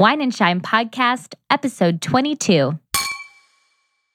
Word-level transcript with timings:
Wine 0.00 0.22
and 0.22 0.34
Shine 0.34 0.62
Podcast, 0.62 1.34
episode 1.50 2.00
22. 2.00 2.78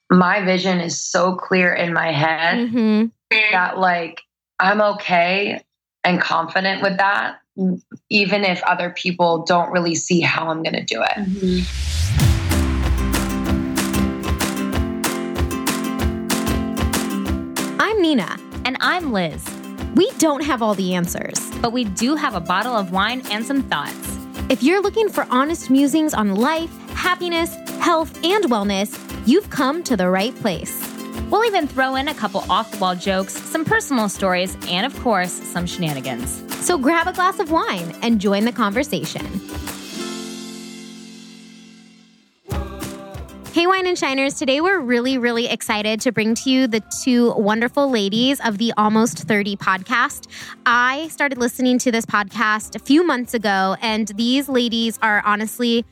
My 0.09 0.43
vision 0.43 0.79
is 0.79 0.99
so 0.99 1.35
clear 1.35 1.71
in 1.75 1.93
my 1.93 2.11
head 2.11 2.55
Mm-hmm. 2.69 3.05
that, 3.51 3.77
like, 3.77 4.21
I'm 4.59 4.81
okay 4.81 5.63
and 6.03 6.19
confident 6.19 6.81
with 6.81 6.97
that, 6.97 7.35
even 8.09 8.43
if 8.43 8.63
other 8.63 8.89
people 8.89 9.43
don't 9.45 9.71
really 9.71 9.93
see 9.93 10.21
how 10.21 10.49
I'm 10.49 10.63
going 10.63 10.73
to 10.73 10.83
do 10.83 11.03
it. 11.03 11.65
I'm 17.79 18.01
Nina. 18.01 18.37
And 18.65 18.77
I'm 18.81 19.11
Liz, 19.11 19.45
We 19.95 20.09
don't 20.17 20.43
have 20.43 20.61
all 20.63 20.73
the 20.73 20.95
answers. 20.95 21.39
but 21.61 21.71
we 21.71 21.83
do 21.85 22.15
have 22.15 22.35
a 22.35 22.39
bottle 22.39 22.75
of 22.75 22.91
wine 22.91 23.21
and 23.31 23.45
some 23.45 23.61
thoughts. 23.63 24.14
If 24.47 24.61
you're 24.61 24.79
looking 24.79 25.09
for 25.09 25.25
honest 25.31 25.71
musings 25.71 26.13
on 26.13 26.35
life, 26.35 26.69
happiness, 26.91 27.55
health, 27.79 28.15
and 28.23 28.45
wellness, 28.45 28.95
you've 29.25 29.49
come 29.49 29.81
to 29.83 29.97
the 29.97 30.07
right 30.07 30.35
place. 30.35 30.87
We'll 31.31 31.45
even 31.45 31.67
throw 31.67 31.95
in 31.95 32.09
a 32.09 32.13
couple 32.13 32.45
off 32.47 32.69
the 32.69 32.77
wall 32.77 32.95
jokes, 32.95 33.33
some 33.33 33.65
personal 33.65 34.07
stories, 34.07 34.55
and 34.67 34.85
of 34.85 34.95
course, 34.99 35.31
some 35.31 35.65
shenanigans. 35.65 36.43
So 36.63 36.77
grab 36.77 37.07
a 37.07 37.13
glass 37.13 37.39
of 37.39 37.49
wine 37.49 37.95
and 38.03 38.21
join 38.21 38.45
the 38.45 38.51
conversation. 38.51 39.25
Hey, 43.55 43.67
Wine 43.67 43.87
and 43.87 43.97
Shiners. 43.97 44.37
Today 44.37 44.59
we're 44.59 44.81
really, 44.81 45.17
really 45.17 45.47
excited 45.47 46.01
to 46.01 46.11
bring 46.11 46.35
to 46.35 46.49
you 46.49 46.67
the 46.67 46.83
two 47.01 47.31
wonderful 47.35 47.89
ladies 47.89 48.41
of 48.41 48.57
the 48.57 48.73
Almost 48.75 49.19
30 49.19 49.55
podcast. 49.55 50.27
I 50.65 51.07
started 51.07 51.37
listening 51.37 51.79
to 51.79 51.89
this 51.89 52.05
podcast 52.05 52.75
a 52.75 52.79
few 52.79 53.07
months 53.07 53.33
ago, 53.33 53.77
and 53.81 54.09
these 54.09 54.49
ladies 54.49 54.99
are 55.01 55.21
honestly, 55.25 55.85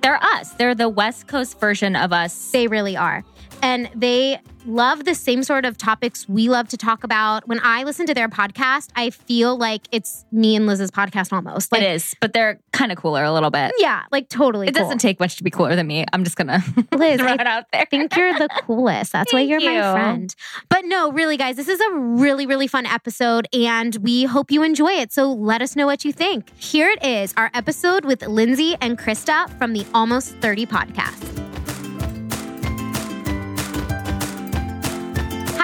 They're 0.00 0.22
us. 0.22 0.52
They're 0.52 0.76
the 0.76 0.88
West 0.88 1.26
Coast 1.26 1.58
version 1.58 1.96
of 1.96 2.12
us. 2.12 2.52
they 2.52 2.68
really 2.68 2.96
are. 2.96 3.24
And 3.62 3.90
they 3.96 4.40
love 4.66 5.04
the 5.04 5.14
same 5.14 5.42
sort 5.42 5.64
of 5.64 5.76
topics 5.78 6.28
we 6.28 6.48
love 6.48 6.68
to 6.68 6.76
talk 6.76 7.04
about. 7.04 7.46
When 7.48 7.60
I 7.62 7.84
listen 7.84 8.06
to 8.06 8.14
their 8.14 8.28
podcast, 8.28 8.90
I 8.96 9.10
feel 9.10 9.56
like 9.56 9.82
it's 9.92 10.24
me 10.32 10.56
and 10.56 10.66
Liz's 10.66 10.90
podcast 10.90 11.32
almost. 11.32 11.72
Like, 11.72 11.82
it 11.82 11.90
is, 11.92 12.14
but 12.20 12.32
they're 12.32 12.60
kind 12.72 12.92
of 12.92 12.98
cooler 12.98 13.24
a 13.24 13.32
little 13.32 13.50
bit. 13.50 13.72
Yeah, 13.78 14.02
like 14.10 14.28
totally. 14.28 14.68
It 14.68 14.74
cool. 14.74 14.84
doesn't 14.84 14.98
take 14.98 15.18
much 15.20 15.36
to 15.36 15.44
be 15.44 15.50
cooler 15.50 15.74
than 15.76 15.86
me. 15.86 16.04
I'm 16.12 16.24
just 16.24 16.36
gonna 16.36 16.62
Liz, 16.92 17.20
throw 17.20 17.28
I 17.28 17.34
it 17.34 17.46
out 17.46 17.64
there. 17.72 17.86
think 17.90 18.14
you're 18.16 18.34
the 18.38 18.48
coolest. 18.62 19.12
That's 19.12 19.32
why 19.32 19.40
you're 19.40 19.60
my 19.60 19.92
friend. 19.92 20.34
But 20.68 20.84
no, 20.84 21.12
really, 21.12 21.36
guys, 21.36 21.56
this 21.56 21.68
is 21.68 21.80
a 21.80 21.92
really, 21.92 22.46
really 22.46 22.66
fun 22.66 22.86
episode, 22.86 23.46
and 23.52 23.96
we 23.96 24.24
hope 24.24 24.50
you 24.50 24.62
enjoy 24.62 24.92
it. 24.92 25.12
So 25.12 25.32
let 25.32 25.62
us 25.62 25.76
know 25.76 25.86
what 25.86 26.04
you 26.04 26.12
think. 26.12 26.50
Here 26.58 26.90
it 26.90 27.04
is 27.04 27.32
our 27.36 27.50
episode 27.54 28.04
with 28.04 28.22
Lindsay 28.26 28.76
and 28.80 28.98
Krista 28.98 29.48
from 29.58 29.72
the 29.72 29.86
Almost 29.94 30.34
30 30.36 30.66
podcast. 30.66 31.47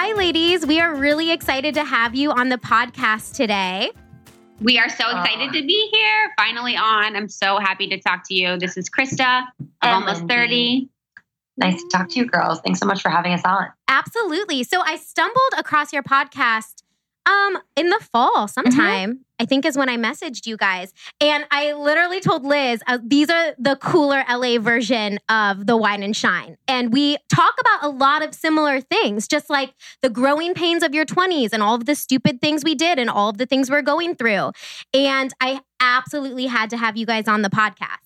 Hi, 0.07 0.13
ladies. 0.13 0.63
We 0.67 0.79
are 0.79 0.93
really 0.93 1.31
excited 1.31 1.73
to 1.73 1.83
have 1.83 2.13
you 2.13 2.29
on 2.29 2.49
the 2.49 2.59
podcast 2.59 3.33
today. 3.33 3.89
We 4.61 4.77
are 4.77 4.87
so 4.87 5.09
excited 5.09 5.49
Aw. 5.49 5.53
to 5.53 5.65
be 5.65 5.89
here, 5.91 6.31
finally 6.37 6.77
on. 6.77 7.15
I'm 7.15 7.27
so 7.27 7.57
happy 7.57 7.87
to 7.87 7.99
talk 7.99 8.21
to 8.27 8.35
you. 8.35 8.55
This 8.59 8.77
is 8.77 8.87
Krista 8.87 9.47
of 9.59 9.65
And 9.81 9.91
Almost 9.95 10.25
Lindsay. 10.25 10.35
30. 10.35 10.89
Nice 11.57 11.81
to 11.81 11.89
talk 11.91 12.09
to 12.09 12.19
you 12.19 12.27
girls. 12.27 12.59
Thanks 12.61 12.79
so 12.79 12.85
much 12.85 13.01
for 13.01 13.09
having 13.09 13.33
us 13.33 13.41
on. 13.45 13.69
Absolutely. 13.87 14.63
So 14.63 14.79
I 14.81 14.97
stumbled 14.97 15.53
across 15.57 15.91
your 15.91 16.03
podcast 16.03 16.83
um 17.25 17.57
in 17.75 17.89
the 17.89 17.99
fall 18.11 18.47
sometime. 18.47 19.21
I 19.39 19.45
think 19.45 19.65
is 19.65 19.77
when 19.77 19.89
I 19.89 19.97
messaged 19.97 20.47
you 20.47 20.55
guys. 20.55 20.93
And 21.19 21.45
I 21.51 21.73
literally 21.73 22.21
told 22.21 22.45
Liz, 22.45 22.81
uh, 22.87 22.99
these 23.03 23.29
are 23.29 23.53
the 23.57 23.75
cooler 23.75 24.23
LA 24.29 24.59
version 24.59 25.19
of 25.27 25.67
the 25.67 25.75
wine 25.75 26.03
and 26.03 26.15
shine. 26.15 26.57
And 26.69 26.93
we 26.93 27.17
talk 27.33 27.53
about 27.59 27.83
a 27.83 27.89
lot 27.89 28.23
of 28.23 28.33
similar 28.33 28.79
things, 28.79 29.27
just 29.27 29.49
like 29.49 29.73
the 30.01 30.09
growing 30.09 30.53
pains 30.53 30.83
of 30.83 30.93
your 30.95 31.05
20s 31.05 31.49
and 31.51 31.61
all 31.61 31.75
of 31.75 31.85
the 31.85 31.95
stupid 31.95 32.39
things 32.39 32.63
we 32.63 32.75
did 32.75 32.97
and 32.97 33.09
all 33.09 33.29
of 33.29 33.37
the 33.37 33.45
things 33.45 33.69
we're 33.69 33.81
going 33.81 34.15
through. 34.15 34.51
And 34.93 35.33
I 35.41 35.59
absolutely 35.81 36.45
had 36.45 36.69
to 36.69 36.77
have 36.77 36.95
you 36.95 37.05
guys 37.05 37.27
on 37.27 37.41
the 37.41 37.49
podcast. 37.49 38.04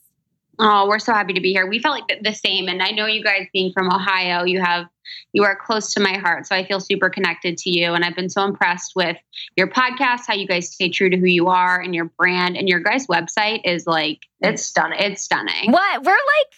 Oh, 0.59 0.87
we're 0.87 0.99
so 0.99 1.13
happy 1.13 1.33
to 1.33 1.39
be 1.41 1.53
here. 1.53 1.65
We 1.67 1.79
felt 1.79 1.95
like 1.95 2.07
the, 2.09 2.29
the 2.29 2.35
same. 2.35 2.67
And 2.67 2.81
I 2.83 2.91
know 2.91 3.05
you 3.05 3.23
guys 3.23 3.47
being 3.53 3.71
from 3.71 3.87
Ohio, 3.91 4.43
you 4.43 4.59
have 4.61 4.87
you 5.33 5.43
are 5.43 5.55
close 5.55 5.93
to 5.93 5.99
my 5.99 6.17
heart. 6.17 6.45
So 6.45 6.55
I 6.55 6.65
feel 6.65 6.79
super 6.79 7.09
connected 7.09 7.57
to 7.59 7.69
you. 7.69 7.93
And 7.93 8.03
I've 8.05 8.15
been 8.15 8.29
so 8.29 8.43
impressed 8.43 8.93
with 8.95 9.17
your 9.55 9.67
podcast, 9.67 10.21
how 10.27 10.35
you 10.35 10.45
guys 10.47 10.69
stay 10.71 10.89
true 10.89 11.09
to 11.09 11.17
who 11.17 11.25
you 11.25 11.47
are 11.47 11.79
and 11.79 11.95
your 11.95 12.05
brand. 12.05 12.57
And 12.57 12.67
your 12.69 12.79
guys' 12.79 13.07
website 13.07 13.61
is 13.63 13.87
like 13.87 14.19
It's 14.41 14.63
stunning. 14.63 14.99
it's 14.99 15.23
stunning. 15.23 15.71
What? 15.71 16.03
We're 16.03 16.11
like 16.11 16.53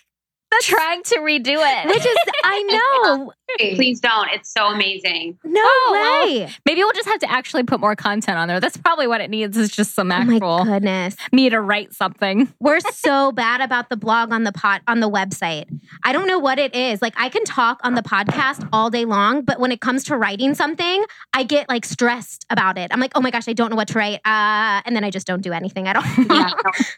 trying 0.62 1.04
to 1.04 1.16
redo 1.20 1.58
it. 1.58 1.88
Which 1.88 2.06
is, 2.06 2.18
I 2.44 2.64
know, 3.08 3.34
Please 3.60 4.00
don't. 4.00 4.30
It's 4.32 4.52
so 4.54 4.68
amazing. 4.68 5.38
no 5.44 5.62
Oh, 5.64 5.90
well, 5.92 6.26
way. 6.26 6.50
Maybe 6.66 6.82
we'll 6.84 6.94
just 6.94 7.08
have 7.10 7.20
to 7.20 7.30
actually 7.30 7.64
put 7.64 7.82
more 7.82 7.98
content 7.98 8.38
on 8.38 8.48
there. 8.48 8.62
That's 8.62 8.78
probably 8.78 9.08
what 9.08 9.20
it 9.20 9.30
needs 9.30 9.58
is 9.58 9.70
just 9.70 9.94
some 9.94 10.10
Oh 10.12 10.24
my 10.24 10.40
goodness. 10.40 11.16
me 11.34 11.50
to 11.50 11.60
write 11.60 11.94
something. 11.94 12.52
We're 12.62 12.80
so 12.80 13.32
bad 13.34 13.60
about 13.60 13.90
the 13.90 13.98
blog 13.98 14.32
on 14.32 14.44
the 14.46 14.54
pot 14.54 14.82
on 14.88 15.02
the 15.02 15.10
website. 15.10 15.66
I 16.04 16.14
don't 16.14 16.28
know 16.28 16.40
what 16.40 16.60
it 16.60 16.74
is. 16.76 17.02
Like 17.02 17.14
I 17.18 17.28
can 17.30 17.44
talk 17.44 17.80
on 17.84 17.96
the 17.96 18.02
podcast 18.02 18.68
all 18.72 18.90
day 18.90 19.04
long, 19.06 19.42
but 19.44 19.60
when 19.60 19.72
it 19.74 19.82
comes 19.82 20.06
to 20.06 20.18
writing 20.18 20.54
something, 20.56 21.04
I 21.34 21.44
get 21.44 21.68
like 21.68 21.84
stressed 21.86 22.46
about 22.50 22.78
it. 22.78 22.90
I'm 22.94 23.00
like, 23.02 23.12
oh 23.16 23.22
my 23.22 23.32
gosh, 23.32 23.48
I 23.50 23.54
don't 23.54 23.70
know 23.70 23.76
what 23.76 23.90
to 23.90 24.00
write, 24.00 24.20
uh, 24.26 24.82
and 24.86 24.96
then 24.96 25.04
I 25.04 25.10
just 25.10 25.28
don't 25.28 25.42
do 25.42 25.52
anything 25.52 25.88
at 25.90 25.98
all. 25.98 26.04
yeah, 26.30 26.50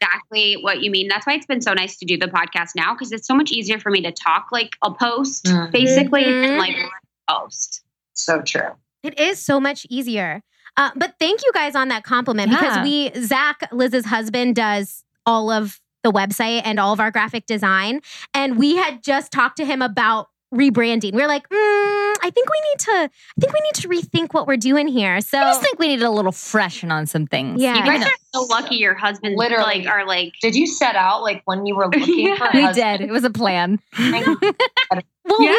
exactly 0.02 0.54
what 0.62 0.82
you 0.82 0.92
mean. 0.92 1.08
That's 1.08 1.26
why 1.26 1.34
it's 1.34 1.46
been 1.48 1.62
so 1.62 1.74
nice 1.74 1.98
to 1.98 2.06
do 2.06 2.18
the 2.18 2.28
podcast 2.28 2.70
now 2.76 2.94
because 2.94 3.12
it's 3.12 3.28
so 3.28 3.34
much 3.34 3.43
easier 3.52 3.80
for 3.80 3.90
me 3.90 4.02
to 4.02 4.12
talk 4.12 4.48
like 4.52 4.76
a 4.84 4.92
post, 4.92 5.46
Mhm. 5.46 5.72
basically, 5.72 6.24
and 6.26 6.58
like 6.58 6.76
post. 7.30 7.84
So 8.14 8.42
true. 8.42 8.70
It 9.04 9.20
is 9.20 9.40
so 9.42 9.60
much 9.60 9.86
easier. 9.90 10.42
Uh, 10.78 10.90
but 10.96 11.16
thank 11.20 11.42
you 11.46 11.52
guys 11.54 11.76
on 11.76 11.90
that 11.90 12.04
compliment 12.04 12.50
because 12.50 12.84
we, 12.84 13.12
Zach, 13.22 13.70
Liz's 13.72 14.06
husband, 14.06 14.56
does 14.56 15.04
all 15.26 15.52
of 15.52 15.80
the 16.04 16.12
website 16.12 16.62
and 16.66 16.80
all 16.80 16.94
of 16.94 17.00
our 17.00 17.12
graphic 17.12 17.46
design. 17.46 18.02
And 18.34 18.58
we 18.58 18.76
had 18.76 19.04
just 19.04 19.32
talked 19.32 19.58
to 19.58 19.66
him 19.66 19.82
about 19.82 20.30
rebranding. 20.54 21.14
We 21.14 21.22
are 21.22 21.28
like, 21.28 21.48
mm, 21.50 21.93
I 22.24 22.30
think 22.30 22.50
we 22.50 22.62
need 22.72 22.80
to, 22.80 22.92
I 22.92 23.42
think 23.42 23.54
we 23.54 23.60
need 23.60 23.74
to 23.76 23.88
rethink 23.90 24.34
what 24.34 24.48
we're 24.48 24.56
doing 24.58 24.88
here. 24.88 25.20
So 25.20 25.38
I 25.38 25.44
just 25.44 25.62
think 25.62 25.78
we 25.78 25.90
needed 25.90 26.06
a 26.06 26.10
little 26.10 26.32
freshen 26.32 26.90
on 26.92 27.06
some 27.06 27.28
things. 27.28 27.62
Yeah. 27.62 27.74
You 27.74 27.80
You 27.80 27.86
guys 27.86 28.00
know, 28.00 28.08
are 28.08 28.12
so 28.34 28.42
lucky. 28.44 28.76
Your 28.78 28.96
husbands 28.96 29.38
Literally. 29.38 29.82
like 29.82 29.88
are 29.88 30.08
like 30.08 30.34
Did 30.42 30.56
you 30.56 30.66
set 30.66 30.96
out 30.96 31.22
like 31.22 31.42
when 31.46 31.66
you 31.66 31.76
were 31.76 31.88
looking 31.88 32.36
for 32.38 32.46
a 32.46 32.50
we 32.54 32.62
husband? 32.62 33.00
did. 33.00 33.10
It 33.10 33.12
was 33.12 33.26
a 33.26 33.30
plan. 33.30 33.80
well, 34.00 35.42
yeah. 35.42 35.54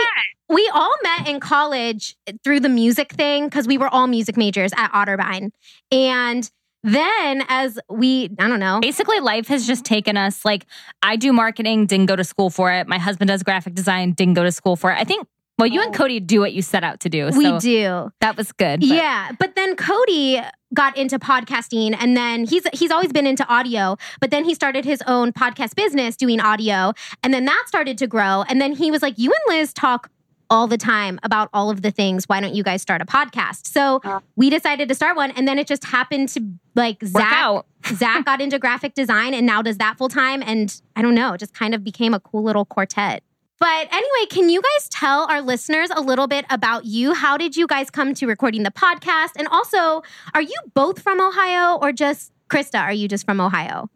we, 0.48 0.54
we 0.56 0.70
all 0.74 0.94
met 1.03 1.28
in 1.28 1.38
college 1.38 2.16
through 2.42 2.60
the 2.60 2.69
music 2.70 3.12
thing 3.12 3.44
because 3.44 3.66
we 3.66 3.76
were 3.78 3.88
all 3.88 4.06
music 4.06 4.36
majors 4.36 4.72
at 4.76 4.91
Otterbein. 4.92 5.50
And 5.92 6.50
then 6.82 7.44
as 7.48 7.78
we, 7.91 8.30
I 8.38 8.47
don't 8.48 8.60
know, 8.60 8.78
Basically, 8.80 9.20
life 9.20 9.48
has 9.48 9.66
just 9.66 9.84
taken 9.84 10.16
us. 10.19 10.44
Like, 10.44 10.66
I 11.03 11.16
do 11.16 11.32
marketing, 11.32 11.86
didn't 11.86 12.06
go 12.06 12.16
to 12.16 12.24
school 12.24 12.50
for 12.50 12.70
it. 12.72 12.86
My 12.86 12.98
husband 12.98 13.28
does 13.28 13.42
graphic 13.42 13.74
design, 13.74 14.12
didn't 14.12 14.34
go 14.34 14.44
to 14.44 14.53
school 14.53 14.76
for 14.76 14.91
it. 14.92 14.98
I 14.98 15.04
think, 15.04 15.26
well, 15.59 15.69
you 15.69 15.81
and 15.81 15.94
Oh. 15.94 15.98
Cody 15.98 16.20
do 16.20 16.41
what 16.41 16.53
you 16.53 16.62
set 16.62 16.82
out 16.84 17.00
to 17.00 17.09
do. 17.09 17.28
we 17.37 17.56
do. 17.59 18.10
that 18.20 18.37
was 18.37 18.53
good. 18.53 18.81
but- 18.81 18.88
Yeah, 18.88 19.31
but 19.38 19.54
then 19.54 19.76
Cody 19.76 20.41
got 20.72 20.97
into 20.97 21.19
podcasting 21.19 21.97
and 22.00 22.16
then 22.16 22.44
he's 22.44 22.65
he's 22.72 22.91
always 22.91 23.12
been 23.12 23.26
into 23.26 23.47
audio, 23.47 23.97
but 24.20 24.31
then 24.32 24.44
he 24.44 24.54
started 24.54 24.84
his 24.84 25.00
own 25.06 25.32
podcast 25.32 25.76
business 25.76 26.16
doing 26.16 26.41
audio 26.41 26.92
and 27.22 27.32
then 27.32 27.44
that 27.44 27.65
started 27.66 27.97
to 27.98 28.06
grow 28.09 28.42
and 28.48 28.60
then 28.60 28.72
he 28.72 28.91
was 28.91 29.00
like 29.03 29.15
you 29.19 29.31
and 29.31 29.56
Liz 29.56 29.72
talk 29.72 30.10
all 30.50 30.66
the 30.66 30.76
time 30.76 31.19
about 31.22 31.48
all 31.54 31.71
of 31.71 31.81
the 31.82 31.91
things. 31.91 32.25
Why 32.28 32.41
don't 32.41 32.54
you 32.54 32.62
guys 32.62 32.82
start 32.82 33.00
a 33.00 33.06
podcast? 33.06 33.66
So 33.66 34.00
Uh. 34.04 34.21
we 34.36 34.50
decided 34.50 34.88
to 34.88 34.94
start 34.94 35.16
one 35.16 35.31
and 35.31 35.47
then 35.48 35.59
it 35.59 35.66
just 35.69 35.84
happened 35.84 36.28
to 36.31 36.41
like 36.75 37.00
Work 37.03 37.22
Zach. 37.22 37.65
Zach 37.97 38.25
got 38.25 38.41
into 38.41 38.59
graphic 38.59 38.94
design 38.94 39.32
and 39.32 39.47
now 39.47 39.62
does 39.62 39.78
that 39.78 39.97
full 39.97 40.09
time 40.09 40.42
and 40.44 40.81
I 40.97 41.03
don't 41.03 41.15
know, 41.15 41.36
just 41.36 41.54
kind 41.54 41.75
of 41.75 41.84
became 41.84 42.12
a 42.15 42.21
cool 42.21 42.42
little 42.42 42.65
quartet. 42.65 43.22
But 43.60 43.89
anyway, 43.92 44.27
can 44.30 44.48
you 44.48 44.60
guys 44.60 44.89
tell 44.91 45.27
our 45.30 45.41
listeners 45.41 45.89
a 45.95 46.01
little 46.01 46.27
bit 46.27 46.45
about 46.51 46.84
you? 46.84 47.15
How 47.15 47.36
did 47.36 47.56
you 47.56 47.66
guys 47.66 47.91
come 47.91 48.12
to 48.15 48.27
recording 48.27 48.62
the 48.62 48.71
podcast? 48.71 49.30
And 49.39 49.48
also, 49.48 50.03
are 50.34 50.42
you 50.42 50.54
both 50.74 51.01
from 51.01 51.21
Ohio 51.21 51.78
or 51.80 51.92
just 51.92 52.33
Krista? 52.51 52.80
Are 52.80 52.92
you 52.92 53.09
just 53.09 53.24
from 53.24 53.41
Ohio? 53.41 53.89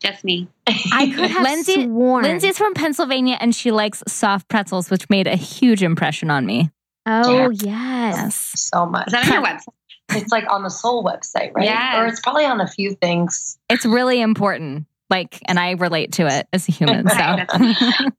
just 0.00 0.24
me. 0.24 0.48
I 0.66 1.12
could 1.14 1.30
have 1.30 1.44
Lindsay- 1.44 1.84
sworn. 1.84 2.24
Lindsay's 2.24 2.58
from 2.58 2.74
Pennsylvania 2.74 3.36
and 3.40 3.54
she 3.54 3.70
likes 3.70 4.02
soft 4.08 4.48
pretzels, 4.48 4.90
which 4.90 5.08
made 5.08 5.28
a 5.28 5.36
huge 5.36 5.80
impression 5.80 6.28
on 6.28 6.44
me. 6.44 6.70
Oh 7.06 7.50
yes. 7.50 8.50
so 8.56 8.84
much. 8.84 9.06
Is 9.06 9.12
that 9.12 9.28
on 9.28 9.32
your 9.32 9.42
website? 9.46 9.74
It's 10.10 10.32
like 10.32 10.50
on 10.50 10.64
the 10.64 10.70
Soul 10.70 11.04
website, 11.04 11.52
right? 11.54 11.66
Yes. 11.66 11.96
Or 11.98 12.06
it's 12.06 12.18
probably 12.20 12.44
on 12.46 12.60
a 12.60 12.66
few 12.66 12.94
things. 12.96 13.58
It's 13.70 13.86
really 13.86 14.20
important. 14.20 14.86
Like, 15.08 15.38
and 15.46 15.58
I 15.58 15.72
relate 15.72 16.12
to 16.14 16.26
it 16.26 16.48
as 16.52 16.68
a 16.68 16.72
human. 16.72 17.06
So, 17.08 17.36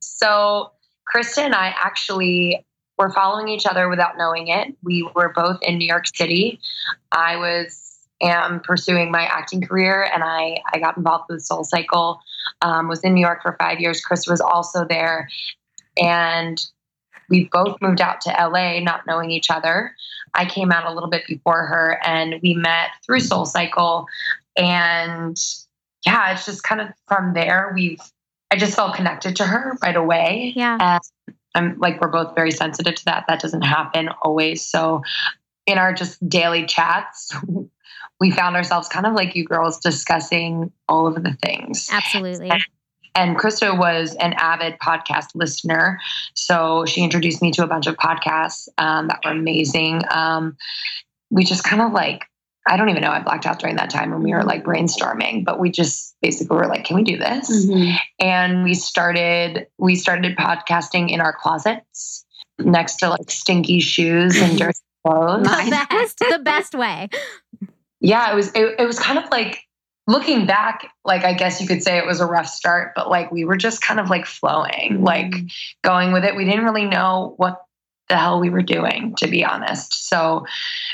So 0.00 0.72
Krista 1.14 1.38
and 1.38 1.54
I 1.54 1.74
actually 1.76 2.64
were 2.98 3.10
following 3.10 3.48
each 3.48 3.66
other 3.66 3.88
without 3.88 4.16
knowing 4.16 4.48
it. 4.48 4.74
We 4.82 5.08
were 5.14 5.32
both 5.34 5.58
in 5.62 5.78
New 5.78 5.86
York 5.86 6.06
City. 6.14 6.60
I 7.12 7.36
was 7.36 7.84
am 8.20 8.60
pursuing 8.60 9.10
my 9.10 9.24
acting 9.24 9.60
career, 9.60 10.08
and 10.12 10.22
I 10.22 10.58
I 10.72 10.78
got 10.78 10.96
involved 10.96 11.24
with 11.28 11.42
Soul 11.42 11.64
Cycle. 11.64 12.20
Um, 12.62 12.88
was 12.88 13.00
in 13.00 13.14
New 13.14 13.20
York 13.20 13.42
for 13.42 13.56
five 13.58 13.80
years. 13.80 14.00
Chris 14.00 14.26
was 14.26 14.40
also 14.40 14.84
there, 14.84 15.28
and 15.96 16.64
we 17.28 17.48
both 17.50 17.80
moved 17.80 18.00
out 18.00 18.20
to 18.22 18.30
LA, 18.30 18.80
not 18.80 19.06
knowing 19.06 19.30
each 19.30 19.50
other. 19.50 19.94
I 20.34 20.46
came 20.46 20.72
out 20.72 20.90
a 20.90 20.92
little 20.92 21.08
bit 21.08 21.26
before 21.26 21.66
her, 21.66 21.98
and 22.04 22.36
we 22.42 22.54
met 22.54 22.90
through 23.04 23.20
Soul 23.20 23.46
Cycle, 23.46 24.06
and 24.56 25.36
yeah, 26.04 26.32
it's 26.32 26.44
just 26.44 26.62
kind 26.62 26.80
of 26.80 26.88
from 27.08 27.34
there 27.34 27.72
we've. 27.74 28.00
I 28.54 28.56
just 28.56 28.76
felt 28.76 28.94
connected 28.94 29.34
to 29.36 29.44
her 29.44 29.76
right 29.82 29.96
away. 29.96 30.52
Yeah. 30.54 31.00
And 31.26 31.34
I'm 31.56 31.78
like 31.80 32.00
we're 32.00 32.06
both 32.06 32.36
very 32.36 32.52
sensitive 32.52 32.94
to 32.94 33.04
that. 33.06 33.24
That 33.26 33.40
doesn't 33.40 33.62
happen 33.62 34.10
always. 34.22 34.64
So 34.64 35.02
in 35.66 35.76
our 35.76 35.92
just 35.92 36.26
daily 36.28 36.64
chats, 36.64 37.34
we 38.20 38.30
found 38.30 38.54
ourselves 38.54 38.88
kind 38.88 39.06
of 39.06 39.14
like 39.14 39.34
you 39.34 39.44
girls 39.44 39.80
discussing 39.80 40.70
all 40.88 41.08
of 41.08 41.20
the 41.20 41.32
things. 41.42 41.88
Absolutely. 41.90 42.48
And, 42.48 42.62
and 43.16 43.36
Krista 43.36 43.76
was 43.76 44.14
an 44.20 44.34
avid 44.34 44.78
podcast 44.78 45.34
listener. 45.34 45.98
So 46.34 46.84
she 46.86 47.02
introduced 47.02 47.42
me 47.42 47.50
to 47.52 47.64
a 47.64 47.66
bunch 47.66 47.88
of 47.88 47.96
podcasts 47.96 48.68
um, 48.78 49.08
that 49.08 49.18
were 49.24 49.32
amazing. 49.32 50.02
Um, 50.12 50.56
we 51.28 51.42
just 51.42 51.64
kind 51.64 51.82
of 51.82 51.92
like, 51.92 52.22
I 52.66 52.76
don't 52.76 52.88
even 52.88 53.02
know, 53.02 53.10
I 53.10 53.20
blacked 53.20 53.44
out 53.46 53.58
during 53.58 53.76
that 53.76 53.90
time 53.90 54.10
when 54.10 54.22
we 54.22 54.32
were 54.32 54.42
like 54.42 54.64
brainstorming, 54.64 55.44
but 55.44 55.58
we 55.60 55.70
just 55.70 56.16
basically 56.22 56.56
were 56.56 56.66
like, 56.66 56.84
can 56.84 56.96
we 56.96 57.02
do 57.02 57.16
this? 57.18 57.50
Mhm. 57.66 57.96
And 58.18 58.64
we 58.64 58.74
started, 58.74 59.66
we 59.78 59.96
started 59.96 60.36
podcasting 60.36 61.10
in 61.10 61.20
our 61.20 61.32
closets 61.34 62.24
next 62.58 62.96
to 62.96 63.10
like 63.10 63.30
stinky 63.30 63.80
shoes 63.80 64.40
and 64.40 64.56
dirty 64.58 64.78
clothes. 65.06 65.42
The 65.46 65.86
best, 65.90 66.18
the 66.18 66.38
best 66.42 66.74
way. 66.74 67.08
yeah 68.00 68.32
it 68.32 68.34
was 68.34 68.50
it, 68.54 68.74
it 68.78 68.86
was 68.86 68.98
kind 68.98 69.18
of 69.18 69.24
like 69.30 69.60
looking 70.06 70.44
back 70.46 70.90
like 71.06 71.24
i 71.24 71.32
guess 71.32 71.60
you 71.62 71.66
could 71.66 71.82
say 71.82 71.96
it 71.96 72.04
was 72.06 72.20
a 72.20 72.26
rough 72.26 72.46
start 72.46 72.92
but 72.94 73.08
like 73.08 73.32
we 73.32 73.44
were 73.46 73.56
just 73.56 73.80
kind 73.80 73.98
of 73.98 74.10
like 74.10 74.26
flowing 74.26 75.02
like 75.02 75.32
going 75.82 76.12
with 76.12 76.24
it 76.24 76.36
we 76.36 76.44
didn't 76.44 76.64
really 76.64 76.84
know 76.84 77.32
what 77.38 77.63
the 78.08 78.16
hell 78.16 78.40
we 78.40 78.50
were 78.50 78.62
doing 78.62 79.14
to 79.16 79.28
be 79.28 79.44
honest. 79.44 80.08
So 80.08 80.46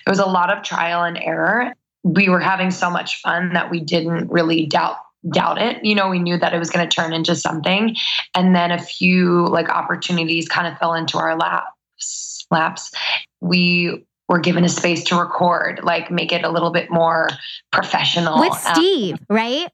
it 0.06 0.10
was 0.10 0.18
a 0.18 0.26
lot 0.26 0.56
of 0.56 0.62
trial 0.62 1.04
and 1.04 1.18
error. 1.18 1.74
We 2.02 2.28
were 2.28 2.40
having 2.40 2.70
so 2.70 2.90
much 2.90 3.20
fun 3.20 3.52
that 3.54 3.70
we 3.70 3.80
didn't 3.80 4.30
really 4.30 4.66
doubt 4.66 4.96
doubt 5.28 5.60
it. 5.60 5.84
You 5.84 5.94
know 5.94 6.08
we 6.08 6.18
knew 6.18 6.38
that 6.38 6.54
it 6.54 6.58
was 6.58 6.70
going 6.70 6.88
to 6.88 6.94
turn 6.94 7.12
into 7.12 7.34
something. 7.34 7.96
And 8.34 8.54
then 8.54 8.70
a 8.70 8.78
few 8.78 9.46
like 9.48 9.68
opportunities 9.68 10.48
kind 10.48 10.66
of 10.66 10.78
fell 10.78 10.94
into 10.94 11.18
our 11.18 11.36
laps 11.36 12.46
laps. 12.50 12.92
We 13.40 14.04
were 14.28 14.38
given 14.38 14.64
a 14.64 14.68
space 14.68 15.04
to 15.04 15.16
record 15.16 15.80
like 15.82 16.10
make 16.10 16.32
it 16.32 16.44
a 16.44 16.50
little 16.50 16.70
bit 16.70 16.90
more 16.90 17.28
professional. 17.72 18.40
With 18.40 18.52
Um, 18.52 18.74
Steve, 18.74 19.18
right? 19.28 19.68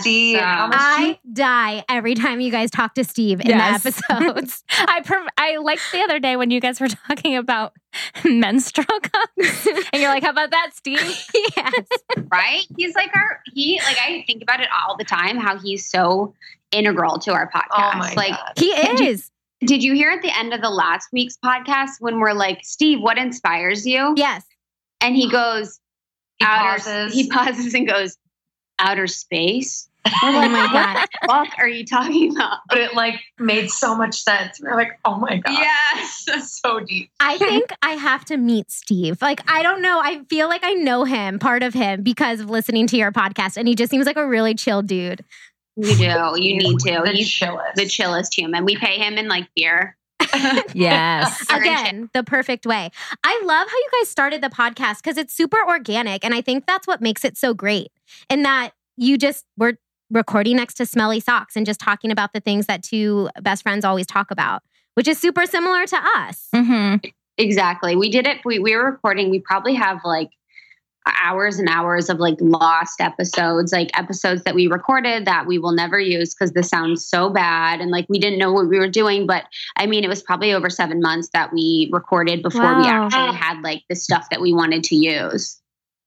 Steve, 0.00 0.38
how 0.38 0.66
much 0.66 0.76
I 0.78 1.18
die 1.32 1.84
every 1.88 2.14
time 2.14 2.40
you 2.40 2.50
guys 2.50 2.70
talk 2.70 2.94
to 2.94 3.04
Steve 3.04 3.40
in 3.40 3.46
Yes. 3.48 3.82
the 3.82 3.88
episodes. 4.10 4.64
I 4.70 5.00
prov- 5.00 5.28
I 5.38 5.56
liked 5.58 5.82
the 5.92 6.00
other 6.00 6.18
day 6.20 6.36
when 6.36 6.50
you 6.50 6.60
guys 6.60 6.80
were 6.80 6.88
talking 6.88 7.36
about 7.36 7.72
menstrual 8.24 8.84
cups, 8.86 9.66
and 9.92 10.02
you're 10.02 10.10
like, 10.10 10.22
"How 10.22 10.30
about 10.30 10.50
that, 10.50 10.70
Steve?" 10.74 10.98
yes. 11.56 11.86
right? 12.30 12.66
He's 12.76 12.94
like 12.94 13.14
our 13.16 13.40
he 13.54 13.80
like 13.84 13.96
I 13.98 14.24
think 14.26 14.42
about 14.42 14.60
it 14.60 14.68
all 14.86 14.96
the 14.96 15.04
time 15.04 15.36
how 15.38 15.58
he's 15.58 15.88
so 15.88 16.34
integral 16.70 17.18
to 17.20 17.32
our 17.32 17.50
oh 17.54 17.58
podcast. 17.58 17.90
oh 17.94 17.98
my 17.98 18.14
like 18.14 18.30
God. 18.32 18.52
He 18.56 18.74
Did 18.74 19.00
you- 19.00 19.06
is. 19.06 19.30
did 19.64 19.82
you 19.82 19.94
hear 19.94 20.10
at 20.10 20.22
the 20.22 20.36
end 20.36 20.52
of 20.52 20.60
the 20.60 20.70
last 20.70 21.08
week's 21.12 21.36
podcast 21.42 21.92
when 22.00 22.18
we're 22.20 22.32
like, 22.34 22.60
Steve, 22.62 23.00
what 23.00 23.16
inspires 23.18 23.86
you? 23.86 24.14
Yes. 24.16 24.44
And 25.00 25.16
he 25.16 25.30
goes, 25.30 25.80
He 26.38 26.44
outer 26.46 26.78
pauses. 26.82 27.12
he 27.14 27.28
pauses 27.28 27.74
and 27.74 27.86
goes, 27.88 28.16
outer 28.82 29.06
space. 29.06 29.88
Oh 30.22 30.48
my 30.48 30.68
God. 30.72 31.06
What 31.26 31.48
are 31.58 31.68
you 31.68 31.86
talking 31.86 32.34
about? 32.36 32.58
but 32.68 32.78
it 32.78 32.94
like 32.94 33.20
made 33.38 33.70
so 33.70 33.94
much 33.96 34.20
sense 34.20 34.60
we 34.60 34.68
were 34.68 34.74
like 34.74 34.98
oh 35.04 35.16
my 35.16 35.36
god 35.36 35.52
Yes. 35.52 36.24
that's 36.26 36.60
so 36.60 36.80
deep 36.80 37.10
I 37.20 37.38
think 37.38 37.70
I 37.82 37.92
have 37.92 38.24
to 38.26 38.36
meet 38.36 38.70
Steve. 38.70 39.22
Like, 39.22 39.40
I 39.50 39.62
don't 39.62 39.80
know. 39.80 40.00
I 40.02 40.22
feel 40.28 40.48
like 40.48 40.64
I 40.64 40.72
know 40.74 41.04
him, 41.04 41.38
part 41.38 41.62
of 41.62 41.72
him, 41.72 42.02
because 42.02 42.40
of 42.40 42.50
listening 42.50 42.86
to 42.88 42.96
your 42.96 43.12
podcast. 43.12 43.56
And 43.56 43.68
he 43.68 43.74
just 43.76 43.90
seems 43.90 44.06
like 44.06 44.16
a 44.16 44.26
really 44.26 44.54
chill 44.54 44.82
dude. 44.82 45.24
You 45.76 45.94
do. 45.94 46.04
You 46.42 46.56
need 46.58 46.78
to. 46.80 47.00
the 47.04 47.12
He's 47.12 47.28
chillest 47.30 47.76
the 47.76 47.86
chillest 47.86 48.36
human. 48.36 48.64
We 48.64 48.76
pay 48.76 48.98
him 48.98 49.14
in 49.18 49.28
like 49.28 49.48
beer. 49.54 49.96
Yes. 50.74 51.44
Again, 51.50 52.08
the 52.14 52.22
perfect 52.22 52.66
way. 52.66 52.90
I 53.24 53.42
love 53.44 53.68
how 53.68 53.76
you 53.76 53.88
guys 54.00 54.08
started 54.08 54.42
the 54.42 54.48
podcast 54.48 55.02
because 55.02 55.16
it's 55.18 55.34
super 55.34 55.58
organic. 55.68 56.24
And 56.24 56.34
I 56.34 56.40
think 56.40 56.66
that's 56.66 56.86
what 56.86 57.00
makes 57.00 57.24
it 57.24 57.36
so 57.36 57.54
great. 57.54 57.90
In 58.30 58.42
that 58.42 58.70
you 58.96 59.18
just 59.18 59.44
were 59.56 59.74
recording 60.10 60.56
next 60.56 60.74
to 60.74 60.86
smelly 60.86 61.20
socks 61.20 61.56
and 61.56 61.64
just 61.66 61.80
talking 61.80 62.10
about 62.10 62.32
the 62.32 62.40
things 62.40 62.66
that 62.66 62.82
two 62.82 63.28
best 63.40 63.62
friends 63.62 63.84
always 63.84 64.06
talk 64.06 64.30
about, 64.30 64.62
which 64.94 65.08
is 65.08 65.18
super 65.18 65.46
similar 65.46 65.86
to 65.86 65.96
us. 66.16 66.48
hmm 66.54 66.96
Exactly. 67.38 67.96
We 67.96 68.10
did 68.10 68.26
it. 68.26 68.38
We, 68.44 68.58
we 68.58 68.76
were 68.76 68.84
recording. 68.84 69.30
We 69.30 69.40
probably 69.40 69.74
have 69.74 70.00
like 70.04 70.30
hours 71.06 71.58
and 71.58 71.68
hours 71.68 72.08
of 72.08 72.18
like 72.18 72.36
lost 72.40 73.00
episodes, 73.00 73.72
like 73.72 73.90
episodes 73.98 74.42
that 74.44 74.54
we 74.54 74.66
recorded 74.66 75.24
that 75.24 75.46
we 75.46 75.58
will 75.58 75.72
never 75.72 75.98
use 75.98 76.34
because 76.34 76.52
this 76.52 76.68
sounds 76.68 77.06
so 77.06 77.30
bad. 77.30 77.80
And 77.80 77.90
like 77.90 78.06
we 78.08 78.18
didn't 78.18 78.38
know 78.38 78.52
what 78.52 78.68
we 78.68 78.78
were 78.78 78.88
doing. 78.88 79.26
But 79.26 79.44
I 79.76 79.86
mean, 79.86 80.04
it 80.04 80.08
was 80.08 80.22
probably 80.22 80.52
over 80.52 80.70
seven 80.70 81.00
months 81.00 81.28
that 81.32 81.52
we 81.52 81.88
recorded 81.92 82.42
before 82.42 82.76
we 82.76 82.86
actually 82.86 83.34
had 83.36 83.60
like 83.62 83.82
the 83.88 83.96
stuff 83.96 84.28
that 84.30 84.40
we 84.40 84.52
wanted 84.52 84.84
to 84.84 84.96
use. 84.96 85.60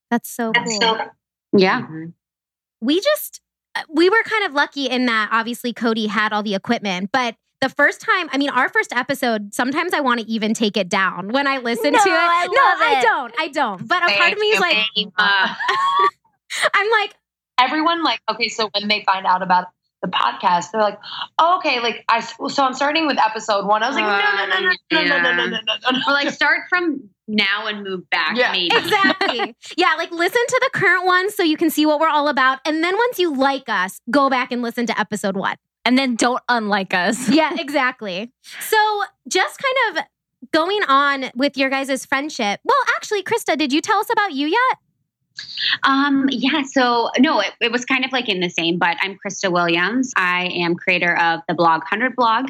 That's 0.09 0.33
so 0.35 0.51
cool. 0.53 0.97
Yeah. 1.57 1.81
Mhm. 1.81 2.13
we 2.81 2.99
just 3.01 3.41
uh, 3.75 3.81
we 3.89 4.09
were 4.09 4.23
kind 4.23 4.45
of 4.45 4.53
lucky 4.53 4.85
in 4.85 5.05
that 5.07 5.29
obviously 5.31 5.73
Cody 5.73 6.07
had 6.07 6.31
all 6.33 6.43
the 6.43 6.55
equipment, 6.55 7.09
but 7.11 7.35
the 7.65 7.73
first 7.73 7.99
time, 7.99 8.29
I 8.31 8.37
mean, 8.37 8.49
our 8.49 8.69
first 8.69 8.93
episode, 8.95 9.51
sometimes 9.51 9.91
I 9.91 9.99
want 9.99 10.19
to 10.19 10.27
even 10.27 10.53
take 10.53 10.77
it 10.77 10.87
down 10.87 11.29
when 11.29 11.47
I 11.47 11.57
listen 11.57 11.93
no, 11.93 12.03
to 12.03 12.09
it. 12.09 12.13
I 12.13 12.45
no, 12.45 12.51
it. 12.51 12.97
I 12.97 13.01
don't. 13.01 13.33
I 13.39 13.47
don't. 13.47 13.87
But 13.87 14.03
a 14.03 14.15
part 14.15 14.33
of 14.33 14.37
me 14.37 14.47
is 14.49 14.59
like, 14.59 14.77
I'm 15.17 16.91
like, 16.91 17.15
everyone, 17.59 18.03
like, 18.03 18.19
okay, 18.29 18.49
so 18.49 18.69
when 18.75 18.87
they 18.87 19.03
find 19.03 19.25
out 19.25 19.41
about 19.41 19.65
the 20.03 20.09
podcast, 20.09 20.71
they're 20.71 20.81
like, 20.81 20.99
oh, 21.39 21.57
okay, 21.57 21.79
like, 21.79 22.05
I, 22.07 22.19
so 22.19 22.63
I'm 22.63 22.75
starting 22.75 23.07
with 23.07 23.17
episode 23.17 23.65
one. 23.65 23.81
I 23.81 23.87
was 23.87 23.95
like, 23.95 24.05
uh, 24.05 24.21
no, 24.21 24.45
no, 24.45 24.59
no, 24.59 24.69
no, 24.69 24.75
yeah. 24.91 25.07
no, 25.07 25.21
no, 25.23 25.35
no, 25.35 25.35
no, 25.35 25.45
no, 25.45 25.57
no, 25.65 25.91
no. 25.91 25.99
Or 26.07 26.13
like, 26.13 26.29
start 26.29 26.59
from 26.69 27.09
now 27.27 27.65
and 27.65 27.83
move 27.83 28.07
back 28.11 28.37
yeah. 28.37 28.51
maybe. 28.51 28.75
Exactly. 28.75 29.55
yeah, 29.77 29.95
like 29.97 30.11
listen 30.11 30.41
to 30.47 30.61
the 30.61 30.79
current 30.79 31.03
one 31.03 31.31
so 31.31 31.41
you 31.41 31.57
can 31.57 31.71
see 31.71 31.87
what 31.87 31.99
we're 31.99 32.09
all 32.09 32.27
about. 32.27 32.59
And 32.63 32.83
then 32.83 32.95
once 32.95 33.17
you 33.17 33.33
like 33.33 33.67
us, 33.67 33.99
go 34.11 34.29
back 34.29 34.51
and 34.51 34.61
listen 34.61 34.85
to 34.85 34.99
episode 34.99 35.35
one. 35.35 35.55
And 35.85 35.97
then 35.97 36.15
don't 36.15 36.41
unlike 36.49 36.93
us. 36.93 37.29
Yeah, 37.35 37.55
exactly. 37.59 38.31
So 38.59 39.03
just 39.27 39.59
kind 39.61 39.97
of 39.97 40.03
going 40.51 40.81
on 40.87 41.25
with 41.35 41.57
your 41.57 41.69
guys' 41.69 42.05
friendship. 42.05 42.59
Well, 42.63 42.77
actually, 42.95 43.23
Krista, 43.23 43.57
did 43.57 43.73
you 43.73 43.81
tell 43.81 43.99
us 43.99 44.07
about 44.11 44.33
you 44.33 44.47
yet? 44.47 44.77
Um, 45.83 46.27
yeah, 46.29 46.63
so 46.63 47.09
no, 47.19 47.39
it, 47.39 47.51
it 47.59 47.71
was 47.71 47.83
kind 47.83 48.05
of 48.05 48.11
like 48.11 48.29
in 48.29 48.39
the 48.39 48.49
same, 48.49 48.77
but 48.77 48.97
I'm 49.01 49.17
Krista 49.17 49.51
Williams. 49.51 50.13
I 50.15 50.45
am 50.55 50.75
creator 50.75 51.17
of 51.17 51.41
the 51.47 51.53
blog 51.53 51.79
100 51.81 52.15
blog, 52.15 52.47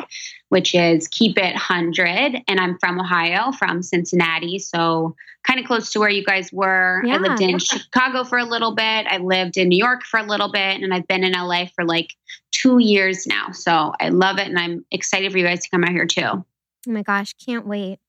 which 0.50 0.75
is 0.75 1.07
Keep 1.07 1.38
It 1.38 1.53
100. 1.53 2.43
And 2.48 2.59
I'm 2.59 2.77
from 2.79 3.00
Ohio, 3.00 3.51
from 3.53 3.81
Cincinnati. 3.81 4.59
So 4.59 5.15
kind 5.45 5.59
of 5.59 5.65
close 5.65 5.91
to 5.91 6.00
where 6.00 6.09
you 6.09 6.24
guys 6.24 6.51
were. 6.51 7.01
Yeah, 7.05 7.15
I 7.15 7.17
lived 7.17 7.41
in 7.41 7.59
Chicago 7.59 8.24
for 8.24 8.38
a 8.38 8.45
little 8.45 8.74
bit. 8.74 9.07
I 9.07 9.17
lived 9.17 9.57
in 9.57 9.69
New 9.69 9.77
York 9.77 10.03
for 10.03 10.19
a 10.19 10.24
little 10.24 10.51
bit. 10.51 10.81
And 10.81 10.93
I've 10.93 11.07
been 11.07 11.24
in 11.24 11.33
LA 11.33 11.65
for 11.75 11.86
like 11.86 12.13
two 12.62 12.79
years 12.79 13.25
now. 13.27 13.51
So 13.51 13.93
I 14.00 14.09
love 14.09 14.38
it. 14.38 14.47
And 14.47 14.57
I'm 14.57 14.85
excited 14.91 15.31
for 15.31 15.38
you 15.38 15.45
guys 15.45 15.62
to 15.63 15.69
come 15.69 15.83
out 15.83 15.91
here 15.91 16.05
too. 16.05 16.21
Oh 16.21 16.45
my 16.88 17.03
gosh, 17.03 17.33
can't 17.33 17.67
wait. 17.67 18.00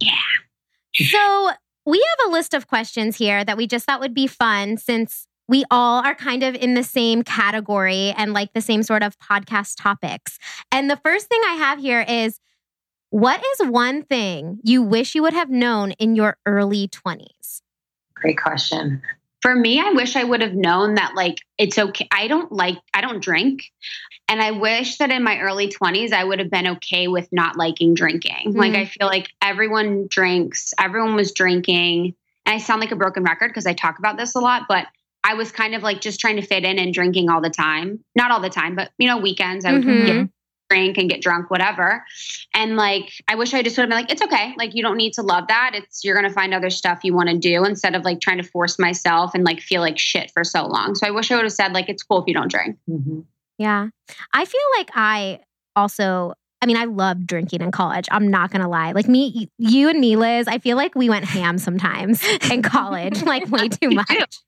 Yeah. 0.00 0.12
So 0.94 1.50
we 1.86 2.04
have 2.18 2.28
a 2.28 2.32
list 2.32 2.54
of 2.54 2.66
questions 2.66 3.16
here 3.16 3.44
that 3.44 3.56
we 3.56 3.66
just 3.66 3.86
thought 3.86 4.00
would 4.00 4.14
be 4.14 4.26
fun 4.26 4.76
since 4.76 5.26
we 5.48 5.64
all 5.70 6.04
are 6.04 6.14
kind 6.14 6.42
of 6.42 6.54
in 6.54 6.74
the 6.74 6.84
same 6.84 7.22
category 7.22 8.12
and 8.16 8.32
like 8.32 8.52
the 8.52 8.60
same 8.60 8.82
sort 8.82 9.02
of 9.02 9.18
podcast 9.18 9.76
topics. 9.80 10.38
And 10.70 10.90
the 10.90 11.00
first 11.04 11.28
thing 11.28 11.40
I 11.46 11.54
have 11.54 11.78
here 11.78 12.04
is 12.06 12.38
what 13.10 13.42
is 13.54 13.68
one 13.68 14.02
thing 14.02 14.60
you 14.62 14.82
wish 14.82 15.14
you 15.14 15.22
would 15.22 15.32
have 15.32 15.48
known 15.48 15.92
in 15.92 16.14
your 16.14 16.36
early 16.44 16.88
20s? 16.88 17.62
great 18.20 18.38
question 18.38 19.00
for 19.40 19.54
me, 19.54 19.80
I 19.80 19.90
wish 19.90 20.16
I 20.16 20.24
would 20.24 20.42
have 20.42 20.54
known 20.54 20.94
that 20.94 21.14
like 21.14 21.38
it's 21.58 21.78
okay. 21.78 22.08
I 22.12 22.28
don't 22.28 22.50
like 22.52 22.78
I 22.92 23.00
don't 23.00 23.22
drink. 23.22 23.64
And 24.28 24.42
I 24.42 24.50
wish 24.50 24.98
that 24.98 25.10
in 25.10 25.22
my 25.22 25.38
early 25.40 25.68
20s 25.68 26.12
I 26.12 26.24
would 26.24 26.38
have 26.38 26.50
been 26.50 26.66
okay 26.68 27.08
with 27.08 27.28
not 27.32 27.56
liking 27.56 27.94
drinking. 27.94 28.52
Like 28.54 28.72
Mhm. 28.72 28.76
I 28.80 28.84
feel 28.86 29.06
like 29.06 29.30
everyone 29.40 30.06
drinks, 30.08 30.74
everyone 30.78 31.14
was 31.14 31.32
drinking. 31.32 32.14
And 32.46 32.54
I 32.54 32.58
sound 32.58 32.80
like 32.80 32.92
a 32.92 32.96
broken 32.96 33.22
record 33.22 33.48
because 33.48 33.66
I 33.66 33.74
talk 33.74 33.98
about 33.98 34.16
this 34.16 34.34
a 34.34 34.40
lot, 34.40 34.62
but 34.68 34.86
I 35.24 35.34
was 35.34 35.52
kind 35.52 35.74
of 35.74 35.82
like 35.82 36.00
just 36.00 36.20
trying 36.20 36.36
to 36.36 36.42
fit 36.42 36.64
in 36.64 36.78
and 36.78 36.92
drinking 36.94 37.28
all 37.30 37.40
the 37.40 37.50
time. 37.50 38.04
Not 38.14 38.30
all 38.30 38.40
the 38.40 38.50
time, 38.50 38.74
but 38.74 38.90
you 38.98 39.06
know, 39.08 39.18
weekends 39.18 39.64
I 39.64 39.72
would 39.72 39.82
Mhm. 39.82 40.06
get 40.06 40.28
drink 40.68 40.98
and 40.98 41.08
get 41.08 41.20
drunk, 41.20 41.50
whatever. 41.50 42.04
And 42.54 42.76
like, 42.76 43.12
I 43.26 43.34
wish 43.34 43.54
I 43.54 43.62
just 43.62 43.76
would 43.76 43.82
have 43.82 43.88
been 43.90 43.98
like, 43.98 44.12
it's 44.12 44.22
okay. 44.22 44.54
Like, 44.56 44.74
you 44.74 44.82
don't 44.82 44.96
need 44.96 45.14
to 45.14 45.22
love 45.22 45.48
that. 45.48 45.72
It's, 45.74 46.04
you're 46.04 46.14
going 46.14 46.28
to 46.28 46.34
find 46.34 46.54
other 46.54 46.70
stuff 46.70 47.00
you 47.02 47.14
want 47.14 47.28
to 47.28 47.38
do 47.38 47.64
instead 47.64 47.94
of 47.94 48.04
like 48.04 48.20
trying 48.20 48.38
to 48.38 48.42
force 48.42 48.78
myself 48.78 49.34
and 49.34 49.44
like 49.44 49.60
feel 49.60 49.80
like 49.80 49.98
shit 49.98 50.30
for 50.30 50.44
so 50.44 50.66
long. 50.66 50.94
So 50.94 51.06
I 51.06 51.10
wish 51.10 51.30
I 51.30 51.36
would 51.36 51.44
have 51.44 51.52
said, 51.52 51.72
like, 51.72 51.88
it's 51.88 52.02
cool 52.02 52.20
if 52.20 52.26
you 52.26 52.34
don't 52.34 52.50
drink. 52.50 52.76
Mhm. 52.88 53.24
Yeah. 53.58 53.88
I 54.32 54.44
feel 54.44 54.60
like 54.76 54.90
I 54.94 55.40
also, 55.74 56.34
I 56.60 56.66
mean, 56.66 56.76
I 56.76 56.84
loved 56.84 57.26
drinking 57.26 57.60
in 57.60 57.70
college. 57.70 58.06
I'm 58.10 58.28
not 58.28 58.50
going 58.50 58.62
to 58.62 58.68
lie. 58.68 58.92
Like 58.92 59.08
me, 59.08 59.48
you 59.58 59.88
and 59.88 60.00
me, 60.00 60.16
Liz, 60.16 60.48
I 60.48 60.58
feel 60.58 60.76
like 60.76 60.94
we 60.94 61.08
went 61.08 61.24
ham 61.24 61.58
sometimes 61.58 62.22
in 62.50 62.62
college, 62.62 63.22
like 63.22 63.48
way 63.50 63.68
too 63.68 63.90
much. 63.90 64.38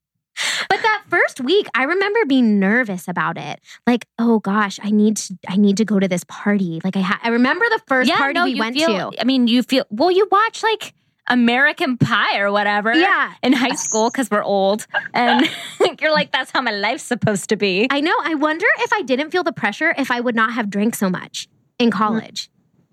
But 0.68 0.82
that 0.82 1.04
first 1.08 1.40
week, 1.40 1.66
I 1.74 1.84
remember 1.84 2.20
being 2.26 2.58
nervous 2.58 3.08
about 3.08 3.36
it. 3.36 3.60
Like, 3.86 4.06
oh 4.18 4.38
gosh, 4.38 4.78
I 4.82 4.90
need 4.90 5.16
to, 5.18 5.38
I 5.48 5.56
need 5.56 5.76
to 5.78 5.84
go 5.84 5.98
to 5.98 6.08
this 6.08 6.24
party. 6.24 6.80
Like 6.84 6.96
I 6.96 7.00
ha- 7.00 7.20
I 7.22 7.28
remember 7.28 7.64
the 7.68 7.80
first 7.86 8.10
party 8.10 8.40
we 8.42 8.50
you 8.52 8.58
went 8.58 8.76
feel, 8.76 9.10
to. 9.10 9.20
I 9.20 9.24
mean, 9.24 9.46
you 9.48 9.62
feel 9.62 9.84
well. 9.90 10.10
You 10.10 10.28
watch 10.30 10.62
like 10.62 10.94
American 11.28 11.96
Pie 11.98 12.38
or 12.38 12.52
whatever. 12.52 12.94
Yeah. 12.94 13.32
In 13.42 13.52
high 13.52 13.74
school 13.74 14.10
because 14.10 14.30
we're 14.30 14.42
old, 14.42 14.86
and 15.14 15.48
you're 16.00 16.12
like, 16.12 16.32
that's 16.32 16.50
how 16.50 16.60
my 16.60 16.72
life's 16.72 17.04
supposed 17.04 17.48
to 17.50 17.56
be. 17.56 17.86
I 17.90 18.00
know. 18.00 18.14
I 18.22 18.34
wonder 18.34 18.66
if 18.78 18.92
I 18.92 19.02
didn't 19.02 19.30
feel 19.30 19.44
the 19.44 19.52
pressure, 19.52 19.94
if 19.96 20.10
I 20.10 20.20
would 20.20 20.34
not 20.34 20.52
have 20.52 20.70
drank 20.70 20.94
so 20.94 21.10
much 21.10 21.48
in 21.78 21.90
mm-hmm. 21.90 21.98
college. 21.98 22.50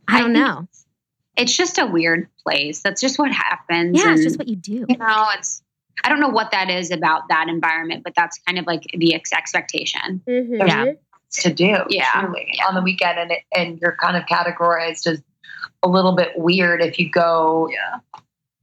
I 0.07 0.17
I 0.17 0.19
don't 0.21 0.33
think- 0.33 0.45
know. 0.45 0.67
It's 1.39 1.55
just 1.55 1.77
a 1.77 1.85
weird 1.85 2.29
place. 2.43 2.81
That's 2.81 2.99
just 2.99 3.19
what 3.19 3.31
happens. 3.31 3.95
Yeah, 3.95 4.11
it's 4.13 4.23
just 4.23 4.39
what 4.39 4.47
you 4.47 4.55
do. 4.55 4.87
you 4.89 4.97
know, 4.97 5.27
it's 5.37 5.61
I 6.03 6.09
don't 6.09 6.19
know 6.19 6.29
what 6.29 6.51
that 6.51 6.69
is 6.69 6.91
about 6.91 7.23
that 7.29 7.47
environment, 7.49 8.03
but 8.03 8.13
that's 8.15 8.39
kind 8.39 8.59
of 8.59 8.65
like 8.65 8.83
the 8.93 9.13
ex- 9.15 9.33
expectation. 9.33 10.21
There's 10.25 10.49
Yeah. 10.59 10.93
to 11.41 11.53
do 11.53 11.83
Yeah. 11.89 12.09
truly 12.21 12.57
on 12.67 12.75
the 12.75 12.81
weekend, 12.81 13.19
and 13.19 13.31
and 13.55 13.79
you're 13.81 13.95
kind 13.99 14.15
of 14.17 14.23
categorized 14.25 15.07
as 15.07 15.21
a 15.83 15.87
little 15.87 16.15
bit 16.15 16.31
weird 16.37 16.81
if 16.81 16.99
you 16.99 17.09
go 17.09 17.69
Yeah. 17.71 17.99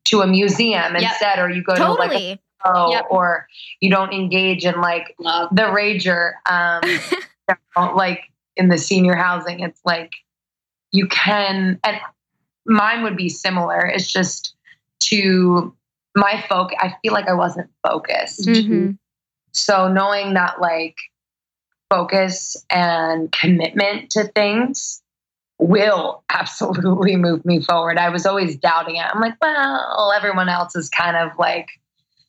to 0.07 0.23
a 0.23 0.27
museum 0.27 0.95
Yep. 0.95 1.03
instead, 1.03 1.39
or 1.39 1.51
you 1.51 1.63
go 1.63 1.75
to 1.75 1.93
like 1.93 2.11
a 2.13 2.15
Totally. 2.15 2.41
show, 2.65 2.91
Yep. 2.93 3.07
or 3.11 3.47
you 3.81 3.91
don't 3.91 4.13
engage 4.13 4.65
in 4.65 4.81
like 4.81 5.15
Love. 5.19 5.49
the 5.53 5.63
rager 5.63 6.33
um 6.47 6.81
you 7.79 7.95
like 7.97 8.31
in 8.57 8.69
the 8.69 8.79
senior 8.79 9.15
housing 9.17 9.61
it's 9.61 9.81
like 9.85 10.13
you 10.93 11.07
can 11.09 11.79
and 11.85 12.01
mine 12.67 13.03
would 13.03 13.17
be 13.17 13.29
similar 13.29 13.85
it's 13.85 14.11
just 14.11 14.55
to 15.01 15.75
my 16.17 16.43
focus, 16.49 16.77
i 16.81 16.95
feel 17.03 17.13
like 17.13 17.29
i 17.29 17.35
wasn't 17.35 17.69
focused. 17.87 18.47
Mhm. 18.47 18.99
so 19.53 19.89
knowing 19.93 20.35
that 20.35 20.61
like 20.61 20.97
focus 21.91 22.57
and 22.71 23.31
commitment 23.33 24.11
to 24.11 24.25
things 24.25 25.03
will 25.59 26.23
absolutely 26.31 27.15
move 27.27 27.45
me 27.45 27.61
forward. 27.61 27.97
I 27.99 28.09
was 28.09 28.27
always 28.27 28.57
doubting 28.57 28.97
it. 28.97 29.05
I'm 29.13 29.21
like 29.21 29.35
well 29.41 30.13
everyone 30.17 30.49
else 30.49 30.75
is 30.75 30.89
kind 30.89 31.17
of 31.17 31.39
like 31.39 31.69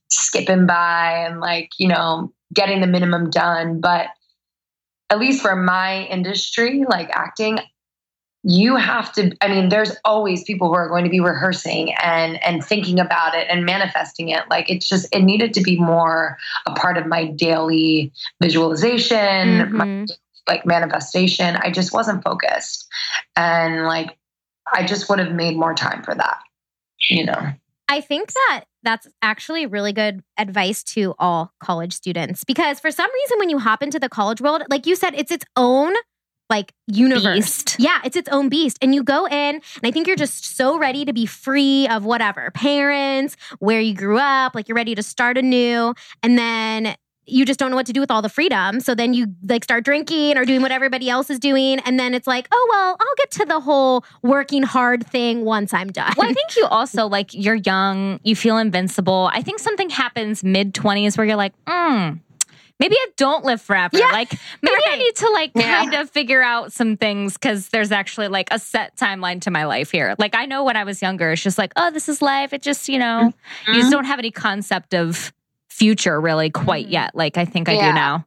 skipping 0.10 0.68
by 0.68 1.26
and 1.26 1.40
like 1.40 1.72
you 1.80 1.88
know 1.88 2.32
getting 2.54 2.82
the 2.82 2.88
minimum 2.88 3.30
done. 3.30 3.82
But 3.82 4.08
at 5.10 5.20
least 5.20 5.42
for 5.42 5.56
my 5.56 6.04
industry 6.06 6.84
like 6.88 7.10
acting 7.12 7.60
you 8.48 8.76
have 8.76 9.12
to 9.12 9.36
i 9.42 9.48
mean 9.48 9.70
there's 9.70 9.96
always 10.06 10.44
people 10.44 10.68
who 10.68 10.76
are 10.76 10.88
going 10.88 11.04
to 11.04 11.10
be 11.10 11.20
rehearsing 11.20 11.94
and 11.96 12.42
and 12.44 12.64
thinking 12.64 13.00
about 13.00 13.34
it 13.34 13.48
and 13.50 13.66
manifesting 13.66 14.30
it. 14.30 14.44
Like 14.52 14.70
it's 14.70 14.88
just 14.88 15.08
it 15.12 15.24
needed 15.24 15.52
to 15.56 15.62
be 15.62 15.80
more 15.80 16.38
a 16.68 16.72
part 16.74 16.98
of 16.98 17.08
my 17.08 17.26
daily 17.26 18.12
visualization 18.42 19.76
my 19.76 19.86
Mhm. 19.86 20.12
like 20.48 20.64
manifestation. 20.64 21.56
I 21.56 21.72
just 21.72 21.92
wasn't 21.92 22.24
focused. 22.24 22.88
And 23.36 23.86
like 23.86 24.16
i 24.74 24.84
just 24.86 25.10
would 25.10 25.20
have 25.20 25.32
made 25.32 25.58
more 25.58 25.74
time 25.74 26.04
for 26.04 26.14
that 26.16 26.38
you 27.10 27.26
know? 27.26 27.54
I 27.88 28.02
think 28.02 28.34
that 28.34 28.64
that's 28.84 29.08
actually 29.22 29.66
really 29.68 29.94
good 29.94 30.24
advice 30.38 30.84
to 30.84 31.14
all 31.20 31.54
college 31.60 31.94
students 31.94 32.44
because 32.44 32.80
for 32.80 32.90
some 32.92 33.12
reason, 33.14 33.38
when 33.40 33.50
you 33.50 33.60
hop 33.60 33.84
into 33.84 34.00
the 34.00 34.10
college 34.10 34.42
world, 34.42 34.64
like 34.70 34.86
you 34.88 34.96
said, 34.96 35.14
it's 35.16 35.32
its 35.32 35.46
own 35.56 35.94
like 36.50 36.74
universe. 36.88 37.36
Beast. 37.36 37.76
Yeah, 37.80 38.00
it's 38.04 38.16
its 38.16 38.30
own 38.30 38.50
beast. 38.50 38.78
And 38.82 38.94
you 38.94 39.04
go 39.04 39.26
in, 39.26 39.34
and 39.34 39.62
I 39.84 39.92
think 39.92 40.08
you're 40.08 40.16
just 40.16 40.56
so 40.56 40.78
ready 40.78 41.06
to 41.06 41.14
be 41.14 41.26
free 41.26 41.88
of 41.88 42.06
whatever 42.06 42.52
parents, 42.52 43.36
where 43.60 43.80
you 43.80 43.94
grew 43.94 44.18
up, 44.18 44.56
like 44.56 44.68
you're 44.68 44.76
ready 44.76 44.96
to 44.96 45.04
start 45.04 45.38
anew. 45.38 45.94
And 46.22 46.38
then 46.38 46.96
you 47.28 47.46
just 47.46 47.60
don't 47.60 47.72
know 47.72 47.76
what 47.76 47.86
to 47.88 47.94
do 47.94 48.00
with 48.00 48.12
all 48.12 48.22
the 48.22 48.30
freedom. 48.30 48.80
So 48.80 48.94
then 48.94 49.14
you 49.14 49.28
like 49.48 49.64
start 49.64 49.84
drinking 49.84 50.38
or 50.38 50.46
doing 50.46 50.62
what 50.62 50.72
everybody 50.72 51.10
else 51.10 51.30
is 51.30 51.40
doing. 51.40 51.80
And 51.80 52.00
then 52.00 52.14
it's 52.14 52.28
like, 52.28 52.48
oh, 52.52 52.68
well, 52.72 52.98
I'll 53.00 53.16
get 53.18 53.32
to 53.32 53.46
the 53.46 53.60
whole 53.60 54.06
working 54.22 54.64
hard 54.64 55.06
thing 55.06 55.44
once 55.44 55.74
I'm 55.74 55.92
done. 55.92 56.14
Well, 56.18 56.30
I 56.30 56.34
think 56.36 56.56
you 56.56 56.66
also 56.66 57.08
like 57.08 57.34
you're 57.34 57.56
young, 57.56 58.20
you 58.24 58.36
feel 58.36 58.58
invincible. 58.58 59.30
I 59.34 59.42
think 59.42 59.60
something 59.60 59.90
happens 59.90 60.44
mid 60.44 60.74
20s 60.74 61.18
where 61.18 61.26
you're 61.26 61.36
like, 61.36 61.54
mm, 61.66 62.20
maybe 62.80 62.96
I 62.96 63.08
don't 63.18 63.46
live 63.46 63.62
forever. 63.62 63.98
Yeah, 63.98 64.10
like 64.12 64.32
maybe 64.62 64.82
I 64.88 64.98
need 64.98 65.16
to 65.18 65.30
like 65.30 65.52
Yeah. 65.56 65.80
kind 65.80 65.94
of 65.96 66.10
figure 66.10 66.42
out 66.42 66.72
some 66.74 66.98
things 66.98 67.34
because 67.34 67.70
there's 67.70 67.92
actually 67.92 68.28
like 68.28 68.50
a 68.52 68.60
set 68.60 68.96
timeline 68.98 69.42
to 69.42 69.52
my 69.52 69.66
life 69.66 69.92
here. 69.92 70.16
Like 70.20 70.36
I 70.36 70.46
know 70.46 70.64
when 70.64 70.76
I 70.76 70.84
was 70.84 71.02
younger, 71.02 71.32
it's 71.32 71.42
just 71.42 71.58
like, 71.58 71.72
oh, 71.76 71.92
this 71.92 72.10
is 72.10 72.22
life. 72.22 72.54
It 72.54 72.62
just, 72.62 72.90
you 72.90 73.00
know, 73.00 73.20
you 73.22 73.28
Mm-hmm. 73.28 73.74
just 73.80 73.92
don't 73.92 74.06
have 74.06 74.20
any 74.20 74.32
concept 74.32 74.94
of 74.94 75.32
future 75.70 76.20
really 76.22 76.50
quite 76.50 76.88
Mhm. 76.88 76.92
yet. 76.92 77.16
Like 77.16 77.38
I 77.38 77.46
think 77.46 77.68
I 77.70 77.74
Yeah. 77.74 77.88
do 77.90 77.94
now. 77.96 78.26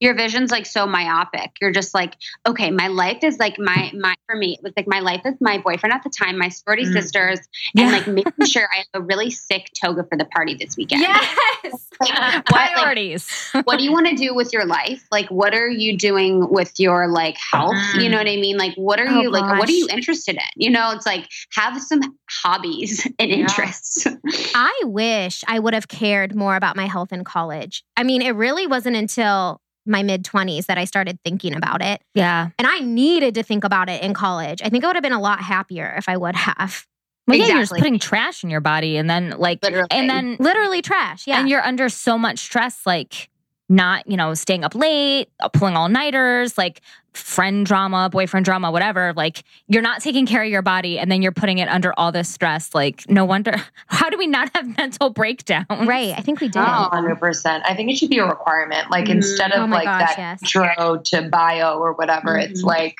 Your 0.00 0.14
vision's 0.14 0.50
like 0.50 0.66
so 0.66 0.86
myopic. 0.86 1.50
You're 1.60 1.72
just 1.72 1.92
like, 1.94 2.14
okay, 2.46 2.70
my 2.70 2.86
life 2.88 3.18
is 3.24 3.38
like 3.38 3.58
my 3.58 3.90
my 3.98 4.14
for 4.26 4.36
me, 4.36 4.52
it 4.54 4.60
was 4.62 4.72
like 4.76 4.86
my 4.86 5.00
life 5.00 5.22
is 5.24 5.34
my 5.40 5.58
boyfriend 5.58 5.92
at 5.92 6.02
the 6.04 6.10
time, 6.10 6.38
my 6.38 6.48
sorority 6.48 6.84
Mm. 6.84 6.92
sisters, 6.92 7.40
Yeah. 7.74 7.84
and 7.84 7.92
like 7.92 8.06
making 8.06 8.46
sure 8.46 8.68
I 8.72 8.78
have 8.78 8.86
a 8.94 9.00
really 9.02 9.30
sick 9.30 9.70
toga 9.82 10.04
for 10.08 10.16
the 10.16 10.24
party 10.26 10.54
this 10.54 10.76
weekend. 10.76 11.02
yes. 11.02 11.34
Like, 12.00 12.10
what, 12.48 12.54
like, 12.54 12.70
Priorities. 12.74 13.50
what 13.64 13.78
do 13.78 13.84
you 13.84 13.90
want 13.92 14.06
to 14.06 14.14
do 14.14 14.32
with 14.32 14.52
your 14.52 14.64
life? 14.64 15.04
Like, 15.10 15.28
what 15.30 15.52
are 15.52 15.68
you 15.68 15.98
doing 15.98 16.48
with 16.48 16.72
your 16.78 17.08
like 17.08 17.36
health? 17.38 17.74
You 17.94 18.08
Mm. 18.08 18.10
know 18.12 18.16
what 18.18 18.28
I 18.28 18.36
mean? 18.36 18.56
Like, 18.56 18.74
what 18.76 19.00
are 19.00 19.08
Oh, 19.08 19.22
you 19.22 19.30
like? 19.30 19.58
What 19.58 19.68
are 19.68 19.72
you 19.72 19.88
interested 19.90 20.36
in? 20.36 20.42
You 20.54 20.70
know, 20.70 20.92
it's 20.92 21.04
like 21.06 21.26
have 21.54 21.82
some 21.82 22.00
hobbies 22.30 23.04
and 23.18 23.30
Yeah. 23.30 23.38
interests. 23.38 24.06
I 24.54 24.80
wish 24.84 25.42
I 25.48 25.58
would 25.58 25.74
have 25.74 25.88
cared 25.88 26.36
more 26.36 26.54
about 26.54 26.76
my 26.76 26.86
health 26.86 27.12
in 27.12 27.24
college. 27.24 27.82
I 27.96 28.04
mean, 28.04 28.22
it 28.22 28.36
really 28.36 28.68
wasn't 28.68 28.94
until 28.94 29.60
my 29.88 30.02
mid 30.02 30.22
20s 30.22 30.66
that 30.66 30.78
I 30.78 30.84
started 30.84 31.18
thinking 31.24 31.54
about 31.56 31.82
it. 31.82 32.00
yeah. 32.14 32.50
And 32.58 32.68
I 32.68 32.80
needed 32.80 33.34
to 33.36 33.42
think 33.42 33.64
about 33.64 33.88
it 33.88 34.02
in 34.02 34.14
college. 34.14 34.60
I 34.62 34.68
think 34.68 34.84
I 34.84 34.88
would 34.88 34.96
have 34.96 35.02
been 35.02 35.12
a 35.12 35.20
lot 35.20 35.40
happier 35.40 35.94
if 35.96 36.08
I 36.08 36.16
would 36.16 36.36
have. 36.36 36.86
Well, 37.26 37.36
yeah, 37.36 37.48
you're 37.48 37.58
just 37.60 37.72
putting 37.74 37.98
trash 37.98 38.42
in 38.44 38.48
your 38.50 38.60
body 38.60 38.96
and 38.96 39.08
then 39.10 39.34
like 39.38 39.62
Literally. 39.62 39.88
and 39.90 40.08
then 40.08 40.36
Literally 40.38 40.80
trash. 40.82 41.26
Yeah. 41.26 41.40
and 41.40 41.48
you're 41.48 41.62
under 41.62 41.88
so 41.88 42.16
much 42.16 42.38
stress 42.38 42.80
like 42.86 43.28
not 43.68 44.08
you 44.10 44.16
know 44.16 44.32
staying 44.32 44.64
up 44.64 44.74
late 44.74 45.28
uh, 45.40 45.48
pulling 45.50 45.76
all 45.76 45.90
nighters 45.90 46.56
like 46.56 46.80
friend 47.18 47.66
drama 47.66 48.08
boyfriend 48.10 48.44
drama 48.44 48.70
whatever 48.70 49.12
like 49.14 49.42
you're 49.66 49.82
not 49.82 50.00
taking 50.00 50.26
care 50.26 50.42
of 50.42 50.48
your 50.48 50.62
body 50.62 50.98
and 50.98 51.10
then 51.10 51.20
you're 51.22 51.32
putting 51.32 51.58
it 51.58 51.68
under 51.68 51.92
all 51.98 52.12
this 52.12 52.28
stress 52.28 52.74
like 52.74 53.08
no 53.10 53.24
wonder 53.24 53.54
how 53.88 54.08
do 54.08 54.16
we 54.16 54.26
not 54.26 54.50
have 54.54 54.76
mental 54.76 55.10
breakdown 55.10 55.66
right. 55.86 56.14
I 56.16 56.20
think 56.20 56.40
we 56.40 56.48
did. 56.48 56.60
Oh. 56.60 56.88
hundred 56.92 57.16
percent. 57.18 57.64
I 57.66 57.74
think 57.74 57.90
it 57.90 57.96
should 57.96 58.10
be 58.10 58.18
a 58.18 58.26
requirement. 58.26 58.90
Like 58.90 59.06
Mhm. 59.06 59.16
instead 59.16 59.52
of 59.52 59.68
Oh 59.68 59.72
like 59.72 59.84
gosh, 59.84 60.00
that 60.16 60.18
yes. 60.18 60.42
intro 60.42 60.98
to 60.98 61.28
bio 61.28 61.78
or 61.78 61.92
whatever, 61.94 62.36
it's 62.36 62.62
Mhm. 62.62 62.66
like 62.66 62.96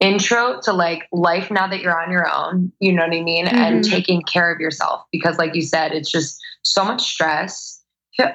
intro 0.00 0.60
to 0.62 0.72
like 0.72 1.06
life 1.12 1.50
now 1.50 1.66
that 1.66 1.80
you're 1.80 2.00
on 2.00 2.10
your 2.10 2.26
own. 2.32 2.72
You 2.80 2.92
know 2.92 3.02
what 3.02 3.14
I 3.14 3.20
mean? 3.22 3.46
And 3.46 3.84
Mhm. 3.84 3.90
taking 3.90 4.22
care 4.22 4.52
of 4.52 4.60
yourself 4.60 5.04
because, 5.12 5.38
like 5.38 5.54
you 5.54 5.62
said, 5.62 5.92
it's 5.92 6.10
just 6.10 6.40
so 6.62 6.84
much 6.84 7.02
stress. 7.02 7.82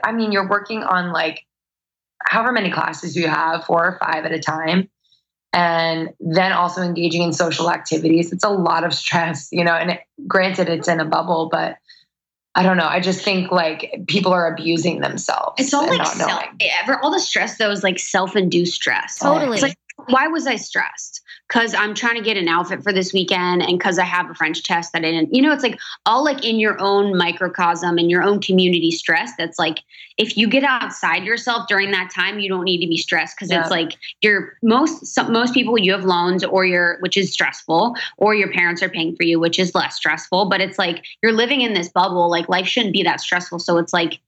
I 0.03 0.11
mean, 0.11 0.31
you're 0.31 0.47
working 0.47 0.83
on 0.83 1.11
like 1.11 1.45
however 2.29 2.51
many 2.51 2.71
classes 2.71 3.15
you 3.15 3.27
have, 3.27 3.65
four 3.65 3.85
or 3.85 3.99
five 3.99 4.25
at 4.25 4.31
a 4.31 4.39
time. 4.39 4.89
And 5.57 6.09
then 6.19 6.51
also 6.51 6.81
engaging 6.81 7.21
in 7.21 7.31
social 7.31 7.71
activities. 7.71 8.33
It's 8.33 8.43
a 8.43 8.49
lot 8.49 8.83
of 8.83 8.93
stress, 8.93 9.47
you 9.53 9.63
know. 9.63 9.71
And 9.71 9.91
it, 9.91 10.01
granted, 10.27 10.67
it's 10.67 10.89
in 10.89 10.99
a 10.99 11.05
bubble, 11.05 11.47
but 11.49 11.77
I 12.55 12.63
don't 12.63 12.75
know. 12.75 12.87
I 12.87 12.99
just 12.99 13.23
think 13.23 13.51
like 13.51 14.03
people 14.07 14.33
are 14.33 14.53
abusing 14.53 14.99
themselves. 14.99 15.53
It's 15.57 15.73
all 15.73 15.87
like 15.87 15.97
not 15.97 16.07
self, 16.07 16.43
ever 16.83 16.99
all 17.01 17.09
the 17.09 17.19
stress 17.21 17.57
though 17.57 17.71
is 17.71 17.83
like 17.83 17.99
self-induced 17.99 18.73
stress. 18.73 19.19
Totally. 19.19 19.53
It's 19.53 19.63
like, 19.63 19.77
why 20.07 20.27
was 20.27 20.45
I 20.45 20.55
stressed? 20.57 21.21
Because 21.47 21.73
I'm 21.73 21.93
trying 21.93 22.15
to 22.15 22.21
get 22.21 22.37
an 22.37 22.47
outfit 22.47 22.83
for 22.83 22.91
this 22.91 23.13
weekend 23.13 23.61
and 23.61 23.77
because 23.77 23.97
I 23.99 24.03
have 24.03 24.29
a 24.29 24.33
French 24.33 24.63
test 24.63 24.93
that 24.93 24.99
I 25.05 25.11
didn't, 25.11 25.33
you 25.33 25.41
know, 25.41 25.51
it's 25.51 25.63
like 25.63 25.79
all 26.05 26.23
like 26.23 26.43
in 26.43 26.59
your 26.59 26.79
own 26.81 27.17
microcosm 27.17 27.97
and 27.97 28.09
your 28.09 28.23
own 28.23 28.41
community 28.41 28.91
stress. 28.91 29.31
That's 29.37 29.57
like 29.59 29.79
if 30.17 30.37
you 30.37 30.47
get 30.47 30.63
outside 30.63 31.23
yourself 31.23 31.67
during 31.67 31.91
that 31.91 32.09
time, 32.13 32.39
you 32.39 32.49
don't 32.49 32.63
need 32.65 32.81
to 32.81 32.87
be 32.87 32.97
stressed 32.97 33.35
because 33.37 33.51
Yeah. 33.51 33.61
it's 33.61 33.71
like 33.71 33.93
you're 34.21 34.57
most 34.63 35.05
some, 35.05 35.31
most 35.31 35.53
people 35.53 35.77
you 35.77 35.91
have 35.91 36.03
loans 36.03 36.43
or 36.43 36.65
you're 36.65 36.97
which 36.99 37.15
is 37.15 37.31
stressful 37.31 37.95
or 38.17 38.35
your 38.35 38.51
parents 38.51 38.81
are 38.83 38.89
paying 38.89 39.15
for 39.15 39.23
you, 39.23 39.39
which 39.39 39.59
is 39.59 39.73
less 39.75 39.95
stressful. 39.95 40.49
But 40.49 40.61
it's 40.61 40.79
like 40.79 41.05
you're 41.21 41.33
living 41.33 41.61
in 41.61 41.73
this 41.73 41.89
bubble. 41.89 42.29
Like 42.29 42.49
life 42.49 42.67
shouldn't 42.67 42.93
be 42.93 43.03
that 43.03 43.21
stressful. 43.21 43.59
So 43.59 43.77
it's 43.77 43.93
like 43.93 44.19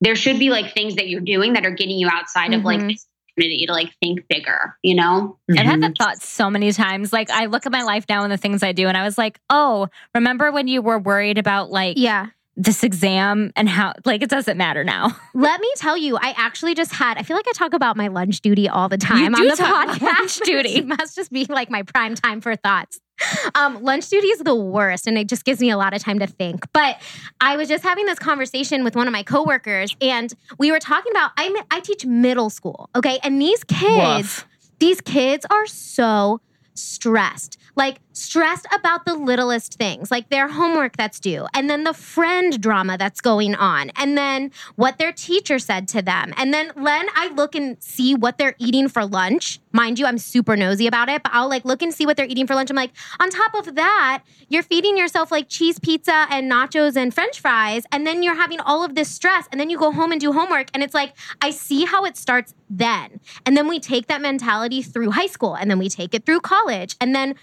there 0.00 0.16
should 0.16 0.38
be 0.38 0.50
like 0.50 0.72
things 0.74 0.96
that 0.96 1.08
you're 1.08 1.20
doing 1.20 1.52
that 1.52 1.64
are 1.64 1.70
getting 1.70 1.98
you 1.98 2.08
outside 2.10 2.54
of 2.54 2.64
like 2.64 2.80
Mhm. 2.80 2.88
this 2.88 3.06
opportunity 3.36 3.66
to 3.66 3.72
like 3.72 3.92
think 4.02 4.26
bigger, 4.28 4.76
you 4.82 4.94
know? 4.94 5.38
I've 5.50 5.58
had 5.58 5.82
that 5.82 5.92
mm-hmm. 5.92 6.02
thought 6.02 6.22
so 6.22 6.50
many 6.50 6.72
times. 6.72 7.12
Like 7.12 7.30
I 7.30 7.46
look 7.46 7.66
at 7.66 7.72
my 7.72 7.82
life 7.82 8.04
now 8.08 8.22
and 8.22 8.32
the 8.32 8.36
things 8.36 8.62
I 8.62 8.72
do, 8.72 8.88
and 8.88 8.96
I 8.96 9.04
was 9.04 9.18
like, 9.18 9.38
oh, 9.50 9.88
remember 10.14 10.52
when 10.52 10.68
you 10.68 10.82
were 10.82 10.98
worried 10.98 11.38
about 11.38 11.70
like 11.70 11.96
Yeah. 11.98 12.26
this 12.56 12.82
exam 12.84 13.52
and 13.56 13.68
how 13.68 13.94
like 14.04 14.22
it 14.22 14.30
doesn't 14.30 14.56
matter 14.56 14.84
now. 14.84 15.16
Let 15.34 15.60
me 15.60 15.70
tell 15.76 15.96
you, 15.96 16.16
I 16.16 16.34
actually 16.36 16.74
just 16.74 16.92
had, 16.92 17.16
I 17.16 17.22
feel 17.22 17.36
like 17.36 17.48
I 17.48 17.52
talk 17.52 17.72
about 17.72 17.96
my 17.96 18.08
lunch 18.08 18.40
duty 18.40 18.68
all 18.68 18.88
the 18.88 18.98
time 18.98 19.32
do 19.32 19.40
on 19.40 19.48
the 19.48 19.56
talk 19.56 19.84
about 19.84 19.96
podcast. 20.00 20.18
lunch 20.18 20.36
duty. 20.40 20.74
it 20.76 20.86
must 20.86 21.16
just 21.16 21.32
be 21.32 21.44
like 21.46 21.70
my 21.70 21.82
prime 21.82 22.14
time 22.14 22.40
for 22.40 22.54
thoughts. 22.56 23.00
Um, 23.54 23.82
lunch 23.82 24.08
duty 24.08 24.28
is 24.28 24.38
the 24.38 24.54
worst 24.54 25.06
and 25.06 25.18
it 25.18 25.28
just 25.28 25.44
gives 25.44 25.60
me 25.60 25.70
a 25.70 25.76
lot 25.76 25.92
of 25.94 26.02
time 26.02 26.18
to 26.20 26.26
think. 26.26 26.64
But 26.72 26.96
I 27.40 27.56
was 27.56 27.68
just 27.68 27.82
having 27.82 28.06
this 28.06 28.18
conversation 28.18 28.84
with 28.84 28.94
one 28.94 29.06
of 29.06 29.12
my 29.12 29.22
coworkers 29.22 29.94
and 30.00 30.32
we 30.58 30.70
were 30.70 30.78
talking 30.78 31.10
about, 31.12 31.32
I, 31.36 31.62
I 31.70 31.80
teach 31.80 32.06
middle 32.06 32.48
school, 32.48 32.88
okay? 32.94 33.18
And 33.22 33.40
these 33.40 33.64
kids, 33.64 34.44
Woof. 34.44 34.48
these 34.78 35.00
kids 35.00 35.44
are 35.50 35.66
so 35.66 36.40
stressed 36.74 37.58
like 37.76 37.98
stressed 38.20 38.66
about 38.72 39.04
the 39.04 39.14
littlest 39.14 39.74
things 39.74 40.10
like 40.10 40.28
their 40.28 40.48
homework 40.48 40.96
that's 40.96 41.18
due 41.20 41.46
and 41.54 41.70
then 41.70 41.84
the 41.84 41.94
friend 41.94 42.60
drama 42.60 42.96
that's 42.98 43.20
going 43.20 43.54
on 43.54 43.90
and 43.96 44.16
then 44.16 44.50
what 44.76 44.98
their 44.98 45.12
teacher 45.12 45.58
said 45.58 45.88
to 45.88 46.02
them. 46.02 46.32
And 46.36 46.52
then 46.52 46.72
Len, 46.76 47.06
i 47.14 47.28
look 47.34 47.54
and 47.54 47.82
see 47.82 48.14
what 48.14 48.38
they're 48.38 48.54
eating 48.58 48.88
for 48.88 49.04
lunch. 49.04 49.60
Mind 49.72 49.98
you 49.98 50.06
i'm 50.06 50.18
super 50.18 50.56
nosy 50.56 50.86
about 50.86 51.08
it 51.08 51.22
but 51.22 51.32
i'll 51.32 51.48
like 51.48 51.64
look 51.64 51.82
and 51.82 51.92
see 51.92 52.06
what 52.06 52.16
they're 52.16 52.26
eating 52.26 52.46
for 52.46 52.54
lunch. 52.54 52.70
I'm 52.70 52.76
like 52.76 52.92
on 53.18 53.30
top 53.30 53.54
of 53.54 53.74
that 53.74 54.22
you're 54.48 54.62
feeding 54.62 54.96
yourself 54.96 55.30
like 55.30 55.48
cheese 55.48 55.78
pizza 55.78 56.26
and 56.30 56.50
nachos 56.50 56.96
and 56.96 57.14
french 57.14 57.40
fries 57.40 57.84
and 57.92 58.06
then 58.06 58.22
you're 58.22 58.36
having 58.36 58.60
all 58.60 58.84
of 58.84 58.94
this 58.94 59.08
stress 59.08 59.48
and 59.50 59.60
then 59.60 59.70
you 59.70 59.78
go 59.78 59.92
home 59.92 60.12
and 60.12 60.20
do 60.20 60.32
homework 60.32 60.68
and 60.74 60.82
it's 60.82 60.94
like 60.94 61.14
i 61.40 61.50
see 61.50 61.84
how 61.84 62.04
it 62.04 62.16
starts 62.16 62.54
then. 62.70 63.20
And 63.44 63.56
then 63.56 63.68
we 63.68 63.80
take 63.80 64.06
that 64.06 64.22
mentality 64.22 64.80
through 64.80 65.10
high 65.10 65.26
school 65.26 65.54
and 65.54 65.70
then 65.70 65.78
we 65.78 65.88
take 65.88 66.14
it 66.14 66.24
through 66.24 66.40
college. 66.40 66.96
And 67.00 67.14
then 67.14 67.34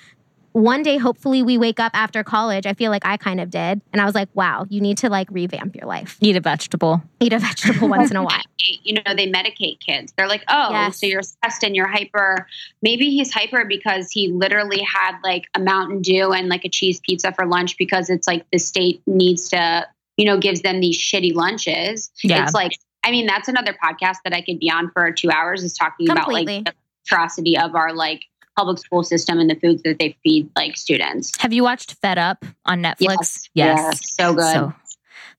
one 0.54 0.82
day, 0.84 0.98
hopefully, 0.98 1.44
we 1.44 1.58
wake 1.58 1.80
up 1.80 1.92
after 1.94 2.24
college. 2.24 2.66
I 2.66 2.74
feel 2.74 2.90
like 2.92 3.06
I 3.06 3.18
kind 3.18 3.40
of 3.40 3.50
did. 3.50 3.82
And 3.94 4.02
I 4.02 4.06
was 4.06 4.16
like, 4.16 4.30
wow, 4.34 4.66
you 4.70 4.82
need 4.82 4.98
to 5.00 5.10
like 5.10 5.28
revamp 5.32 5.76
your 5.76 5.86
life. 5.86 6.18
Eat 6.20 6.36
a 6.36 6.40
vegetable. 6.40 7.02
Eat 7.20 7.34
a 7.34 7.40
vegetable 7.40 7.88
once 7.90 8.10
in 8.12 8.18
a 8.18 8.24
while. 8.26 8.42
you 8.60 8.94
know, 8.96 9.14
they 9.16 9.32
medicate 9.32 9.80
kids. 9.80 10.14
They're 10.18 10.28
like, 10.28 10.44
oh, 10.48 10.72
Yes. 10.72 11.00
so 11.00 11.06
you're 11.06 11.22
stressed 11.22 11.64
and 11.64 11.76
you're 11.76 11.88
hyper. 11.88 12.48
Maybe 12.82 13.10
he's 13.12 13.32
hyper 13.32 13.66
because 13.66 14.10
he 14.12 14.30
literally 14.30 14.82
had 14.82 15.18
like 15.24 15.46
a 15.56 15.60
Mountain 15.60 16.02
Dew 16.02 16.32
and 16.32 16.50
like 16.50 16.66
a 16.66 16.70
cheese 16.70 17.00
pizza 17.00 17.32
for 17.34 17.46
lunch 17.46 17.78
because 17.78 18.10
it's 18.10 18.28
like 18.28 18.46
the 18.52 18.58
state 18.58 19.02
needs 19.06 19.50
to, 19.50 19.88
you 20.18 20.26
know, 20.26 20.38
gives 20.40 20.62
them 20.62 20.80
these 20.80 20.98
shitty 20.98 21.36
lunches. 21.36 22.10
Yeah. 22.24 22.44
It's 22.44 22.54
like, 22.54 22.72
I 23.04 23.12
mean, 23.12 23.28
that's 23.28 23.48
another 23.48 23.74
podcast 23.74 24.18
that 24.24 24.34
I 24.34 24.42
could 24.42 24.60
be 24.60 24.70
on 24.72 24.90
for 24.92 25.12
two 25.12 25.30
hours 25.30 25.64
is 25.64 25.74
talking 25.78 26.08
Completely. 26.08 26.58
about 26.58 26.66
like 26.66 26.66
the 26.66 26.74
atrocity 27.06 27.58
of 27.58 27.76
our 27.76 27.94
like 27.94 28.24
public 28.58 28.80
school 28.80 29.04
system 29.04 29.40
and 29.40 29.50
the 29.50 29.56
foods 29.56 29.84
that 29.84 30.00
they 30.00 30.18
feed 30.24 30.50
like 30.56 30.76
students. 30.76 31.32
Have 31.40 31.54
you 31.54 31.64
watched 31.64 31.94
Fed 32.02 32.18
Up 32.18 32.44
on 32.66 32.82
Netflix? 32.82 33.50
Yes. 33.54 34.16
So 34.16 34.34
good. 34.34 34.54
So 34.54 34.74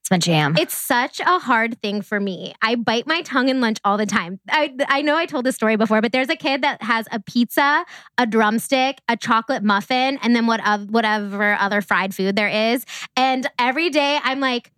it's 0.00 0.10
my 0.10 0.18
jam. 0.18 0.56
It's 0.56 0.76
such 0.76 1.20
a 1.20 1.38
hard 1.38 1.82
thing 1.82 2.00
for 2.00 2.20
me. 2.20 2.54
I 2.62 2.76
bite 2.76 3.06
my 3.06 3.20
tongue 3.22 3.48
in 3.48 3.60
lunch 3.60 3.78
all 3.84 3.98
the 3.98 4.06
time. 4.06 4.38
I, 4.48 4.72
I 4.88 5.02
know 5.02 5.16
I 5.16 5.26
told 5.26 5.44
this 5.44 5.56
story 5.56 5.76
before, 5.76 6.00
but 6.00 6.12
there's 6.12 6.30
a 6.30 6.36
kid 6.36 6.62
that 6.62 6.80
has 6.82 7.06
a 7.10 7.20
pizza, 7.20 7.84
a 8.16 8.26
drumstick, 8.26 9.00
a 9.08 9.16
chocolate 9.16 9.64
muffin, 9.64 10.18
and 10.22 10.34
then 10.36 10.46
what, 10.46 10.60
whatever 10.88 11.54
other 11.54 11.82
fried 11.82 12.14
food 12.14 12.36
there 12.36 12.48
is. 12.48 12.86
And 13.16 13.48
every 13.58 13.90
day 13.90 14.20
I'm 14.22 14.40
like, 14.40 14.70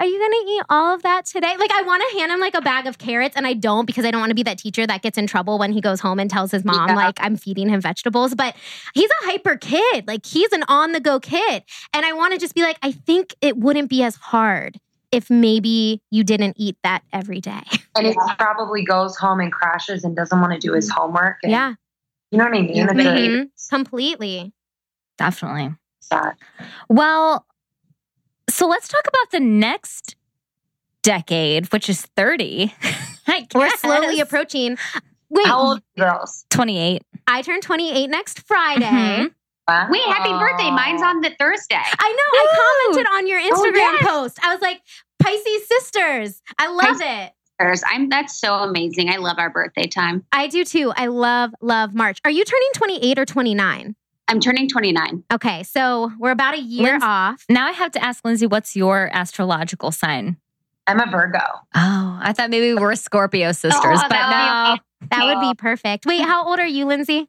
are 0.00 0.06
you 0.06 0.18
gonna 0.18 0.52
eat 0.56 0.62
all 0.70 0.94
of 0.94 1.02
that 1.02 1.26
today? 1.26 1.54
Like, 1.58 1.70
I 1.72 1.82
wanna 1.82 2.04
hand 2.18 2.32
him 2.32 2.40
like 2.40 2.54
a 2.54 2.60
bag 2.62 2.86
of 2.86 2.98
carrots, 2.98 3.36
and 3.36 3.46
I 3.46 3.52
don't 3.52 3.84
because 3.86 4.04
I 4.04 4.10
don't 4.10 4.20
wanna 4.20 4.34
be 4.34 4.42
that 4.44 4.58
teacher 4.58 4.86
that 4.86 5.02
gets 5.02 5.18
in 5.18 5.26
trouble 5.26 5.58
when 5.58 5.72
he 5.72 5.80
goes 5.80 6.00
home 6.00 6.18
and 6.18 6.30
tells 6.30 6.50
his 6.50 6.64
mom, 6.64 6.88
Yeah. 6.88 6.94
like, 6.96 7.18
I'm 7.20 7.36
feeding 7.36 7.68
him 7.68 7.80
vegetables. 7.80 8.34
But 8.34 8.56
he's 8.94 9.10
a 9.22 9.26
hyper 9.26 9.56
kid. 9.56 10.08
Like, 10.08 10.24
he's 10.26 10.50
an 10.52 10.64
on 10.68 10.92
the 10.92 11.00
go 11.00 11.20
kid. 11.20 11.62
And 11.94 12.04
I 12.06 12.12
wanna 12.14 12.38
just 12.38 12.54
be 12.54 12.62
like, 12.62 12.78
I 12.82 12.92
think 12.92 13.34
it 13.40 13.56
wouldn't 13.58 13.90
be 13.90 14.02
as 14.02 14.16
hard 14.16 14.78
if 15.12 15.28
maybe 15.28 16.00
you 16.10 16.24
didn't 16.24 16.54
eat 16.56 16.76
that 16.82 17.02
every 17.12 17.40
day. 17.40 17.60
And 17.96 18.06
he 18.06 18.14
probably 18.38 18.84
goes 18.84 19.16
home 19.16 19.40
and 19.40 19.52
crashes 19.52 20.04
and 20.04 20.14
doesn't 20.16 20.40
want 20.40 20.52
to 20.52 20.58
do 20.58 20.72
his 20.72 20.88
homework. 20.88 21.38
and- 21.42 21.50
Yeah, 21.52 21.74
You 22.30 22.38
know 22.38 22.44
what 22.44 22.54
I 22.56 22.60
mean? 22.62 22.74
Yeah. 22.74 22.84
It's 22.84 22.92
a- 22.92 22.96
Mhm. 22.96 23.48
completely. 23.68 24.52
Definitely. 25.18 25.74
sad. 26.00 26.34
Well, 26.88 27.44
so 28.52 28.66
let's 28.66 28.88
talk 28.88 29.06
about 29.06 29.30
the 29.32 29.40
next 29.40 30.16
decade, 31.02 31.72
which 31.72 31.88
is 31.88 32.02
30. 32.16 32.74
I 33.26 33.46
We're 33.54 33.70
slowly 33.70 34.20
approaching. 34.20 34.76
Wait, 35.28 35.46
How 35.46 35.60
old 35.60 35.82
are 35.98 36.14
girls? 36.16 36.44
28. 36.50 37.02
I 37.26 37.42
turn 37.42 37.60
28 37.60 38.08
next 38.08 38.46
Friday. 38.46 38.84
Mhm. 38.84 39.34
Wow. 39.68 39.88
Wait, 39.88 40.02
happy 40.02 40.30
birthday. 40.30 40.70
Mine's 40.70 41.00
on 41.02 41.20
the 41.20 41.30
Thursday. 41.38 41.76
I 41.76 42.12
know. 42.12 42.40
I 42.40 42.90
commented 42.90 43.12
on 43.12 43.28
your 43.28 43.38
Instagram 43.38 44.00
yes. 44.00 44.06
post. 44.06 44.38
I 44.42 44.52
was 44.52 44.60
like, 44.60 44.80
Pisces 45.22 45.68
sisters. 45.68 46.42
I 46.58 46.72
love 46.72 46.96
it. 47.00 47.32
I'm 47.86 48.08
that's 48.08 48.40
so 48.40 48.54
amazing. 48.54 49.10
I 49.10 49.16
love 49.18 49.38
our 49.38 49.50
birthday 49.50 49.86
time. 49.86 50.24
I 50.32 50.48
do 50.48 50.64
too. 50.64 50.92
I 50.96 51.06
love, 51.06 51.52
love 51.60 51.94
March. 51.94 52.18
Are 52.24 52.30
you 52.30 52.44
turning 52.44 52.68
28 52.74 53.18
or 53.18 53.26
29? 53.26 53.94
I'm 54.30 54.38
turning 54.40 54.68
29. 54.68 55.24
Okay, 55.32 55.62
so 55.64 56.12
we're 56.18 56.30
about 56.30 56.54
a 56.54 56.60
year 56.60 56.92
Lindsay- 56.92 57.06
off. 57.06 57.44
Now 57.48 57.66
I 57.66 57.72
have 57.72 57.90
to 57.92 58.02
ask 58.04 58.24
Lindsay, 58.24 58.46
what's 58.46 58.76
your 58.76 59.10
astrological 59.12 59.90
sign? 59.90 60.36
I'm 60.86 61.00
a 61.00 61.10
Virgo. 61.10 61.38
Oh, 61.74 62.18
I 62.22 62.32
thought 62.32 62.48
maybe 62.50 62.72
we 62.74 62.80
were 62.80 62.94
Scorpio 62.96 63.48
oh, 63.50 63.52
sisters, 63.52 63.98
Oh, 63.98 64.02
but 64.02 64.10
that 64.10 64.78
no. 65.02 65.08
That 65.10 65.24
would 65.26 65.40
be 65.40 65.54
perfect. 65.54 66.06
Wait, 66.06 66.20
how 66.22 66.46
old 66.46 66.58
are 66.60 66.66
you, 66.66 66.86
Lindsay? 66.86 67.28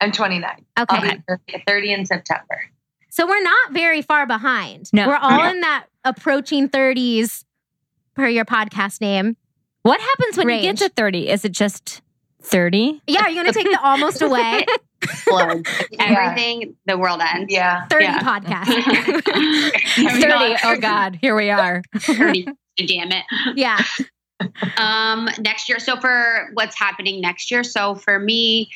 I'm 0.00 0.10
29. 0.12 0.64
I'll 0.76 0.84
Okay. 0.90 1.16
be 1.16 1.22
30 1.28 1.64
30 1.66 1.92
in 1.92 2.06
September. 2.06 2.60
So 3.10 3.26
we're 3.26 3.42
not 3.42 3.72
very 3.72 4.00
far 4.02 4.26
behind. 4.26 4.88
No. 4.92 5.06
We're 5.08 5.16
all 5.16 5.30
No. 5.38 5.50
in 5.50 5.60
that 5.60 5.86
approaching 6.04 6.68
30s 6.68 7.44
per 8.14 8.26
your 8.26 8.44
podcast 8.46 9.00
name. 9.00 9.36
What 9.82 10.00
happens 10.00 10.36
when 10.38 10.48
you 10.48 10.62
get 10.62 10.78
to 10.78 10.88
30? 10.88 11.28
Is 11.28 11.44
it 11.44 11.52
just 11.52 12.00
30? 12.42 13.02
Yeah, 13.06 13.22
are 13.22 13.28
you 13.30 13.42
going 13.42 13.46
to 13.46 13.52
take 13.52 13.70
the 13.70 13.80
almost 13.82 14.22
away? 14.22 14.64
Explodes. 15.02 15.68
Everything, 15.98 16.76
the 16.86 16.96
world 16.96 17.20
ends. 17.34 17.52
Yeah. 17.52 17.86
30 17.86 18.04
Yeah. 18.04 18.18
podcast. 18.20 18.66
30. 20.20 20.56
Oh, 20.64 20.76
God. 20.80 21.18
Here 21.20 21.34
we 21.34 21.50
are. 21.50 21.82
30. 21.98 22.46
Damn 22.86 23.12
it. 23.12 23.24
yeah. 23.56 23.80
Um, 24.76 25.28
next 25.40 25.68
year. 25.68 25.78
So 25.78 25.96
for 26.00 26.48
what's 26.54 26.78
happening 26.78 27.20
next 27.20 27.50
year. 27.50 27.64
So 27.64 27.94
for 27.94 28.18
me, 28.18 28.70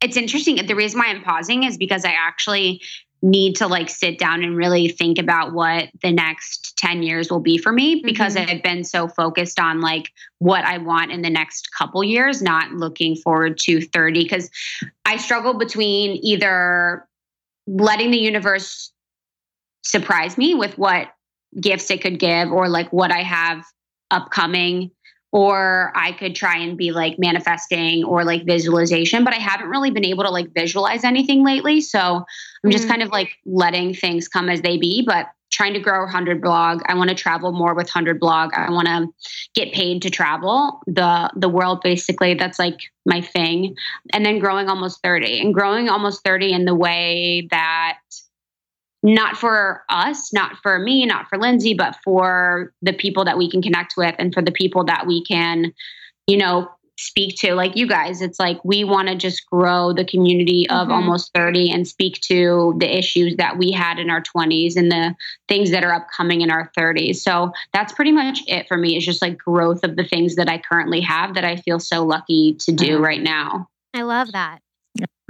it's 0.00 0.16
interesting. 0.16 0.64
The 0.66 0.74
reason 0.74 0.98
why 0.98 1.06
I'm 1.06 1.22
pausing 1.22 1.64
is 1.64 1.76
because 1.76 2.04
I 2.04 2.10
actually 2.12 2.80
need 3.22 3.54
to 3.54 3.68
like 3.68 3.88
sit 3.88 4.18
down 4.18 4.42
and 4.42 4.56
really 4.56 4.88
think 4.88 5.18
about 5.18 5.52
what 5.52 5.88
the 6.02 6.10
next 6.10 6.76
10 6.76 7.04
years 7.04 7.30
will 7.30 7.40
be 7.40 7.56
for 7.56 7.72
me 7.72 8.02
because 8.04 8.34
Mhm. 8.34 8.50
I've 8.50 8.62
been 8.62 8.82
so 8.82 9.06
focused 9.06 9.60
on 9.60 9.80
like 9.80 10.10
what 10.38 10.64
I 10.64 10.78
want 10.78 11.12
in 11.12 11.22
the 11.22 11.30
next 11.30 11.68
couple 11.72 12.02
years, 12.02 12.42
not 12.42 12.72
looking 12.72 13.14
forward 13.14 13.58
to 13.58 13.80
30 13.80 14.24
because 14.24 14.50
I 15.04 15.16
struggle 15.18 15.54
between 15.54 16.18
either 16.22 17.06
letting 17.68 18.10
the 18.10 18.18
universe 18.18 18.92
surprise 19.82 20.36
me 20.36 20.54
with 20.54 20.76
what 20.76 21.08
gifts 21.60 21.90
it 21.90 22.02
could 22.02 22.18
give 22.18 22.50
or 22.50 22.68
like 22.68 22.92
what 22.92 23.12
I 23.12 23.22
have 23.22 23.64
upcoming 24.10 24.90
or 25.32 25.92
I 25.94 26.12
could 26.12 26.34
try 26.34 26.58
and 26.58 26.76
be 26.76 26.92
like 26.92 27.18
manifesting 27.18 28.04
or 28.04 28.22
like 28.24 28.44
visualization, 28.44 29.24
but 29.24 29.32
I 29.32 29.38
haven't 29.38 29.68
really 29.68 29.90
been 29.90 30.04
able 30.04 30.24
to 30.24 30.30
like 30.30 30.52
visualize 30.52 31.04
anything 31.04 31.42
lately. 31.42 31.80
So 31.80 32.24
I'm 32.64 32.70
just 32.70 32.86
Mm. 32.86 32.90
kind 32.90 33.02
of 33.02 33.10
like 33.10 33.38
letting 33.44 33.94
things 33.94 34.28
come 34.28 34.48
as 34.48 34.62
they 34.62 34.76
be, 34.76 35.02
but 35.06 35.26
trying 35.50 35.74
to 35.74 35.80
grow 35.80 36.04
100 36.04 36.40
blog. 36.40 36.82
I 36.86 36.94
want 36.94 37.10
to 37.10 37.14
travel 37.14 37.52
more 37.52 37.74
with 37.74 37.88
100 37.88 38.18
blog. 38.18 38.52
I 38.54 38.70
want 38.70 38.88
to 38.88 39.08
get 39.54 39.72
paid 39.72 40.00
to 40.02 40.10
travel 40.10 40.80
the 40.86 41.30
the 41.36 41.48
world 41.48 41.80
basically. 41.82 42.34
That's 42.34 42.58
like 42.58 42.80
my 43.04 43.20
thing. 43.20 43.76
And 44.12 44.24
then 44.24 44.38
growing 44.38 44.68
almost 44.68 45.02
30 45.02 45.40
and 45.40 45.52
growing 45.52 45.88
almost 45.88 46.24
30 46.24 46.52
in 46.52 46.64
the 46.64 46.74
way 46.74 47.48
that 47.50 47.98
not 49.02 49.36
for 49.36 49.82
us, 49.88 50.32
not 50.32 50.56
for 50.62 50.78
me, 50.78 51.04
not 51.04 51.28
for 51.28 51.36
Lindsay, 51.36 51.74
but 51.74 51.96
for 52.04 52.72
the 52.82 52.92
people 52.92 53.24
that 53.24 53.36
we 53.36 53.50
can 53.50 53.60
connect 53.60 53.94
with 53.96 54.14
and 54.18 54.32
for 54.32 54.42
the 54.42 54.52
people 54.52 54.84
that 54.84 55.06
we 55.06 55.24
can, 55.24 55.72
you 56.28 56.36
know, 56.36 56.70
speak 57.02 57.36
to. 57.38 57.54
Like 57.54 57.76
you 57.76 57.86
guys, 57.86 58.22
it's 58.22 58.38
like 58.38 58.58
we 58.64 58.84
want 58.84 59.08
to 59.08 59.16
just 59.16 59.44
grow 59.46 59.92
the 59.92 60.04
community 60.04 60.68
of 60.70 60.88
Mhm. 60.88 60.92
almost 60.92 61.30
30 61.34 61.70
and 61.70 61.86
speak 61.86 62.20
to 62.22 62.74
the 62.78 62.96
issues 62.96 63.36
that 63.36 63.58
we 63.58 63.70
had 63.72 63.98
in 63.98 64.10
our 64.10 64.22
20s 64.22 64.76
and 64.76 64.90
the 64.90 65.14
things 65.48 65.70
that 65.70 65.84
are 65.84 65.92
upcoming 65.92 66.40
in 66.40 66.50
our 66.50 66.70
30s. 66.76 67.22
So 67.22 67.52
that's 67.72 67.92
pretty 67.92 68.12
much 68.12 68.40
it 68.46 68.68
for 68.68 68.76
me. 68.76 68.96
It's 68.96 69.04
just 69.04 69.22
like 69.22 69.38
growth 69.38 69.82
of 69.82 69.96
the 69.96 70.04
things 70.04 70.36
that 70.36 70.48
I 70.48 70.58
currently 70.58 71.00
have 71.00 71.34
that 71.34 71.44
I 71.44 71.56
feel 71.56 71.80
so 71.80 72.04
lucky 72.04 72.54
to 72.60 72.72
do 72.72 72.98
right 72.98 73.22
now. 73.22 73.68
I 73.94 74.02
love 74.02 74.32
that. 74.32 74.60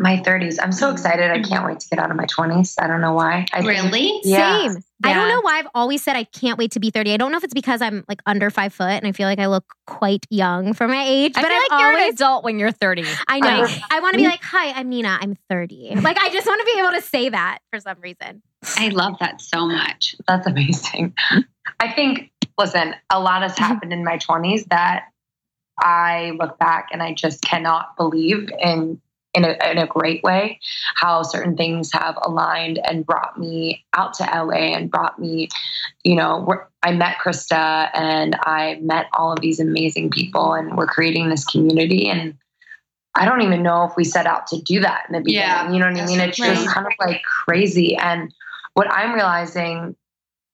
My 0.02 0.16
30s. 0.16 0.58
I'm 0.60 0.72
so 0.72 0.90
excited. 0.90 1.30
I 1.30 1.40
can't 1.40 1.64
wait 1.64 1.78
to 1.80 1.88
get 1.88 2.00
out 2.00 2.10
of 2.10 2.16
my 2.16 2.26
20s. 2.26 2.74
I 2.78 2.88
don't 2.88 3.00
know 3.00 3.14
why. 3.14 3.46
I 3.52 3.62
think- 3.62 3.70
Really? 3.70 4.20
Yeah. 4.24 4.68
Same. 4.68 4.82
I 5.04 5.14
don't 5.14 5.28
know 5.28 5.40
why 5.40 5.58
I've 5.58 5.68
always 5.74 6.02
said 6.02 6.14
I 6.14 6.24
can't 6.24 6.58
wait 6.58 6.72
to 6.72 6.80
be 6.80 6.90
30. 6.90 7.12
I 7.12 7.16
don't 7.16 7.32
know 7.32 7.38
if 7.38 7.44
it's 7.44 7.54
because 7.54 7.82
I'm 7.82 8.04
like 8.08 8.20
under 8.24 8.50
five 8.50 8.72
foot 8.72 8.90
and 8.90 9.06
I 9.06 9.12
feel 9.12 9.26
like 9.26 9.40
I 9.40 9.46
look 9.46 9.64
quite 9.86 10.26
young 10.30 10.74
for 10.74 10.86
my 10.86 11.04
age. 11.04 11.32
I 11.36 11.42
but 11.42 11.48
feel 11.48 11.56
I've 11.56 11.70
like 11.70 11.80
you're 11.80 11.88
always 11.88 12.08
an 12.08 12.14
adult 12.14 12.44
when 12.44 12.58
you're 12.58 12.70
30. 12.70 13.04
I 13.26 13.40
know. 13.40 13.62
Like- 13.62 13.80
I 13.90 14.00
want 14.00 14.14
to 14.14 14.18
be 14.18 14.26
like, 14.26 14.42
hi, 14.42 14.72
I'm 14.72 14.88
Nina. 14.88 15.18
I'm 15.20 15.36
30. 15.48 15.96
Like, 16.02 16.18
I 16.18 16.30
just 16.30 16.46
want 16.46 16.60
to 16.60 16.64
be 16.72 16.78
able 16.80 16.90
to 16.92 17.02
say 17.02 17.28
that 17.28 17.58
for 17.70 17.80
some 17.80 18.00
reason. 18.00 18.42
I 18.76 18.88
love 18.88 19.14
that 19.20 19.40
so 19.40 19.66
much. 19.66 20.16
That's 20.26 20.46
amazing. 20.46 21.14
I 21.80 21.92
think, 21.92 22.30
listen, 22.58 22.94
a 23.10 23.20
lot 23.20 23.42
has 23.42 23.52
mm-hmm. 23.52 23.64
happened 23.64 23.92
in 23.92 24.04
my 24.04 24.18
20s 24.18 24.68
that 24.68 25.06
I 25.78 26.32
look 26.38 26.58
back 26.58 26.88
and 26.92 27.02
I 27.02 27.12
just 27.12 27.42
cannot 27.42 27.96
believe 27.96 28.50
in 28.60 29.00
in 29.34 29.44
a, 29.44 29.56
in 29.70 29.78
a 29.78 29.86
great 29.86 30.22
way 30.22 30.60
how 30.94 31.22
certain 31.22 31.56
things 31.56 31.90
have 31.92 32.18
aligned 32.22 32.78
and 32.84 33.06
brought 33.06 33.38
me 33.38 33.84
out 33.94 34.14
to 34.14 34.24
LA 34.24 34.74
and 34.74 34.90
brought 34.90 35.18
me, 35.18 35.48
you 36.04 36.14
know, 36.14 36.46
I 36.82 36.92
met 36.92 37.16
Krista 37.16 37.88
and 37.94 38.36
I 38.44 38.78
met 38.82 39.06
all 39.12 39.32
of 39.32 39.40
these 39.40 39.60
amazing 39.60 40.10
people 40.10 40.52
and 40.52 40.76
we're 40.76 40.86
creating 40.86 41.28
this 41.28 41.44
community 41.44 42.08
and 42.08 42.36
I 43.14 43.26
don't 43.26 43.42
even 43.42 43.62
know 43.62 43.84
if 43.84 43.92
we 43.96 44.04
set 44.04 44.26
out 44.26 44.46
to 44.48 44.60
do 44.60 44.80
that 44.80 45.04
in 45.08 45.14
the 45.14 45.20
beginning. 45.20 45.48
Yeah, 45.48 45.72
you 45.72 45.78
know 45.78 45.90
what 45.90 46.00
I 46.00 46.06
mean? 46.06 46.20
It's 46.20 46.38
just 46.38 46.66
kind 46.68 46.86
of 46.86 46.92
like 46.98 47.22
crazy. 47.22 47.94
And 47.96 48.32
what 48.72 48.90
I'm 48.90 49.12
realizing, 49.12 49.94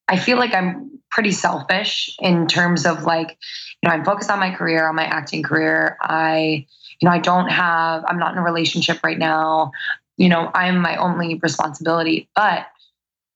I 0.08 0.18
feel 0.18 0.38
like 0.38 0.54
I'm 0.54 0.98
pretty 1.10 1.30
selfish 1.30 2.16
in 2.20 2.48
terms 2.48 2.84
of 2.84 3.04
like, 3.04 3.38
you 3.80 3.88
know, 3.88 3.94
I'm 3.94 4.04
focused 4.04 4.30
on 4.30 4.40
my 4.40 4.52
career, 4.52 4.88
on 4.88 4.96
my 4.96 5.04
acting 5.04 5.44
career. 5.44 5.96
I, 6.00 6.66
you 7.00 7.08
know, 7.08 7.14
I 7.14 7.18
don't 7.18 7.48
have, 7.48 8.04
I'm 8.06 8.18
not 8.18 8.32
in 8.32 8.38
a 8.38 8.42
relationship 8.42 9.04
right 9.04 9.18
now. 9.18 9.72
You 10.16 10.28
know, 10.28 10.50
I'm 10.54 10.80
my 10.80 10.96
only 10.96 11.36
responsibility. 11.36 12.28
But 12.34 12.66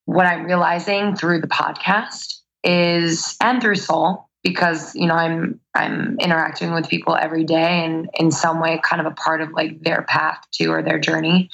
what 0.06 0.26
I'm 0.26 0.44
realizing 0.44 1.14
through 1.14 1.40
the 1.40 1.46
podcast 1.46 2.40
is, 2.64 3.36
and 3.40 3.60
through 3.62 3.76
Soul, 3.76 4.28
because 4.42 4.94
you 4.96 5.06
know 5.06 5.14
I'm 5.14 5.60
I'm 5.74 6.18
interacting 6.18 6.74
with 6.74 6.88
people 6.88 7.14
every 7.14 7.44
day 7.44 7.84
and 7.84 8.10
in 8.14 8.30
some 8.30 8.60
way 8.60 8.80
kind 8.82 9.00
of 9.00 9.06
a 9.06 9.14
part 9.14 9.40
of 9.40 9.52
like 9.52 9.80
their 9.82 10.02
path 10.02 10.44
to 10.54 10.66
or 10.66 10.82
their 10.82 10.98
journey 10.98 11.48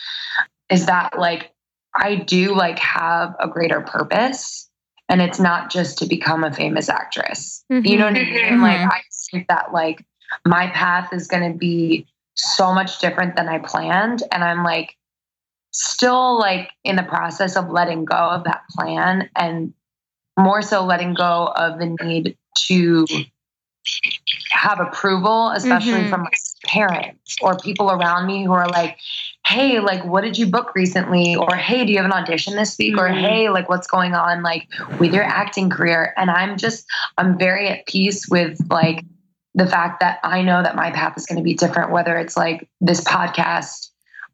is 0.70 0.86
that 0.86 1.18
like 1.18 1.52
I 1.94 2.14
do 2.16 2.54
like 2.54 2.78
have 2.78 3.34
a 3.40 3.48
greater 3.48 3.80
purpose 3.80 4.68
and 5.08 5.20
it's 5.20 5.38
not 5.38 5.70
just 5.70 5.98
to 5.98 6.06
become 6.06 6.44
a 6.44 6.52
famous 6.52 6.88
actress. 6.88 7.64
You 7.68 7.98
know 7.98 8.06
what 8.06 8.16
I 8.16 8.24
mean? 8.24 8.44
Mhm. 8.44 8.62
Like 8.62 8.80
I 8.80 9.00
think 9.30 9.48
that 9.48 9.72
like 9.72 10.04
my 10.46 10.68
path 10.68 11.12
is 11.12 11.26
going 11.26 11.52
to 11.52 11.58
be 11.58 12.06
so 12.34 12.72
much 12.72 13.00
different 13.00 13.36
than 13.36 13.48
I 13.48 13.58
planned 13.58 14.22
and 14.30 14.44
I'm 14.44 14.62
like 14.62 14.96
still 15.72 16.38
like 16.38 16.70
in 16.84 16.96
the 16.96 17.02
process 17.02 17.56
of 17.56 17.68
letting 17.70 18.04
go 18.04 18.14
of 18.16 18.44
that 18.44 18.62
plan 18.70 19.28
and 19.36 19.72
more 20.38 20.62
so 20.62 20.84
letting 20.84 21.14
go 21.14 21.52
of 21.56 21.78
the 21.78 21.86
need 22.04 22.36
to 22.68 23.06
have 24.50 24.80
approval, 24.80 25.50
especially 25.50 26.02
Mhm. 26.02 26.10
from 26.10 26.22
my 26.22 26.30
parents 26.66 27.36
or 27.42 27.56
people 27.56 27.90
around 27.90 28.26
me 28.26 28.44
who 28.44 28.52
are 28.52 28.68
like, 28.68 28.98
hey, 29.46 29.80
like, 29.80 30.04
what 30.04 30.22
did 30.22 30.36
you 30.36 30.46
book 30.46 30.74
recently? 30.74 31.34
Or 31.34 31.54
hey, 31.56 31.84
do 31.84 31.92
you 31.92 31.98
have 31.98 32.06
an 32.06 32.12
audition 32.12 32.56
this 32.56 32.76
week? 32.78 32.98
Or 32.98 33.08
Mhm. 33.08 33.20
hey, 33.20 33.48
like, 33.48 33.68
what's 33.68 33.86
going 33.86 34.14
on, 34.14 34.42
like, 34.42 34.68
with 34.98 35.14
your 35.14 35.24
acting 35.24 35.70
career? 35.70 36.12
And 36.16 36.30
I'm 36.30 36.56
just, 36.56 36.86
I'm 37.16 37.38
very 37.38 37.68
at 37.68 37.86
peace 37.86 38.28
with 38.28 38.58
like 38.70 39.04
the 39.54 39.66
fact 39.66 40.00
that 40.00 40.20
I 40.22 40.42
know 40.42 40.62
that 40.62 40.76
my 40.76 40.90
path 40.90 41.16
is 41.16 41.26
going 41.26 41.38
to 41.38 41.42
be 41.42 41.54
different, 41.54 41.90
whether 41.90 42.16
it's 42.16 42.36
like 42.36 42.68
this 42.80 43.00
podcast 43.02 43.90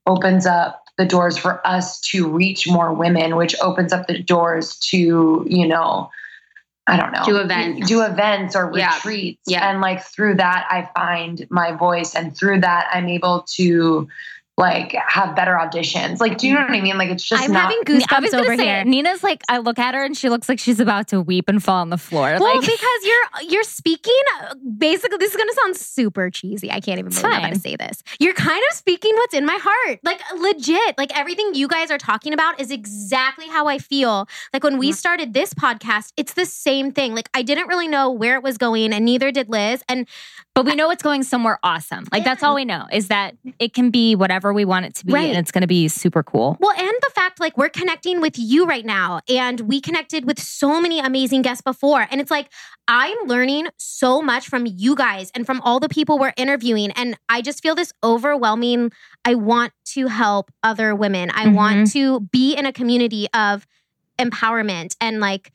opens 0.06 0.46
up 0.46 0.84
the 0.98 1.06
doors 1.06 1.36
for 1.36 1.66
us 1.66 2.00
to 2.00 2.28
reach 2.28 2.68
more 2.68 2.92
women, 2.92 3.36
which 3.36 3.56
opens 3.60 3.92
up 3.92 4.06
the 4.06 4.22
doors 4.22 4.76
to, 4.76 5.46
you 5.48 5.66
know, 5.66 6.10
I 6.86 6.98
don't 6.98 7.12
know. 7.12 7.24
Do 7.24 7.38
events. 7.38 7.88
Do 7.88 8.02
events 8.02 8.54
or 8.54 8.70
Yeah. 8.76 8.94
retreats. 8.94 9.40
Yeah. 9.46 9.68
And 9.70 9.80
like 9.80 10.02
through 10.02 10.34
that 10.34 10.66
I 10.68 10.88
find 10.94 11.46
my 11.48 11.72
voice 11.72 12.14
and 12.14 12.36
through 12.36 12.60
that 12.60 12.88
I'm 12.92 13.08
able 13.08 13.46
to 13.56 14.06
like 14.56 14.92
have 14.92 15.34
better 15.34 15.54
auditions. 15.54 16.20
Like 16.20 16.38
do 16.38 16.46
you 16.46 16.54
know 16.54 16.60
what 16.60 16.70
I 16.70 16.80
mean? 16.80 16.96
Like 16.96 17.10
it's 17.10 17.24
just 17.24 17.42
I'm 17.42 17.52
not 17.52 17.72
having 17.72 17.78
I 17.88 18.20
was 18.20 18.30
goosebumps 18.30 18.40
over 18.40 18.56
say, 18.56 18.64
here. 18.64 18.84
Nina's 18.84 19.22
like, 19.24 19.42
I 19.48 19.58
look 19.58 19.80
at 19.80 19.94
her 19.94 20.04
and 20.04 20.16
she 20.16 20.30
looks 20.30 20.48
like 20.48 20.60
she's 20.60 20.78
about 20.78 21.08
to 21.08 21.20
weep 21.20 21.48
and 21.48 21.62
fall 21.62 21.80
on 21.80 21.90
the 21.90 21.98
floor. 21.98 22.36
Well, 22.38 22.56
like, 22.56 22.60
because 22.60 23.04
you're 23.04 23.50
you're 23.50 23.64
speaking 23.64 24.14
uh, 24.42 24.54
basically 24.78 25.18
this 25.18 25.32
is 25.32 25.36
gonna 25.36 25.52
sound 25.54 25.76
super 25.76 26.30
cheesy. 26.30 26.70
I 26.70 26.78
can't 26.78 27.00
even 27.00 27.08
It's 27.08 27.20
believe 27.20 27.34
I'm 27.34 27.42
gonna 27.42 27.54
say 27.56 27.74
this. 27.74 28.02
You're 28.20 28.34
kind 28.34 28.62
of 28.70 28.76
speaking 28.76 29.12
what's 29.16 29.34
in 29.34 29.44
my 29.44 29.58
heart. 29.60 29.98
Like 30.04 30.20
legit. 30.38 30.96
Like 30.98 31.16
everything 31.18 31.54
you 31.54 31.66
guys 31.66 31.90
are 31.90 31.98
talking 31.98 32.32
about 32.32 32.60
is 32.60 32.70
exactly 32.70 33.48
how 33.48 33.66
I 33.66 33.78
feel. 33.78 34.28
Like 34.52 34.62
when 34.62 34.78
we 34.78 34.92
started 34.92 35.34
this 35.34 35.52
podcast, 35.52 36.12
it's 36.16 36.34
the 36.34 36.46
same 36.46 36.92
thing. 36.92 37.14
Like 37.14 37.28
I 37.34 37.42
didn't 37.42 37.66
really 37.66 37.88
know 37.88 38.08
where 38.10 38.36
it 38.36 38.42
was 38.44 38.56
going 38.56 38.92
and 38.92 39.04
neither 39.04 39.32
did 39.32 39.48
Liz. 39.48 39.82
And 39.88 40.06
but 40.54 40.64
we 40.64 40.74
know 40.76 40.90
it's 40.90 41.02
going 41.02 41.24
somewhere 41.24 41.58
awesome. 41.62 42.06
Like 42.12 42.24
that's 42.24 42.42
all 42.42 42.54
we 42.54 42.64
know 42.64 42.86
is 42.92 43.08
that 43.08 43.36
it 43.58 43.74
can 43.74 43.90
be 43.90 44.14
whatever 44.14 44.52
we 44.52 44.64
want 44.64 44.86
it 44.86 44.94
to 44.96 45.06
be, 45.06 45.12
Right. 45.12 45.28
and 45.28 45.36
it's 45.36 45.50
going 45.50 45.62
to 45.62 45.66
be 45.68 45.88
super 45.88 46.22
cool. 46.22 46.56
Well, 46.60 46.72
and 46.76 46.94
the 47.02 47.10
fact 47.12 47.40
like 47.40 47.58
we're 47.58 47.68
connecting 47.68 48.20
with 48.20 48.38
you 48.38 48.64
right 48.64 48.84
now, 48.84 49.20
and 49.28 49.60
we 49.60 49.80
connected 49.80 50.24
with 50.24 50.38
so 50.38 50.80
many 50.80 51.00
amazing 51.00 51.42
guests 51.42 51.62
before. 51.62 52.06
And 52.10 52.20
it's 52.20 52.30
like 52.30 52.50
I'm 52.86 53.16
learning 53.26 53.68
so 53.78 54.22
much 54.22 54.48
from 54.48 54.66
you 54.66 54.94
guys 54.94 55.32
and 55.34 55.44
from 55.44 55.60
all 55.62 55.80
the 55.80 55.88
people 55.88 56.18
we're 56.18 56.34
interviewing. 56.36 56.92
And 56.92 57.18
I 57.28 57.42
just 57.42 57.62
feel 57.62 57.74
this 57.74 57.92
overwhelming. 58.04 58.92
I 59.24 59.34
want 59.34 59.72
to 59.86 60.06
help 60.06 60.52
other 60.62 60.94
women, 60.94 61.30
I 61.34 61.48
want 61.48 61.88
mm-hmm. 61.88 61.98
to 61.98 62.20
be 62.20 62.54
in 62.54 62.64
a 62.66 62.72
community 62.72 63.26
of 63.34 63.66
empowerment 64.18 64.94
and 65.00 65.18
like, 65.18 65.50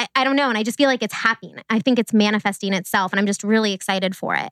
I, 0.00 0.06
I 0.14 0.24
don't 0.24 0.36
know. 0.36 0.48
And 0.48 0.56
I 0.56 0.62
just 0.62 0.78
feel 0.78 0.88
like 0.88 1.02
it's 1.02 1.14
happening. 1.14 1.56
I 1.68 1.78
think 1.78 1.98
it's 1.98 2.12
manifesting 2.12 2.72
itself. 2.72 3.12
And 3.12 3.20
I'm 3.20 3.26
just 3.26 3.44
really 3.44 3.72
excited 3.72 4.16
for 4.16 4.34
it. 4.34 4.50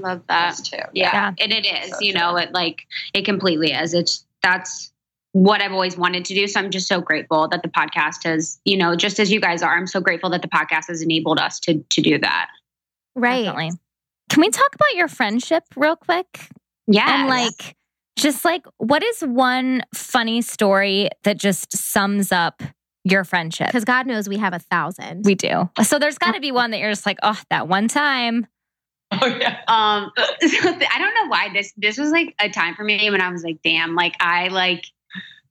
Love 0.00 0.22
that. 0.28 0.56
too. 0.56 0.78
Yeah. 0.94 1.12
Yeah. 1.12 1.32
And 1.38 1.52
it 1.52 1.66
is, 1.66 1.90
So 1.90 2.00
you 2.00 2.14
know, 2.14 2.36
it 2.36 2.52
like 2.52 2.86
it 3.12 3.24
completely 3.24 3.72
is. 3.72 3.92
It's 3.92 4.24
that's 4.42 4.90
what 5.32 5.60
I've 5.60 5.72
always 5.72 5.96
wanted 5.96 6.24
to 6.26 6.34
do. 6.34 6.46
So 6.46 6.60
I'm 6.60 6.70
just 6.70 6.88
so 6.88 7.00
grateful 7.00 7.48
that 7.48 7.62
the 7.62 7.68
podcast 7.68 8.24
has, 8.24 8.58
you 8.64 8.76
know, 8.76 8.96
just 8.96 9.20
as 9.20 9.30
you 9.30 9.40
guys 9.40 9.62
are, 9.62 9.76
I'm 9.76 9.86
so 9.86 10.00
grateful 10.00 10.30
that 10.30 10.40
the 10.42 10.48
podcast 10.48 10.88
has 10.88 11.02
enabled 11.02 11.38
us 11.38 11.60
to 11.60 11.84
to 11.90 12.00
do 12.00 12.18
that. 12.18 12.48
Right. 13.14 13.44
Definitely. 13.44 13.72
Can 14.30 14.40
we 14.40 14.48
talk 14.48 14.74
about 14.74 14.94
your 14.94 15.08
friendship 15.08 15.64
real 15.76 15.96
quick? 15.96 16.48
Yeah. 16.86 17.20
And 17.20 17.28
like, 17.28 17.76
just 18.16 18.46
like, 18.46 18.64
what 18.78 19.02
is 19.02 19.20
one 19.20 19.82
funny 19.94 20.40
story 20.40 21.10
that 21.24 21.36
just 21.36 21.76
sums 21.76 22.32
up 22.32 22.62
your 23.04 23.24
friendship? 23.24 23.68
Because 23.68 23.84
God 23.84 24.06
knows 24.06 24.28
we 24.28 24.38
have 24.38 24.52
a 24.52 24.58
thousand. 24.58 25.24
we 25.24 25.34
do. 25.34 25.68
So 25.82 25.98
there's 25.98 26.18
got 26.18 26.32
to 26.32 26.40
be 26.40 26.52
one 26.52 26.70
that 26.70 26.80
you're 26.80 26.90
just 26.90 27.06
like, 27.06 27.18
oh, 27.22 27.40
that 27.50 27.68
one 27.68 27.88
time. 27.88 28.46
Oh 29.20 29.26
yeah. 29.26 29.58
um 29.68 30.10
so 30.40 30.48
th- 30.48 30.90
I 30.90 30.98
don't 30.98 31.14
know 31.14 31.28
why 31.28 31.50
this 31.52 31.72
this 31.76 31.98
was 31.98 32.10
like 32.10 32.34
a 32.40 32.48
time 32.48 32.74
for 32.74 32.82
me 32.82 33.10
when 33.10 33.20
I 33.20 33.30
was 33.30 33.42
like, 33.42 33.58
damn, 33.62 33.94
like 33.94 34.14
I 34.20 34.48
like 34.48 34.86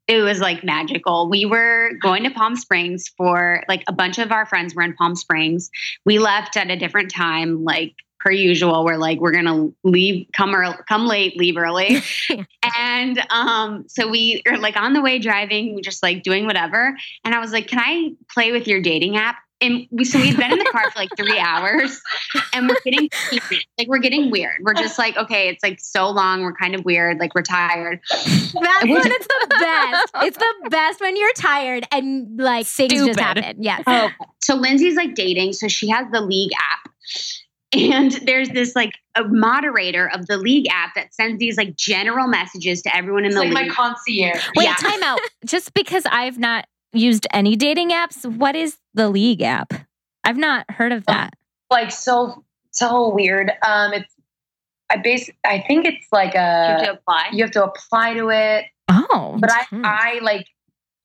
it 0.08 0.22
was 0.22 0.40
like 0.40 0.64
magical. 0.64 1.30
We 1.30 1.46
were 1.46 1.92
going 2.02 2.24
to 2.24 2.32
Palm 2.32 2.56
Springs 2.56 3.08
for 3.16 3.64
like 3.70 3.84
a 3.88 3.94
bunch 3.94 4.18
of 4.18 4.32
our 4.32 4.46
friends 4.46 4.76
were 4.76 4.82
in 4.82 4.94
Palm 4.94 5.16
Springs. 5.16 5.70
We 6.06 6.20
left 6.20 6.58
at 6.58 6.70
a 6.70 6.76
different 6.76 7.14
time, 7.14 7.64
like 7.64 7.94
per 8.22 8.32
usual. 8.32 8.86
We're 8.86 8.98
like, 8.98 9.20
we're 9.20 9.32
gonna 9.32 9.70
leave, 9.84 10.28
come 10.34 10.54
early, 10.54 10.76
come 10.88 11.08
late, 11.08 11.38
leave 11.38 11.58
early. 11.58 12.02
and 12.78 13.22
um, 13.30 13.86
so 13.88 14.08
we 14.08 14.44
are 14.48 14.58
like 14.58 14.78
on 14.78 14.94
the 14.94 15.02
way 15.02 15.20
driving, 15.20 15.76
we 15.76 15.82
just 15.82 16.04
like 16.04 16.24
doing 16.24 16.46
whatever. 16.46 16.96
And 17.26 17.34
I 17.34 17.40
was 17.40 17.52
like, 17.52 17.68
Can 17.68 17.80
I 17.80 18.14
play 18.32 18.52
with 18.52 18.68
your 18.68 18.82
dating 18.82 19.18
app? 19.18 19.38
And 19.60 19.88
we 19.92 20.06
so 20.06 20.20
we'd 20.20 20.38
been 20.38 20.52
in 20.52 20.58
the 20.58 20.70
car 20.72 20.90
for 20.90 20.98
like 20.98 21.12
three 21.16 21.38
hours 21.38 22.02
and 22.52 22.68
we're 22.68 22.82
getting 22.84 23.10
like 23.78 23.88
we're 23.88 24.00
getting 24.00 24.32
weird. 24.32 24.58
We're 24.62 24.74
just 24.74 24.98
like, 24.98 25.16
okay, 25.18 25.50
it's 25.50 25.62
like 25.62 25.80
so 25.80 26.10
long, 26.10 26.42
we're 26.42 26.54
kind 26.54 26.74
of 26.74 26.84
weird, 26.84 27.20
like 27.20 27.36
we're 27.36 27.44
tired. 27.44 28.00
That's 28.10 28.54
when 28.54 29.12
it's 29.12 29.28
the 29.28 29.48
best. 29.60 30.12
It's 30.24 30.38
the 30.38 30.70
best 30.72 31.00
when 31.00 31.16
you're 31.16 31.34
tired 31.34 31.86
and 31.92 32.40
like 32.40 32.66
things 32.66 33.06
just 33.06 33.20
happen. 33.20 33.58
Yes. 33.62 33.84
Oh, 33.86 34.10
so 34.42 34.56
Lindsay's 34.56 34.96
like 34.96 35.14
dating, 35.14 35.54
so 35.54 35.68
she 35.68 35.90
has 35.90 36.08
the 36.12 36.22
league 36.22 36.52
app. 36.58 36.92
And 37.74 38.12
there's 38.26 38.50
this 38.50 38.76
like 38.76 38.94
a 39.16 39.24
moderator 39.24 40.10
of 40.14 40.28
the 40.28 40.38
league 40.38 40.68
app 40.70 40.94
that 40.96 41.14
sends 41.14 41.40
these 41.40 41.56
like 41.58 41.76
general 41.76 42.28
messages 42.28 42.82
to 42.82 42.96
everyone 42.96 43.24
in 43.24 43.28
It's 43.28 43.36
the 43.36 43.42
like 43.46 43.54
my 43.54 43.68
concierge. 43.70 44.44
Wait, 44.56 44.66
Yeah. 44.66 44.76
time 44.76 45.02
out. 45.04 45.20
Just 45.46 45.74
because 45.74 46.06
I've 46.06 46.38
not 46.38 46.66
used 46.94 47.28
any 47.32 47.56
dating 47.56 47.92
apps, 47.92 48.26
what 48.26 48.56
is 48.58 48.78
the 48.94 49.10
League 49.10 49.42
app? 49.42 49.72
I've 50.26 50.38
not 50.38 50.70
heard 50.70 50.92
of 50.92 51.06
that. 51.06 51.34
like 51.70 51.92
so 51.92 52.44
so 52.72 53.10
weird. 53.14 53.52
Um 53.66 53.94
it's 53.94 54.14
I 54.90 54.98
base 54.98 55.30
I 55.46 55.64
think 55.66 55.86
it's 55.86 56.06
like 56.12 56.36
a 56.36 56.38
You 56.38 56.74
have 56.74 56.82
a 56.82 56.86
to 56.88 56.92
apply. 56.94 57.30
you 57.32 57.44
have 57.44 57.52
to 57.52 57.64
apply 57.64 58.14
to 58.16 58.30
it. 58.32 58.66
Oh, 58.90 59.38
But 59.40 59.50
I 59.52 59.62
intense. 59.72 59.86
I 59.88 60.20
like 60.22 60.48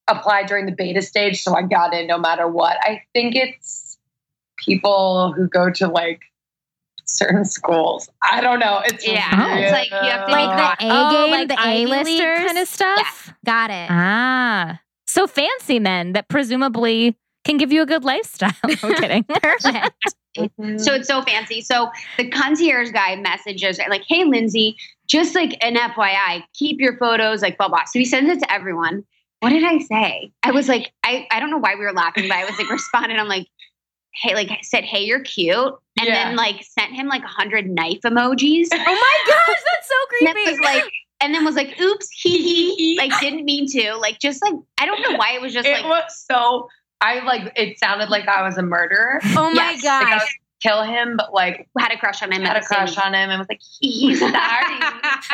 applied 0.08 0.46
during 0.46 0.66
the 0.66 0.72
beta 0.72 1.00
stage, 1.02 1.42
so 1.42 1.54
I 1.54 1.62
got 1.62 1.94
in 1.94 2.08
no 2.08 2.18
matter 2.18 2.48
what. 2.48 2.76
I 2.80 3.02
think 3.12 3.36
it's 3.36 3.96
people 4.56 5.32
who 5.36 5.46
go 5.48 5.70
to 5.70 5.86
like 5.86 6.20
certain 7.06 7.44
schools. 7.44 8.08
I 8.22 8.40
don't 8.40 8.58
know. 8.58 8.82
It's 8.84 9.06
Yeah, 9.06 9.28
Oh. 9.32 9.58
it's 9.58 9.72
like 9.72 9.90
you 9.90 10.10
have 10.10 10.26
to 10.26 10.32
Like 10.32 10.78
be 10.78 10.84
the 10.86 10.92
A 10.92 11.06
Oh, 11.08 11.10
game, 11.12 11.30
like 11.30 11.48
the 11.48 11.58
A 11.66 11.86
listers 11.86 12.46
kind 12.46 12.58
of 12.58 12.68
stuff. 12.68 13.32
Got 13.44 13.70
it. 13.70 13.88
Ah, 13.90 14.80
so 15.06 15.26
fancy 15.26 15.78
men 15.78 16.12
that 16.12 16.28
presumably 16.28 17.16
can 17.44 17.56
give 17.58 17.72
you 17.72 17.82
a 17.82 17.86
good 17.86 18.04
lifestyle. 18.04 18.52
I'm 18.64 18.94
kidding. 18.94 19.24
Perfect. 19.42 19.94
Mhm. 20.36 20.78
So 20.80 20.92
it's 20.94 21.08
so 21.08 21.22
fancy. 21.22 21.62
So 21.62 21.90
the 22.18 22.28
concierge 22.28 22.90
guy 22.90 23.16
messages 23.16 23.78
like, 23.88 24.02
"Hey, 24.06 24.24
Lindsay, 24.24 24.76
just 25.06 25.34
like 25.34 25.56
an 25.64 25.76
FYI, 25.76 26.42
keep 26.54 26.78
your 26.80 26.98
photos 26.98 27.40
like 27.40 27.56
blah 27.56 27.68
blah." 27.68 27.84
So 27.84 27.98
he 27.98 28.04
sends 28.04 28.30
it 28.30 28.40
to 28.40 28.52
everyone. 28.52 29.04
What 29.40 29.50
did 29.50 29.64
I 29.64 29.78
say? 29.78 30.32
I 30.42 30.50
was 30.50 30.66
like, 30.68 30.92
I, 31.04 31.26
I 31.30 31.40
don't 31.40 31.50
know 31.50 31.58
why 31.58 31.74
we 31.74 31.84
were 31.84 31.92
laughing, 31.92 32.26
but 32.26 32.36
I 32.36 32.44
was 32.46 32.58
like 32.58 32.68
responding. 32.78 33.18
I'm 33.18 33.28
like, 33.28 33.46
hey, 34.22 34.34
like 34.34 34.50
I 34.50 34.58
said, 34.62 34.84
hey, 34.84 35.00
you're 35.04 35.20
cute, 35.22 35.56
and 35.98 36.06
Yeah. 36.08 36.24
then 36.24 36.36
like 36.36 36.62
sent 36.64 36.94
him 36.94 37.06
like 37.08 37.22
a 37.22 37.28
hundred 37.28 37.68
knife 37.68 38.00
emojis. 38.04 38.66
oh 38.72 38.76
my 38.76 39.18
gosh, 39.26 39.46
that's 39.46 39.88
so 39.88 39.94
And 40.26 40.34
creepy. 40.34 40.50
was 40.50 40.60
like, 40.60 40.92
and 41.20 41.34
then 41.34 41.44
was 41.44 41.54
like, 41.56 41.80
oops, 41.80 42.08
he, 42.10 42.74
he, 42.76 42.98
like 42.98 43.18
didn't 43.20 43.44
mean 43.44 43.66
to, 43.72 43.94
like 43.96 44.18
just 44.18 44.42
like 44.42 44.54
I 44.78 44.86
don't 44.86 45.00
know 45.02 45.16
why 45.16 45.32
it 45.32 45.40
was 45.40 45.52
just 45.52 45.66
it 45.66 45.82
like 45.82 45.84
was 45.84 46.24
so. 46.30 46.68
I 47.02 47.22
like. 47.24 47.52
It 47.56 47.78
sounded 47.78 48.08
like 48.08 48.26
I 48.26 48.42
was 48.42 48.56
a 48.56 48.62
murderer. 48.62 49.20
oh 49.22 49.50
my 49.54 49.72
yes, 49.72 49.84
Like 49.84 50.06
I 50.06 50.10
gosh. 50.12 50.20
was 50.22 50.28
kill 50.62 50.82
him, 50.82 51.14
but 51.18 51.34
like 51.34 51.68
had 51.78 51.92
a 51.92 51.98
crush 51.98 52.22
on 52.22 52.32
him. 52.32 52.40
had 52.40 52.56
a 52.56 52.60
the 52.60 52.66
same- 52.66 52.78
crush 52.78 52.96
on 52.96 53.12
him 53.12 53.28
and 53.28 53.38
was 53.38 53.46
like, 53.50 53.60
He's 53.80 54.18
sorry. 54.18 54.80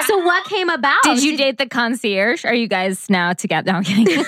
so 0.05 0.19
what 0.19 0.45
came 0.47 0.69
about? 0.69 1.01
Did 1.05 1.23
you 1.23 1.37
date 1.37 1.59
the 1.59 1.67
concierge? 1.67 2.45
Are 2.45 2.53
you 2.55 2.67
guys 2.67 3.09
now 3.09 3.33
together? 3.33 3.71
No, 3.71 3.79
I'm 3.79 3.85
kidding. 3.85 4.25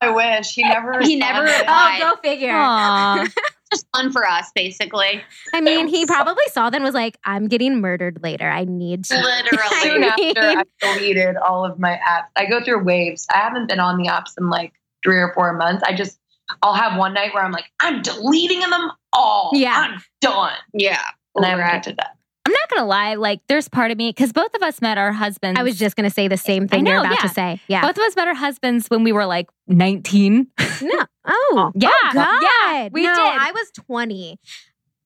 I 0.00 0.10
wish 0.10 0.54
he 0.54 0.62
never. 0.62 1.00
He 1.00 1.16
never 1.16 1.42
responded. 1.42 1.68
Oh, 1.68 1.74
replied. 1.74 2.00
go 2.00 2.16
figure. 2.22 3.42
Aw. 3.72 3.74
just 3.74 3.86
fun 3.94 4.12
for 4.12 4.26
us, 4.26 4.50
basically. 4.54 5.22
I 5.52 5.60
mean, 5.60 5.88
he 5.88 6.06
probably 6.06 6.44
saw 6.50 6.70
then 6.70 6.82
was 6.82 6.94
like, 6.94 7.18
I'm 7.24 7.48
getting 7.48 7.80
murdered 7.80 8.20
later. 8.22 8.48
I 8.48 8.64
need 8.64 9.04
to. 9.06 9.14
Literally. 9.14 9.58
Soon 9.80 10.00
Literally. 10.02 10.36
after 10.36 10.58
I 10.58 10.94
deleted 10.94 11.36
all 11.36 11.64
of 11.64 11.78
my 11.78 11.98
apps. 12.06 12.26
I 12.36 12.46
go 12.46 12.62
through 12.62 12.84
waves. 12.84 13.26
I 13.32 13.38
haven't 13.38 13.68
been 13.68 13.80
on 13.80 13.96
the 13.98 14.08
apps 14.08 14.32
in 14.38 14.50
like 14.50 14.72
three 15.02 15.18
or 15.18 15.32
four 15.34 15.52
months. 15.54 15.82
I 15.86 15.94
just 15.94 16.18
I'll 16.62 16.74
have 16.74 16.98
one 16.98 17.14
night 17.14 17.32
where 17.34 17.44
I'm 17.44 17.52
like, 17.52 17.66
I'm 17.80 18.02
deleting 18.02 18.60
them 18.60 18.90
all. 19.12 19.50
Yeah. 19.54 19.74
I'm 19.74 20.02
done. 20.20 20.52
Yeah. 20.74 21.00
And 21.34 21.44
I 21.44 21.50
haven't 21.50 21.64
Correct. 21.64 21.84
got 21.86 21.90
to 21.90 21.96
that. 21.96 22.16
I'm 22.44 22.52
not 22.52 22.68
gonna 22.70 22.86
lie. 22.86 23.14
Like, 23.14 23.40
there's 23.48 23.68
part 23.68 23.90
of 23.90 23.98
me 23.98 24.08
because 24.10 24.32
both 24.32 24.52
of 24.54 24.62
us 24.62 24.80
met 24.82 24.98
our 24.98 25.12
husbands. 25.12 25.58
I 25.58 25.62
was 25.62 25.78
just 25.78 25.94
going 25.96 26.08
to 26.08 26.14
say 26.14 26.26
the 26.28 26.36
same 26.36 26.66
thing 26.66 26.86
I 26.86 26.90
you're 26.90 27.00
about 27.00 27.12
yeah. 27.12 27.28
to 27.28 27.28
say. 27.28 27.60
Yeah. 27.68 27.82
both 27.82 27.96
of 27.96 28.02
us 28.02 28.16
met 28.16 28.26
our 28.26 28.34
husbands 28.34 28.88
when 28.88 29.04
we 29.04 29.12
were 29.12 29.26
like 29.26 29.48
19. 29.68 30.48
no. 30.82 30.90
Oh, 31.24 31.54
oh 31.56 31.72
Yeah, 31.76 31.88
God. 32.12 32.42
yeah, 32.42 32.88
we 32.90 33.04
no, 33.04 33.14
did. 33.14 33.18
I 33.20 33.52
was 33.52 33.70
20. 33.86 34.38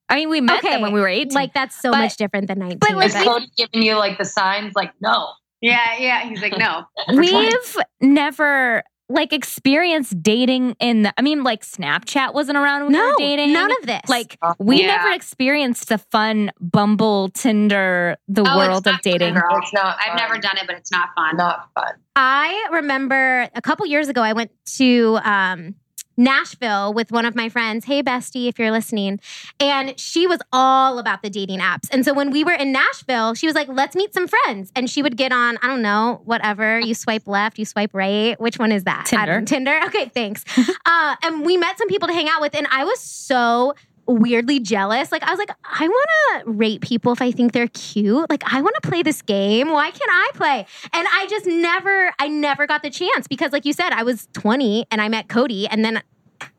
I 0.08 0.14
mean, 0.16 0.30
we 0.30 0.40
met 0.40 0.58
Okay, 0.60 0.70
them 0.70 0.82
when 0.82 0.92
we 0.92 1.00
were 1.00 1.08
18. 1.08 1.32
Like, 1.34 1.52
that's 1.52 1.74
so 1.80 1.90
But- 1.90 1.98
much 1.98 2.16
different 2.16 2.46
than 2.48 2.58
19. 2.60 2.78
but, 2.80 2.94
like, 2.94 3.06
Is 3.08 3.14
but- 3.14 3.24
Cody 3.24 3.46
giving 3.56 3.82
you 3.82 3.96
like 3.96 4.16
the 4.18 4.24
signs 4.24 4.72
like 4.74 4.92
no? 5.00 5.28
Yeah, 5.60 5.96
yeah. 5.98 6.28
He's 6.28 6.40
like, 6.40 6.56
no. 6.56 6.84
we've 7.14 7.76
never 8.00 8.82
like 9.08 9.32
experience 9.32 10.10
dating 10.10 10.76
in. 10.80 11.02
The, 11.02 11.14
I 11.16 11.22
mean, 11.22 11.42
like 11.44 11.62
Snapchat 11.64 12.34
wasn't 12.34 12.58
around 12.58 12.82
when 12.82 12.92
we 12.92 12.98
no, 12.98 13.06
were 13.06 13.14
dating. 13.18 13.52
none 13.52 13.70
of 13.80 13.86
this. 13.86 14.00
Like 14.08 14.38
we 14.58 14.80
Yeah. 14.80 14.96
never 14.96 15.10
experienced 15.12 15.88
the 15.88 15.98
fun 15.98 16.50
Bumble, 16.60 17.28
Tinder, 17.30 18.16
the 18.28 18.42
Oh, 18.42 18.44
it's 18.46 18.56
world 18.68 18.86
of 18.88 19.00
dating. 19.02 19.34
fun, 19.34 19.42
girl. 19.42 19.58
It's 19.62 19.72
not. 19.72 19.96
I've 20.00 20.08
fun. 20.08 20.16
never 20.16 20.38
done 20.38 20.58
it, 20.58 20.66
but 20.66 20.76
it's 20.76 20.90
not 20.90 21.10
fun. 21.14 21.36
Not 21.36 21.68
fun. 21.74 21.92
I 22.16 22.68
remember 22.72 23.48
a 23.54 23.62
couple 23.62 23.86
years 23.86 24.08
ago, 24.08 24.22
I 24.22 24.32
went 24.32 24.50
to 24.78 25.18
um, 25.22 25.74
Nashville 26.16 26.92
with 26.92 27.12
one 27.12 27.24
of 27.24 27.34
my 27.34 27.48
friends. 27.48 27.84
Hey, 27.84 28.02
bestie, 28.02 28.48
if 28.48 28.58
you're 28.58 28.70
listening. 28.70 29.20
And 29.60 29.98
she 29.98 30.26
was 30.26 30.40
all 30.52 30.98
about 30.98 31.22
the 31.22 31.30
dating 31.30 31.60
apps. 31.60 31.88
And 31.90 32.04
so 32.04 32.14
when 32.14 32.30
we 32.30 32.44
were 32.44 32.52
in 32.52 32.72
Nashville, 32.72 33.34
she 33.34 33.46
was 33.46 33.54
like, 33.54 33.68
let's 33.68 33.94
meet 33.94 34.14
some 34.14 34.28
friends. 34.28 34.72
And 34.74 34.88
she 34.88 35.02
would 35.02 35.16
get 35.16 35.32
on, 35.32 35.58
I 35.62 35.66
don't 35.66 35.82
know, 35.82 36.22
whatever. 36.24 36.80
You 36.80 36.94
swipe 36.94 37.26
left, 37.26 37.58
you 37.58 37.64
swipe 37.64 37.90
right. 37.92 38.40
Which 38.40 38.58
one 38.58 38.72
is 38.72 38.84
that? 38.84 39.06
Tinder. 39.06 39.42
Tinder. 39.42 39.80
Okay, 39.86 40.06
thanks. 40.06 40.44
uh, 40.86 41.16
and 41.22 41.44
we 41.44 41.56
met 41.56 41.78
some 41.78 41.88
people 41.88 42.08
to 42.08 42.14
hang 42.14 42.28
out 42.28 42.40
with. 42.40 42.54
And 42.54 42.66
I 42.70 42.84
was 42.84 43.00
so 43.00 43.74
weirdly 44.06 44.60
jealous. 44.60 45.12
Like 45.12 45.22
I 45.22 45.30
was 45.30 45.38
like, 45.38 45.50
I 45.64 45.86
want 45.86 46.08
to 46.44 46.50
rate 46.50 46.80
people 46.80 47.12
if 47.12 47.20
I 47.20 47.30
think 47.30 47.52
they're 47.52 47.68
cute. 47.68 48.28
Like 48.30 48.42
I 48.52 48.62
want 48.62 48.74
to 48.82 48.88
play 48.88 49.02
this 49.02 49.22
game. 49.22 49.70
Why 49.70 49.90
can't 49.90 50.10
I 50.10 50.30
play? 50.34 50.66
And 50.92 51.06
I 51.12 51.26
just 51.28 51.46
never, 51.46 52.12
I 52.18 52.28
never 52.28 52.66
got 52.66 52.82
the 52.82 52.90
chance 52.90 53.26
because, 53.26 53.52
like 53.52 53.64
you 53.64 53.72
said, 53.72 53.90
I 53.92 54.02
was 54.02 54.28
20 54.32 54.86
and 54.90 55.00
I 55.00 55.08
met 55.08 55.28
Cody, 55.28 55.66
and 55.68 55.84
then 55.84 56.02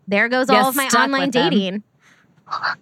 there 0.08 0.30
goes 0.30 0.50
You're 0.50 0.60
all 0.60 0.70
of 0.70 0.76
my 0.76 0.88
online 0.88 1.30
dating. 1.30 1.84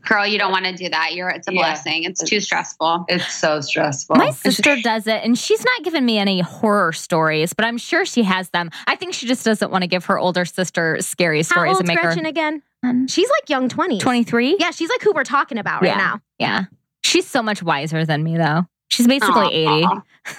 Girl, 0.07 0.25
you 0.27 0.37
don't 0.37 0.51
want 0.51 0.65
to 0.65 0.73
do 0.73 0.89
that. 0.89 1.13
You're 1.13 1.29
it's 1.29 1.47
a 1.47 1.53
Yeah. 1.53 1.61
blessing. 1.61 2.03
It's 2.03 2.23
too 2.23 2.39
stressful. 2.39 3.05
It's 3.07 3.33
so 3.33 3.61
stressful. 3.61 4.15
My 4.15 4.29
sister 4.31 4.75
does 4.81 5.07
it, 5.07 5.23
and 5.23 5.37
she's 5.37 5.63
not 5.63 5.83
giving 5.83 6.05
me 6.05 6.17
any 6.17 6.41
horror 6.41 6.93
stories, 6.93 7.53
but 7.53 7.65
I'm 7.65 7.77
sure 7.77 8.05
she 8.05 8.23
has 8.23 8.49
them. 8.49 8.69
I 8.87 8.95
think 8.95 9.13
she 9.13 9.27
just 9.27 9.43
doesn't 9.43 9.71
want 9.71 9.81
to 9.81 9.87
give 9.87 10.05
her 10.05 10.19
older 10.19 10.45
sister 10.45 10.97
scary 11.01 11.39
How 11.39 11.43
stories 11.43 11.69
old's 11.69 11.79
and 11.81 11.87
make 11.87 11.99
Gretchen 11.99 12.25
her 12.25 12.29
again? 12.29 12.61
She's 13.07 13.29
like 13.29 13.49
young 13.49 13.67
20s. 13.67 13.99
23. 13.99 14.57
Yeah, 14.59 14.69
she's 14.71 14.89
like 14.89 15.01
who 15.01 15.11
we're 15.15 15.23
talking 15.23 15.57
about 15.57 15.81
right 15.81 15.89
Yeah. 15.89 15.97
now. 15.97 16.19
Yeah. 16.37 16.63
She's 17.03 17.25
so 17.27 17.41
much 17.41 17.63
wiser 17.63 18.05
than 18.05 18.23
me, 18.23 18.37
though. 18.37 18.65
She's 18.89 19.07
basically 19.07 19.51
80. 19.51 19.87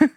Oh 0.00 0.08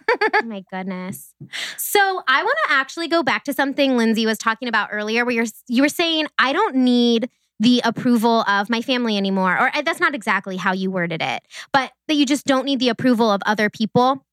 my 0.44 0.62
goodness. 0.70 1.34
So 1.76 2.22
I 2.28 2.42
want 2.42 2.56
to 2.68 2.74
actually 2.74 3.08
go 3.08 3.22
back 3.22 3.44
to 3.44 3.52
something 3.52 3.96
Lindsay 3.96 4.26
was 4.26 4.38
talking 4.38 4.68
about 4.68 4.88
earlier, 4.92 5.24
where 5.24 5.34
you're 5.34 5.46
you 5.68 5.82
were 5.82 5.88
saying 5.88 6.26
I 6.38 6.52
don't 6.52 6.76
need 6.76 7.28
the 7.60 7.80
approval 7.84 8.40
of 8.48 8.68
my 8.68 8.80
family 8.82 9.16
anymore, 9.16 9.52
or 9.52 9.70
uh, 9.76 9.82
that's 9.82 10.00
not 10.00 10.14
exactly 10.14 10.56
how 10.56 10.72
you 10.72 10.90
worded 10.90 11.22
it, 11.22 11.42
but 11.72 11.92
that 12.08 12.14
you 12.14 12.26
just 12.26 12.46
don't 12.46 12.64
need 12.64 12.80
the 12.80 12.88
approval 12.88 13.30
of 13.30 13.42
other 13.46 13.70
people. 13.70 14.24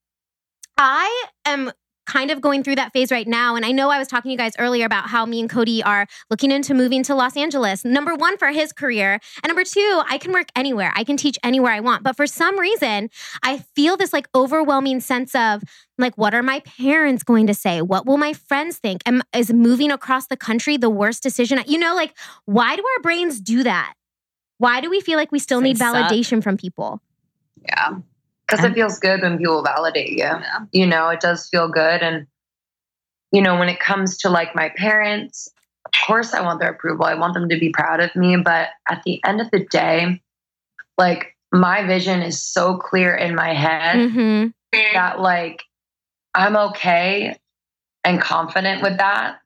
I 0.76 1.26
am 1.44 1.70
kind 2.08 2.30
of 2.30 2.40
going 2.40 2.64
through 2.64 2.76
that 2.76 2.92
phase 2.92 3.12
right 3.12 3.28
now. 3.28 3.54
And 3.54 3.66
I 3.66 3.70
know 3.70 3.90
I 3.90 3.98
was 3.98 4.08
talking 4.08 4.30
to 4.30 4.32
you 4.32 4.38
guys 4.38 4.54
earlier 4.58 4.86
about 4.86 5.08
how 5.10 5.26
me 5.26 5.40
and 5.40 5.50
Cody 5.50 5.82
are 5.82 6.06
looking 6.30 6.50
into 6.50 6.72
moving 6.72 7.02
to 7.04 7.14
Los 7.14 7.36
Angeles. 7.36 7.84
Number 7.84 8.14
one, 8.14 8.38
for 8.38 8.48
his 8.48 8.72
career. 8.72 9.20
And 9.42 9.48
number 9.48 9.62
two, 9.62 10.02
I 10.08 10.16
can 10.16 10.32
work 10.32 10.48
anywhere. 10.56 10.90
I 10.96 11.04
can 11.04 11.18
teach 11.18 11.38
anywhere 11.44 11.72
I 11.72 11.80
want. 11.80 12.02
But 12.02 12.16
for 12.16 12.26
some 12.26 12.58
reason, 12.58 13.10
I 13.42 13.58
feel 13.76 13.98
this 13.98 14.14
like 14.14 14.26
overwhelming 14.34 15.00
sense 15.00 15.34
of 15.34 15.62
like, 15.98 16.16
what 16.16 16.32
are 16.32 16.42
my 16.42 16.60
parents 16.60 17.22
going 17.22 17.46
to 17.46 17.54
say? 17.54 17.82
What 17.82 18.06
will 18.06 18.16
my 18.16 18.32
friends 18.32 18.78
think? 18.78 19.02
Am, 19.04 19.22
is 19.34 19.52
moving 19.52 19.90
across 19.90 20.28
the 20.28 20.36
country 20.36 20.78
the 20.78 20.90
worst 20.90 21.22
decision? 21.22 21.60
You 21.66 21.78
know, 21.78 21.94
like, 21.94 22.16
why 22.46 22.74
do 22.74 22.82
our 22.96 23.02
brains 23.02 23.38
do 23.38 23.62
that? 23.64 23.94
Why 24.56 24.80
do 24.80 24.88
we 24.88 25.00
feel 25.00 25.18
like 25.18 25.30
we 25.30 25.38
still 25.38 25.60
need 25.60 25.76
validation 25.76 26.42
from 26.42 26.56
people? 26.56 27.02
Yeah. 27.66 27.98
Because 28.48 28.64
it 28.64 28.74
feels 28.74 28.98
good 28.98 29.22
when 29.22 29.38
people 29.38 29.62
validate 29.62 30.10
you. 30.10 30.30
You 30.72 30.86
know, 30.86 31.08
it 31.10 31.20
does 31.20 31.48
feel 31.48 31.68
good. 31.68 32.02
And, 32.02 32.26
you 33.30 33.42
know, 33.42 33.58
when 33.58 33.68
it 33.68 33.78
comes 33.78 34.16
to 34.18 34.30
like 34.30 34.54
my 34.54 34.70
parents, 34.70 35.48
of 35.84 35.92
course 36.06 36.32
I 36.32 36.40
want 36.40 36.60
their 36.60 36.70
approval. 36.70 37.04
I 37.04 37.14
want 37.14 37.34
them 37.34 37.48
to 37.48 37.58
be 37.58 37.70
proud 37.70 38.00
of 38.00 38.14
me. 38.16 38.36
But 38.36 38.68
at 38.88 39.02
the 39.04 39.20
end 39.24 39.40
of 39.40 39.50
the 39.50 39.64
day, 39.66 40.22
like 40.96 41.36
my 41.52 41.86
vision 41.86 42.22
is 42.22 42.42
so 42.42 42.76
clear 42.76 43.14
in 43.14 43.34
my 43.34 43.52
head 43.52 43.96
Mm-hmm. 43.96 44.48
that 44.94 45.20
like 45.20 45.62
I'm 46.34 46.56
okay 46.56 47.38
and 48.04 48.20
confident 48.20 48.82
with 48.82 48.98
that, 48.98 49.40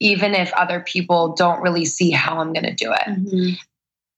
even 0.00 0.34
if 0.34 0.52
other 0.52 0.80
people 0.80 1.34
don't 1.34 1.62
really 1.62 1.84
see 1.84 2.10
how 2.10 2.38
I'm 2.38 2.52
going 2.52 2.64
to 2.64 2.74
do 2.74 2.92
it. 2.92 3.08
Mhm. 3.08 3.58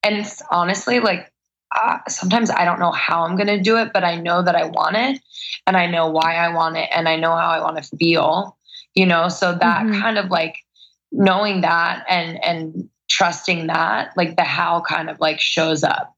And 0.02 0.16
it's 0.16 0.42
honestly 0.50 1.00
like 1.00 1.29
uh, 1.74 1.98
sometimes 2.08 2.50
I 2.50 2.64
don't 2.64 2.80
know 2.80 2.90
how 2.90 3.24
I'm 3.24 3.36
going 3.36 3.46
to 3.46 3.60
do 3.60 3.76
it, 3.76 3.92
but 3.92 4.04
I 4.04 4.16
know 4.16 4.42
that 4.42 4.56
I 4.56 4.64
want 4.64 4.96
it 4.96 5.20
and 5.66 5.76
I 5.76 5.86
know 5.86 6.08
why 6.10 6.34
I 6.34 6.52
want 6.52 6.76
it 6.76 6.88
and 6.92 7.08
I 7.08 7.16
know 7.16 7.30
how 7.30 7.48
I 7.50 7.60
want 7.60 7.82
to 7.82 7.96
feel, 7.96 8.56
you 8.94 9.06
know? 9.06 9.28
So 9.28 9.54
that 9.54 9.86
Mhm. 9.86 10.00
kind 10.00 10.18
of 10.18 10.30
like 10.30 10.56
knowing 11.12 11.60
that 11.60 12.04
and, 12.08 12.42
and 12.44 12.88
trusting 13.08 13.68
that, 13.68 14.16
like 14.16 14.36
the 14.36 14.44
how 14.44 14.80
kind 14.80 15.08
of 15.10 15.20
like 15.20 15.40
shows 15.40 15.84
up. 15.84 16.16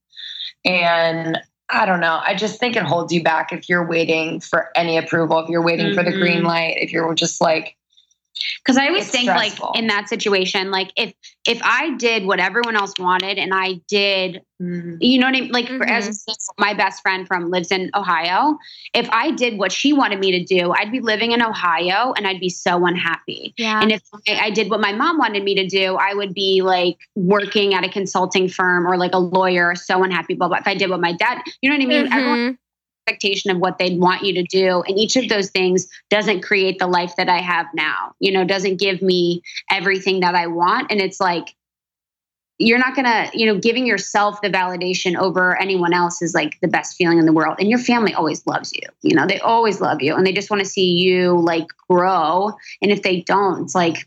And 0.64 1.38
I 1.68 1.86
don't 1.86 2.00
know. 2.00 2.20
I 2.22 2.34
just 2.34 2.60
think 2.60 2.76
it 2.76 2.82
holds 2.82 3.12
you 3.12 3.22
back 3.22 3.52
if 3.52 3.68
you're 3.68 3.86
waiting 3.86 4.40
for 4.40 4.70
any 4.76 4.98
approval, 4.98 5.38
if 5.38 5.48
you're 5.48 5.62
waiting 5.62 5.92
for 5.92 6.02
the 6.02 6.12
green 6.12 6.42
Mhm. 6.42 6.46
light, 6.46 6.76
if 6.78 6.92
you're 6.92 7.14
just 7.14 7.40
like, 7.40 7.76
Because 8.64 8.77
I 8.77 8.88
always 8.88 9.05
It's 9.05 9.12
think 9.12 9.31
stressful. 9.31 9.71
like 9.75 9.79
in 9.79 9.87
that 9.88 10.09
situation, 10.09 10.71
like 10.71 10.92
if 10.97 11.12
if 11.47 11.61
I 11.62 11.95
did 11.97 12.25
what 12.25 12.38
everyone 12.38 12.77
else 12.77 12.92
wanted 12.99 13.38
and 13.38 13.53
I 13.53 13.81
did 13.88 14.42
you 15.01 15.18
know 15.18 15.27
what 15.27 15.35
I 15.37 15.40
mean? 15.40 15.51
Like 15.51 15.66
for, 15.66 15.85
as 15.85 16.25
my 16.57 16.73
best 16.73 17.03
friend 17.03 17.27
from 17.27 17.51
lives 17.51 17.73
in 17.73 17.90
Ohio. 17.97 18.57
If 18.95 19.09
I 19.11 19.33
did 19.33 19.59
what 19.59 19.73
she 19.73 19.92
wanted 19.92 20.21
me 20.21 20.31
to 20.38 20.45
do, 20.45 20.73
I'd 20.73 20.92
be 20.92 21.01
living 21.01 21.33
in 21.33 21.42
Ohio 21.42 22.12
and 22.16 22.29
I'd 22.29 22.38
be 22.38 22.49
so 22.49 22.87
unhappy. 22.87 23.55
Yeah. 23.57 23.81
And 23.83 23.90
if 23.90 24.03
I 24.29 24.38
I 24.42 24.51
did 24.51 24.71
what 24.71 24.81
my 24.81 24.92
mom 24.92 25.18
wanted 25.18 25.42
me 25.42 25.55
to 25.57 25.66
do, 25.66 25.97
I 25.97 26.14
would 26.14 26.33
be 26.33 26.62
like 26.62 26.97
working 27.16 27.75
at 27.75 27.85
a 27.85 27.88
consulting 27.88 28.49
firm 28.49 28.87
or 28.87 28.97
like 28.97 29.14
a 29.14 29.18
lawyer, 29.18 29.75
so 29.75 30.05
unhappy. 30.05 30.35
Blah 30.35 30.49
blah. 30.49 30.59
If 30.59 30.68
I 30.68 30.75
did 30.75 30.90
what 30.90 31.01
my 31.01 31.12
dad, 31.12 31.42
you 31.61 31.68
know 31.68 31.77
what 31.77 31.83
I 31.83 31.87
mean? 31.87 32.12
Everyone's 32.12 32.53
Mhm. 32.53 32.59
Expectation 33.12 33.51
of 33.51 33.59
what 33.59 33.79
they'd 33.79 33.98
want 33.98 34.22
you 34.22 34.35
to 34.35 34.42
do, 34.42 34.83
and 34.83 34.98
each 34.98 35.16
of 35.16 35.29
those 35.29 35.51
things 35.51 35.88
doesn't 36.11 36.42
create 36.42 36.79
the 36.79 36.87
life 36.87 37.14
that 37.16 37.29
I 37.29 37.38
have 37.38 37.66
now. 37.75 38.14
You 38.18 38.33
know, 38.33 38.44
doesn't 38.44 38.79
give 38.79 39.03
me 39.03 39.42
everything 39.70 40.20
that 40.20 40.35
I 40.35 40.46
want, 40.46 40.90
and 40.90 41.01
it's 41.01 41.20
like 41.20 41.55
you're 42.59 42.79
not 42.79 42.94
gonna, 42.94 43.31
you 43.35 43.46
know, 43.46 43.59
giving 43.59 43.87
yourself 43.87 44.40
the 44.40 44.48
validation 44.48 45.16
over 45.16 45.61
anyone 45.61 45.92
else 45.92 46.22
is 46.22 46.35
like 46.35 46.61
the 46.61 46.68
best 46.68 46.96
feeling 46.96 47.18
in 47.18 47.27
the 47.27 47.33
world. 47.33 47.57
And 47.59 47.68
your 47.68 47.79
family 47.79 48.14
always 48.14 48.46
loves 48.46 48.72
you. 48.72 48.83
You 49.03 49.16
know, 49.16 49.27
they 49.27 49.40
always 49.40 49.81
love 49.81 50.01
you 50.01 50.14
and 50.14 50.27
they 50.27 50.33
just 50.33 50.51
want 50.51 50.61
to 50.61 50.68
see 50.68 50.92
you 50.92 51.40
like 51.40 51.66
grow. 51.88 52.53
And 52.81 52.92
if 52.92 53.03
they 53.03 53.22
don't, 53.22 53.62
it's 53.62 53.75
like, 53.75 54.07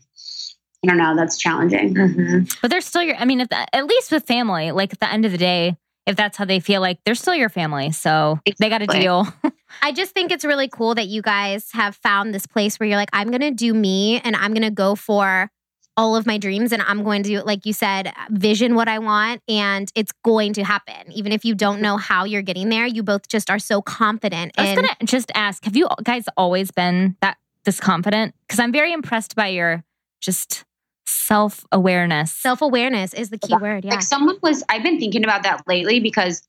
I 0.82 0.88
don't 0.88 0.96
know, 0.96 1.14
that's 1.16 1.36
challenging. 1.36 1.94
Mm-hmm. 1.94 2.44
But 2.62 2.70
they're 2.70 2.80
still 2.80 3.02
your, 3.02 3.16
I 3.16 3.26
mean, 3.26 3.40
at, 3.40 3.50
the, 3.50 3.76
at 3.76 3.84
least 3.84 4.10
with 4.10 4.24
family, 4.24 4.70
like 4.70 4.92
at 4.92 5.00
the 5.00 5.12
end 5.12 5.26
of 5.26 5.32
the 5.32 5.38
day, 5.38 5.76
if 6.06 6.16
that's 6.16 6.36
how 6.36 6.44
they 6.44 6.60
feel, 6.60 6.80
like 6.80 6.98
they're 7.04 7.14
still 7.14 7.34
your 7.34 7.48
family. 7.48 7.90
So 7.90 8.40
they 8.58 8.68
got 8.68 8.82
a 8.82 8.86
deal. 8.86 9.26
I 9.82 9.92
just 9.92 10.12
think 10.12 10.30
it's 10.30 10.44
really 10.44 10.68
cool 10.68 10.94
that 10.94 11.08
you 11.08 11.20
guys 11.20 11.70
have 11.72 11.96
found 11.96 12.34
this 12.34 12.46
place 12.46 12.78
where 12.78 12.88
you're 12.88 12.96
like, 12.96 13.10
I'm 13.12 13.28
going 13.28 13.40
to 13.40 13.50
do 13.50 13.74
me 13.74 14.20
and 14.20 14.36
I'm 14.36 14.52
going 14.52 14.62
to 14.62 14.70
go 14.70 14.94
for 14.94 15.50
all 15.96 16.14
of 16.14 16.26
my 16.26 16.38
dreams 16.38 16.72
and 16.72 16.82
I'm 16.82 17.02
going 17.02 17.22
to, 17.22 17.30
do 17.30 17.38
it, 17.38 17.46
like 17.46 17.64
you 17.64 17.72
said, 17.72 18.12
vision 18.30 18.74
what 18.74 18.86
I 18.86 18.98
want 18.98 19.42
and 19.48 19.90
it's 19.94 20.12
going 20.24 20.52
to 20.54 20.64
happen. 20.64 21.10
Even 21.12 21.32
if 21.32 21.44
you 21.44 21.54
don't 21.54 21.80
know 21.80 21.96
how 21.96 22.24
you're 22.24 22.42
getting 22.42 22.68
there, 22.68 22.86
you 22.86 23.02
both 23.02 23.28
just 23.28 23.50
are 23.50 23.58
so 23.58 23.80
confident. 23.82 24.52
I 24.58 24.62
was 24.62 24.70
in- 24.70 24.76
going 24.76 24.88
to 24.88 25.06
just 25.06 25.32
ask 25.34 25.64
have 25.64 25.76
you 25.76 25.88
guys 26.04 26.26
always 26.36 26.70
been 26.70 27.16
that 27.20 27.38
this 27.64 27.80
confident? 27.80 28.34
Because 28.46 28.60
I'm 28.60 28.72
very 28.72 28.92
impressed 28.92 29.34
by 29.34 29.48
your 29.48 29.84
just 30.20 30.64
self 31.06 31.64
awareness. 31.72 32.32
Self 32.32 32.62
awareness 32.62 33.14
is 33.14 33.30
the 33.30 33.38
key 33.38 33.48
Yeah. 33.50 33.58
word. 33.58 33.84
Yeah. 33.84 33.92
Like 33.92 34.02
someone 34.02 34.38
was, 34.42 34.62
I've 34.68 34.82
been 34.82 34.98
thinking 34.98 35.24
about 35.24 35.42
that 35.44 35.62
lately 35.66 36.00
because 36.00 36.42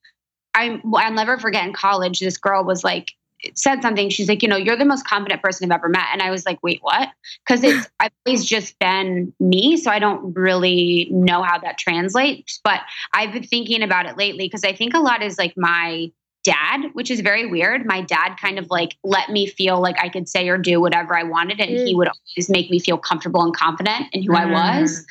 I'm, 0.53 0.81
I'll 0.95 1.13
never 1.13 1.37
forget 1.37 1.65
in 1.65 1.73
college, 1.73 2.19
this 2.19 2.37
girl 2.37 2.63
was 2.63 2.83
like, 2.83 3.11
said 3.53 3.81
something. 3.81 4.09
She's 4.09 4.27
like, 4.27 4.41
you 4.41 4.49
know, 4.49 4.57
you're 4.57 4.75
the 4.75 4.85
most 4.85 5.05
confident 5.05 5.41
person 5.41 5.71
I've 5.71 5.75
ever 5.77 5.89
met. 5.89 6.07
And 6.11 6.21
I 6.21 6.31
was 6.31 6.45
like, 6.45 6.57
wait, 6.63 6.79
what? 6.81 7.09
Because 7.45 7.63
it's, 7.63 7.87
I've 7.99 8.11
always 8.25 8.43
just 8.43 8.77
been 8.79 9.33
me. 9.39 9.77
So 9.77 9.91
I 9.91 9.99
don't 9.99 10.33
really 10.35 11.07
know 11.11 11.43
how 11.43 11.59
that 11.59 11.77
translates. 11.77 12.59
But 12.63 12.81
I've 13.13 13.33
been 13.33 13.43
thinking 13.43 13.83
about 13.83 14.07
it 14.07 14.17
lately 14.17 14.45
because 14.45 14.63
I 14.63 14.73
think 14.73 14.95
a 14.95 14.99
lot 14.99 15.21
is 15.21 15.37
like 15.37 15.53
my 15.55 16.11
dad, 16.47 16.89
which 16.93 17.11
is 17.11 17.19
very 17.19 17.45
weird. 17.45 17.85
My 17.85 18.01
dad 18.01 18.35
kind 18.41 18.57
of 18.57 18.67
like 18.69 18.95
let 19.03 19.29
me 19.29 19.47
feel 19.47 19.81
like 19.81 19.97
I 20.01 20.07
could 20.07 20.29
say 20.29 20.47
or 20.47 20.57
do 20.57 20.79
whatever 20.79 21.17
I 21.17 21.23
wanted. 21.23 21.59
And 21.59 21.69
he 21.69 21.93
Mm. 21.93 21.97
would 21.97 22.07
always 22.07 22.49
make 22.49 22.69
me 22.71 22.79
feel 22.79 22.97
comfortable 22.97 23.41
and 23.43 23.53
confident 23.55 24.05
in 24.13 24.23
who 24.23 24.33
I 24.35 24.45
was. 24.45 25.05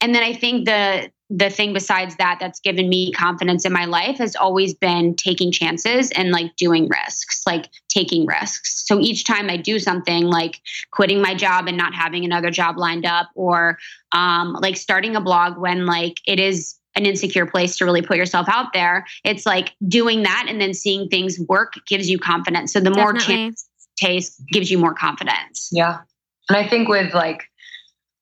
And 0.00 0.14
then 0.14 0.22
I 0.22 0.32
think 0.34 0.66
the 0.66 1.10
the 1.30 1.50
thing 1.50 1.74
besides 1.74 2.16
that 2.16 2.38
that's 2.40 2.60
given 2.60 2.88
me 2.88 3.12
confidence 3.12 3.66
in 3.66 3.72
my 3.72 3.84
life 3.84 4.16
has 4.18 4.34
always 4.34 4.72
been 4.72 5.14
taking 5.14 5.52
chances 5.52 6.10
and 6.12 6.30
like 6.30 6.56
doing 6.56 6.88
risks, 6.88 7.42
like 7.46 7.68
taking 7.90 8.24
risks. 8.24 8.84
So 8.86 8.98
each 8.98 9.24
time 9.24 9.50
I 9.50 9.58
do 9.58 9.78
something 9.78 10.24
like 10.24 10.60
quitting 10.90 11.20
my 11.20 11.34
job 11.34 11.68
and 11.68 11.76
not 11.76 11.92
having 11.94 12.24
another 12.24 12.50
job 12.50 12.78
lined 12.78 13.04
up 13.04 13.28
or 13.34 13.78
um 14.12 14.54
like 14.62 14.76
starting 14.76 15.16
a 15.16 15.20
blog 15.20 15.58
when 15.58 15.84
like 15.84 16.16
it 16.26 16.40
is 16.40 16.77
an 16.94 17.06
insecure 17.06 17.46
place 17.46 17.76
to 17.76 17.84
really 17.84 18.02
put 18.02 18.16
yourself 18.16 18.48
out 18.48 18.72
there. 18.72 19.06
It's 19.24 19.46
like 19.46 19.74
doing 19.86 20.22
that 20.22 20.46
and 20.48 20.60
then 20.60 20.74
seeing 20.74 21.08
things 21.08 21.38
work 21.48 21.74
gives 21.86 22.10
you 22.10 22.18
confidence. 22.18 22.72
So 22.72 22.80
the 22.80 22.90
more 22.90 23.12
chance 23.12 23.68
taste 23.96 24.42
gives 24.50 24.70
you 24.70 24.78
more 24.78 24.94
confidence. 24.94 25.68
Yeah. 25.72 26.00
And 26.48 26.56
I 26.56 26.66
think 26.66 26.88
with 26.88 27.14
like 27.14 27.44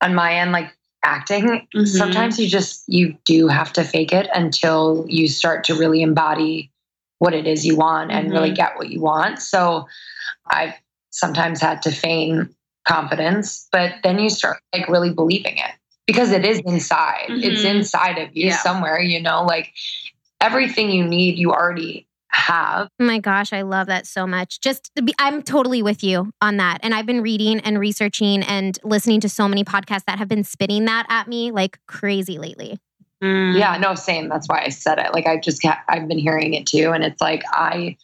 on 0.02 0.14
my 0.14 0.34
end, 0.34 0.52
like 0.52 0.72
acting, 1.04 1.68
Mhm. 1.74 1.86
sometimes 1.86 2.38
you 2.38 2.48
just 2.48 2.84
you 2.86 3.16
do 3.24 3.48
have 3.48 3.72
to 3.74 3.84
fake 3.84 4.12
it 4.12 4.28
until 4.34 5.06
you 5.08 5.28
start 5.28 5.64
to 5.64 5.74
really 5.74 6.02
embody 6.02 6.70
what 7.18 7.32
it 7.32 7.46
is 7.46 7.64
you 7.64 7.76
want 7.76 8.10
and 8.10 8.30
really 8.30 8.50
get 8.50 8.76
what 8.76 8.90
you 8.90 9.00
want. 9.00 9.38
So 9.40 9.88
I've 10.46 10.74
sometimes 11.10 11.60
had 11.60 11.80
to 11.82 11.90
feign 11.90 12.54
confidence, 12.86 13.68
but 13.72 13.94
then 14.02 14.18
you 14.18 14.28
start 14.28 14.60
like 14.74 14.88
really 14.88 15.12
believing 15.12 15.56
it 15.56 15.72
because 16.06 16.30
it 16.32 16.44
is 16.44 16.60
inside. 16.60 17.26
It's 17.28 17.62
Mhm. 17.62 17.76
inside 17.76 18.18
of 18.18 18.36
you 18.36 18.48
Yeah. 18.48 18.58
somewhere, 18.58 19.00
you 19.00 19.20
know, 19.20 19.44
like 19.44 19.72
everything 20.40 20.90
you 20.90 21.04
need 21.04 21.38
you 21.38 21.52
already 21.52 22.06
have. 22.28 22.88
Oh 23.00 23.04
my 23.04 23.18
gosh, 23.18 23.52
I 23.52 23.62
love 23.62 23.86
that 23.86 24.06
so 24.06 24.26
much. 24.26 24.60
Just 24.60 24.90
to 24.96 25.02
be, 25.02 25.14
I'm 25.18 25.42
totally 25.42 25.82
with 25.82 26.04
you 26.04 26.30
on 26.40 26.58
that. 26.58 26.78
And 26.82 26.94
I've 26.94 27.06
been 27.06 27.22
reading 27.22 27.60
and 27.60 27.78
researching 27.78 28.42
and 28.42 28.78
listening 28.84 29.20
to 29.20 29.28
so 29.28 29.48
many 29.48 29.64
podcasts 29.64 30.04
that 30.06 30.18
have 30.18 30.28
been 30.28 30.44
spitting 30.44 30.84
that 30.84 31.06
at 31.08 31.28
me 31.28 31.50
like 31.50 31.78
crazy 31.86 32.38
lately. 32.38 32.78
Mm. 33.24 33.58
Yeah, 33.58 33.78
no, 33.78 33.94
same. 33.94 34.28
That's 34.28 34.46
why 34.48 34.62
I 34.62 34.68
said 34.68 34.98
it. 34.98 35.14
Like 35.14 35.26
I 35.26 35.38
just 35.38 35.62
ca- 35.62 35.80
I've 35.88 36.06
been 36.06 36.18
hearing 36.18 36.52
it 36.52 36.66
too, 36.66 36.90
and 36.92 37.02
it's 37.02 37.20
like 37.22 37.42
I, 37.50 37.96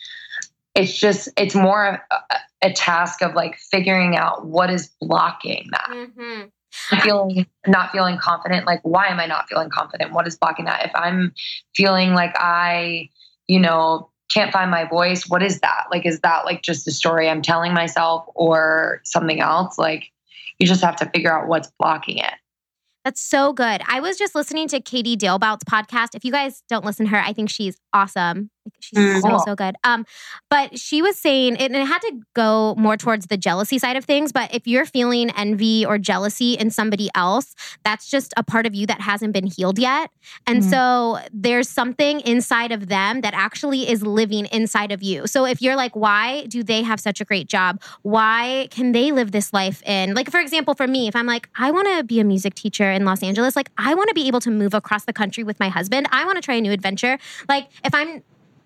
it's 0.75 0.99
just 0.99 1.29
it's 1.37 1.55
more 1.55 2.03
a, 2.11 2.17
a 2.63 2.73
task 2.73 3.21
of 3.21 3.35
like 3.35 3.57
figuring 3.59 4.17
out 4.17 4.47
what 4.47 4.71
is 4.71 4.91
blocking 5.03 5.69
that. 5.73 5.91
Mm-hmm. 5.91 6.43
Feeling 6.73 7.47
not 7.67 7.93
feeling 7.93 8.19
confident. 8.19 8.67
Like 8.67 8.81
why 8.83 9.09
am 9.09 9.21
I 9.21 9.27
not 9.27 9.49
feeling 9.49 9.71
confident? 9.71 10.13
What 10.13 10.27
is 10.27 10.37
blocking 10.37 10.65
that? 10.65 10.87
If 10.87 10.93
I'm 10.95 11.33
feeling 11.75 12.15
like 12.15 12.35
I, 12.37 13.11
you 13.47 13.61
know, 13.61 14.11
can't 14.31 14.53
find 14.53 14.71
my 14.71 14.85
voice, 14.85 15.29
what 15.29 15.43
is 15.43 15.61
that? 15.61 15.85
Like 15.91 16.07
is 16.07 16.21
that 16.21 16.45
like 16.45 16.63
just 16.63 16.89
a 16.89 16.91
story 16.91 17.29
I'm 17.29 17.43
telling 17.43 17.75
myself 17.75 18.25
or 18.35 19.01
something 19.05 19.41
else? 19.41 19.79
Like 19.79 20.11
you 20.59 20.67
just 20.67 20.83
have 20.83 20.97
to 20.97 21.11
figure 21.11 21.37
out 21.37 21.49
what's 21.49 21.71
blocking 21.79 22.19
it. 22.19 22.35
That's 23.05 23.21
so 23.21 23.53
good. 23.53 23.83
I 23.89 23.99
was 23.99 24.17
just 24.17 24.35
listening 24.35 24.69
to 24.69 24.81
Katie 24.81 25.17
Dalebout's 25.17 25.65
podcast. 25.65 26.15
If 26.15 26.25
you 26.25 26.31
guys 26.31 26.63
don't 26.69 26.85
listen 26.85 27.07
to 27.07 27.11
her, 27.11 27.19
I 27.19 27.33
think 27.33 27.51
she's 27.51 27.77
awesome. 27.93 28.51
Like, 28.65 28.75
She's 28.81 28.99
Mm. 28.99 29.21
so 29.23 29.29
Cool. 29.29 29.39
so 29.41 29.55
good. 29.57 29.75
Um, 29.85 30.05
but 30.51 30.79
she 30.79 31.03
was 31.03 31.19
saying, 31.19 31.57
and 31.57 31.75
it 31.75 31.85
had 31.87 31.99
to 32.01 32.21
go 32.35 32.75
more 32.77 32.97
towards 32.97 33.27
the 33.27 33.37
jealousy 33.37 33.79
side 33.79 33.97
of 33.97 34.05
things. 34.05 34.33
But 34.33 34.55
if 34.55 34.67
you're 34.67 34.85
feeling 34.85 35.31
envy 35.31 35.85
or 35.87 35.99
jealousy 35.99 36.55
in 36.55 36.71
somebody 36.71 37.09
else, 37.15 37.55
that's 37.85 38.09
just 38.11 38.33
a 38.37 38.43
part 38.43 38.67
of 38.67 38.75
you 38.75 38.87
that 38.87 39.01
hasn't 39.01 39.33
been 39.33 39.47
healed 39.47 39.79
yet. 39.79 40.11
And 40.47 40.63
Mhm. 40.63 40.71
so 40.71 41.19
there's 41.33 41.69
something 41.69 42.21
inside 42.21 42.71
of 42.71 42.89
them 42.89 43.23
that 43.23 43.35
actually 43.35 43.89
is 43.89 44.03
living 44.03 44.47
inside 44.47 44.93
of 44.93 45.03
you. 45.03 45.27
So 45.27 45.45
if 45.47 45.61
you're 45.63 45.77
like, 45.77 45.97
why 45.97 46.45
do 46.47 46.63
they 46.63 46.83
have 46.83 47.01
such 47.01 47.21
a 47.21 47.25
great 47.25 47.49
job? 47.49 47.81
Why 48.03 48.69
can 48.71 48.93
they 48.93 49.11
live 49.11 49.33
this 49.33 49.53
life 49.53 49.83
in? 49.85 50.15
Like, 50.15 50.31
for 50.31 50.39
example, 50.41 50.75
for 50.75 50.87
me, 50.87 51.09
if 51.09 51.17
I'm 51.17 51.27
like, 51.27 51.49
I 51.57 51.71
want 51.71 51.89
to 51.97 52.05
be 52.05 52.21
a 52.21 52.25
music 52.25 52.55
teacher 52.55 52.91
in 52.91 53.05
Los 53.05 53.23
Angeles, 53.23 53.57
like, 53.57 53.71
I 53.79 53.95
want 53.95 54.09
to 54.09 54.15
be 54.15 54.29
able 54.29 54.41
to 54.41 54.51
move 54.51 54.75
across 54.75 55.05
the 55.05 55.13
country 55.13 55.43
with 55.45 55.59
my 55.59 55.69
husband. 55.69 56.07
I 56.13 56.25
want 56.25 56.37
to 56.37 56.43
try 56.43 56.55
a 56.57 56.61
new 56.61 56.73
adventure. 56.73 57.19
Like, 57.49 57.69
if 57.85 57.95
I'm 57.95 58.23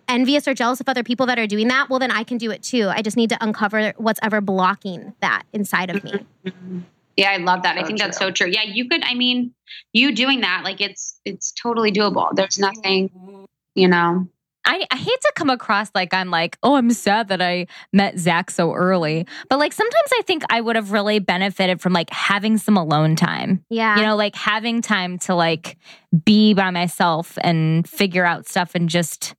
envious 0.09 0.47
or 0.49 0.55
jealous 0.55 0.81
of 0.81 0.89
other 0.89 1.03
people 1.03 1.27
that 1.27 1.39
are 1.39 1.47
doing 1.47 1.69
that, 1.69 1.89
well, 1.91 1.99
then 1.99 2.11
I 2.11 2.25
can 2.25 2.39
do 2.39 2.51
it 2.51 2.63
too. 2.63 2.89
I 2.89 3.03
just 3.03 3.17
need 3.17 3.31
to 3.31 3.39
uncover 3.43 3.93
what's 3.97 4.21
ever 4.23 4.41
blocking 4.41 5.15
that 5.21 5.43
inside 5.53 5.91
of 5.91 6.03
me. 6.05 6.13
Mm-hmm. 6.13 6.49
Mm-hmm. 6.49 6.79
Yeah, 7.17 7.31
I 7.31 7.39
love 7.39 7.63
that. 7.63 7.79
I 7.79 7.81
So 7.81 7.87
think 7.87 7.99
that's 7.99 8.19
true. 8.19 8.27
so 8.29 8.31
true. 8.33 8.49
Yeah, 8.49 8.63
you 8.63 8.89
could. 8.89 9.03
I 9.03 9.15
mean, 9.15 9.55
you 9.95 10.15
doing 10.15 10.43
that, 10.43 10.63
like 10.65 10.81
it's 10.83 11.19
it's 11.25 11.51
totally 11.53 11.91
doable. 11.91 12.29
There's 12.35 12.59
nothing, 12.59 13.47
you 13.75 13.89
know. 13.89 14.29
I, 14.69 14.85
I 14.91 14.97
hate 14.97 15.21
to 15.23 15.33
come 15.37 15.49
across 15.49 15.91
like 15.95 16.13
I'm 16.13 16.29
like, 16.31 16.59
oh, 16.65 16.75
I'm 16.75 16.91
sad 16.91 17.29
that 17.29 17.41
I 17.41 17.69
met 17.93 18.19
Zach 18.19 18.51
so 18.51 18.75
early. 18.75 19.25
But 19.49 19.61
like 19.61 19.73
sometimes 19.73 20.11
I 20.19 20.23
think 20.27 20.43
I 20.51 20.61
would 20.61 20.75
have 20.77 20.91
really 20.91 21.21
benefited 21.21 21.81
from 21.81 21.93
like 21.93 22.11
having 22.11 22.59
some 22.59 22.77
alone 22.77 23.15
time. 23.15 23.65
Yeah. 23.71 23.97
You 23.97 24.03
know, 24.03 24.17
like 24.17 24.35
having 24.35 24.83
time 24.83 25.19
to 25.21 25.37
like 25.37 25.79
be 26.25 26.53
by 26.53 26.71
myself 26.71 27.39
and 27.43 27.89
figure 27.89 28.25
out 28.27 28.47
stuff 28.49 28.73
and 28.75 28.89
just 28.89 29.37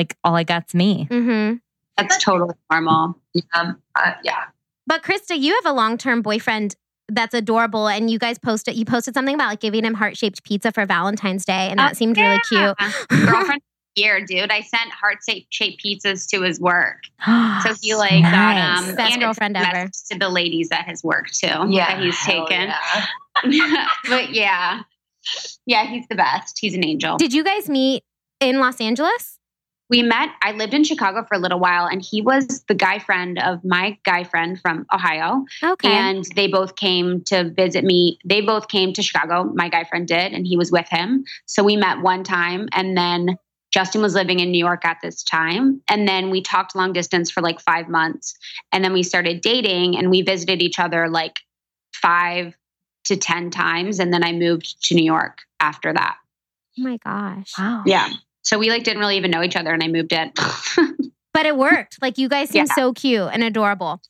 like 0.00 0.16
all 0.24 0.34
I 0.34 0.44
got's 0.44 0.74
me. 0.74 1.06
mm-hmm. 1.10 1.56
That's 1.98 2.16
totally 2.24 2.54
normal. 2.70 3.18
Um, 3.52 3.82
uh, 3.94 4.12
yeah. 4.24 4.44
But 4.86 5.02
Krista, 5.02 5.38
you 5.38 5.54
have 5.62 5.66
a 5.66 5.74
long 5.76 5.98
term 5.98 6.22
boyfriend 6.22 6.74
that's 7.08 7.34
adorable, 7.34 7.86
and 7.88 8.08
you 8.10 8.18
guys 8.18 8.38
posted 8.38 8.74
you 8.76 8.84
posted 8.86 9.12
something 9.14 9.34
about 9.34 9.48
like 9.50 9.60
giving 9.60 9.84
him 9.84 9.94
heart 9.94 10.16
shaped 10.16 10.42
pizza 10.44 10.72
for 10.72 10.86
Valentine's 10.86 11.44
Day, 11.44 11.68
and 11.68 11.78
that 11.78 11.90
Oh, 11.92 11.94
seemed 11.94 12.16
really 12.16 12.38
cute. 12.48 12.76
Girlfriend 13.10 13.56
of 13.96 13.96
year, 13.96 14.24
dude. 14.24 14.50
I 14.50 14.62
sent 14.62 14.90
heart 14.92 15.18
shaped 15.50 15.82
pizzas 15.84 16.26
to 16.30 16.40
his 16.42 16.58
work. 16.60 17.02
So 17.62 17.74
he 17.82 17.94
like 17.94 18.22
got 18.22 18.30
Nice. 18.32 18.88
um 18.88 18.94
Best 18.96 19.12
and 19.12 19.20
girlfriend 19.20 19.56
it's 19.58 19.66
ever. 19.68 19.90
to 20.12 20.18
the 20.18 20.28
ladies 20.30 20.68
at 20.72 20.88
his 20.88 21.04
work 21.04 21.30
too. 21.30 21.46
Yeah. 21.68 21.94
That 21.94 22.00
he's 22.02 22.18
taken. 22.24 22.72
yeah. 23.50 23.86
but 24.08 24.30
yeah. 24.32 24.80
Yeah, 25.66 25.84
he's 25.84 26.06
the 26.08 26.14
best. 26.14 26.58
He's 26.58 26.74
an 26.74 26.82
angel. 26.84 27.18
Did 27.18 27.34
you 27.34 27.44
guys 27.44 27.68
meet 27.68 28.02
in 28.40 28.58
Los 28.58 28.80
Angeles? 28.80 29.38
We 29.90 30.02
met 30.02 30.30
i 30.42 30.52
lived 30.52 30.72
in 30.72 30.84
chicago 30.84 31.24
for 31.28 31.34
a 31.34 31.38
little 31.38 31.58
while 31.58 31.86
and 31.86 32.00
he 32.00 32.22
was 32.22 32.62
the 32.68 32.74
guy 32.74 32.98
friend 32.98 33.38
of 33.38 33.62
my 33.64 33.98
guy 34.04 34.24
friend 34.24 34.58
from 34.60 34.86
ohio. 34.92 35.44
Okay. 35.62 35.90
and 35.90 36.24
they 36.36 36.46
both 36.46 36.76
came 36.76 37.22
to 37.24 37.50
visit 37.50 37.84
me. 37.84 38.18
They 38.24 38.40
both 38.40 38.68
came 38.68 38.92
to 38.94 39.02
chicago 39.02 39.44
my 39.54 39.68
guy 39.68 39.84
friend 39.84 40.06
did 40.06 40.32
and 40.32 40.46
he 40.46 40.56
was 40.56 40.70
with 40.70 40.88
him. 40.88 41.24
So 41.46 41.62
we 41.62 41.76
met 41.76 42.00
one 42.00 42.24
time 42.24 42.68
and 42.72 42.96
then 42.96 43.36
justin 43.72 44.00
was 44.00 44.14
living 44.14 44.40
in 44.40 44.50
new 44.50 44.64
york 44.64 44.84
at 44.84 44.98
this 45.02 45.22
time. 45.22 45.82
And 45.88 46.08
then 46.08 46.30
we 46.30 46.40
talked 46.40 46.76
long 46.76 46.92
distance 46.92 47.30
for 47.30 47.42
like 47.42 47.60
five 47.60 47.88
months. 47.88 48.34
And 48.72 48.84
then 48.84 48.92
we 48.92 49.02
started 49.02 49.40
dating 49.40 49.98
and 49.98 50.08
we 50.10 50.22
visited 50.22 50.62
each 50.62 50.78
other 50.78 51.08
like 51.08 51.40
five 51.92 52.54
to 53.04 53.16
ten 53.16 53.50
times. 53.50 53.98
And 53.98 54.12
then 54.12 54.22
i 54.22 54.32
moved 54.32 54.82
to 54.84 54.94
new 54.94 55.04
york 55.04 55.38
after 55.58 55.92
that. 55.92 56.16
Oh 56.78 56.82
my 56.82 56.96
gosh. 56.98 57.52
Wow. 57.58 57.82
yeah 57.84 58.08
so 58.42 58.58
we 58.58 58.70
like 58.70 58.84
didn't 58.84 59.00
really 59.00 59.16
even 59.16 59.30
know 59.30 59.42
each 59.42 59.56
other 59.56 59.72
and 59.72 59.82
i 59.82 59.88
moved 59.88 60.12
in 60.12 60.32
But 61.32 61.46
it 61.46 61.56
worked. 61.56 61.98
Like 62.02 62.18
you 62.18 62.28
guys 62.28 62.50
seem 62.50 62.66
Yeah. 62.66 62.74
so 62.74 62.92
cute 62.92 63.30
and 63.32 63.44
adorable. 63.44 64.00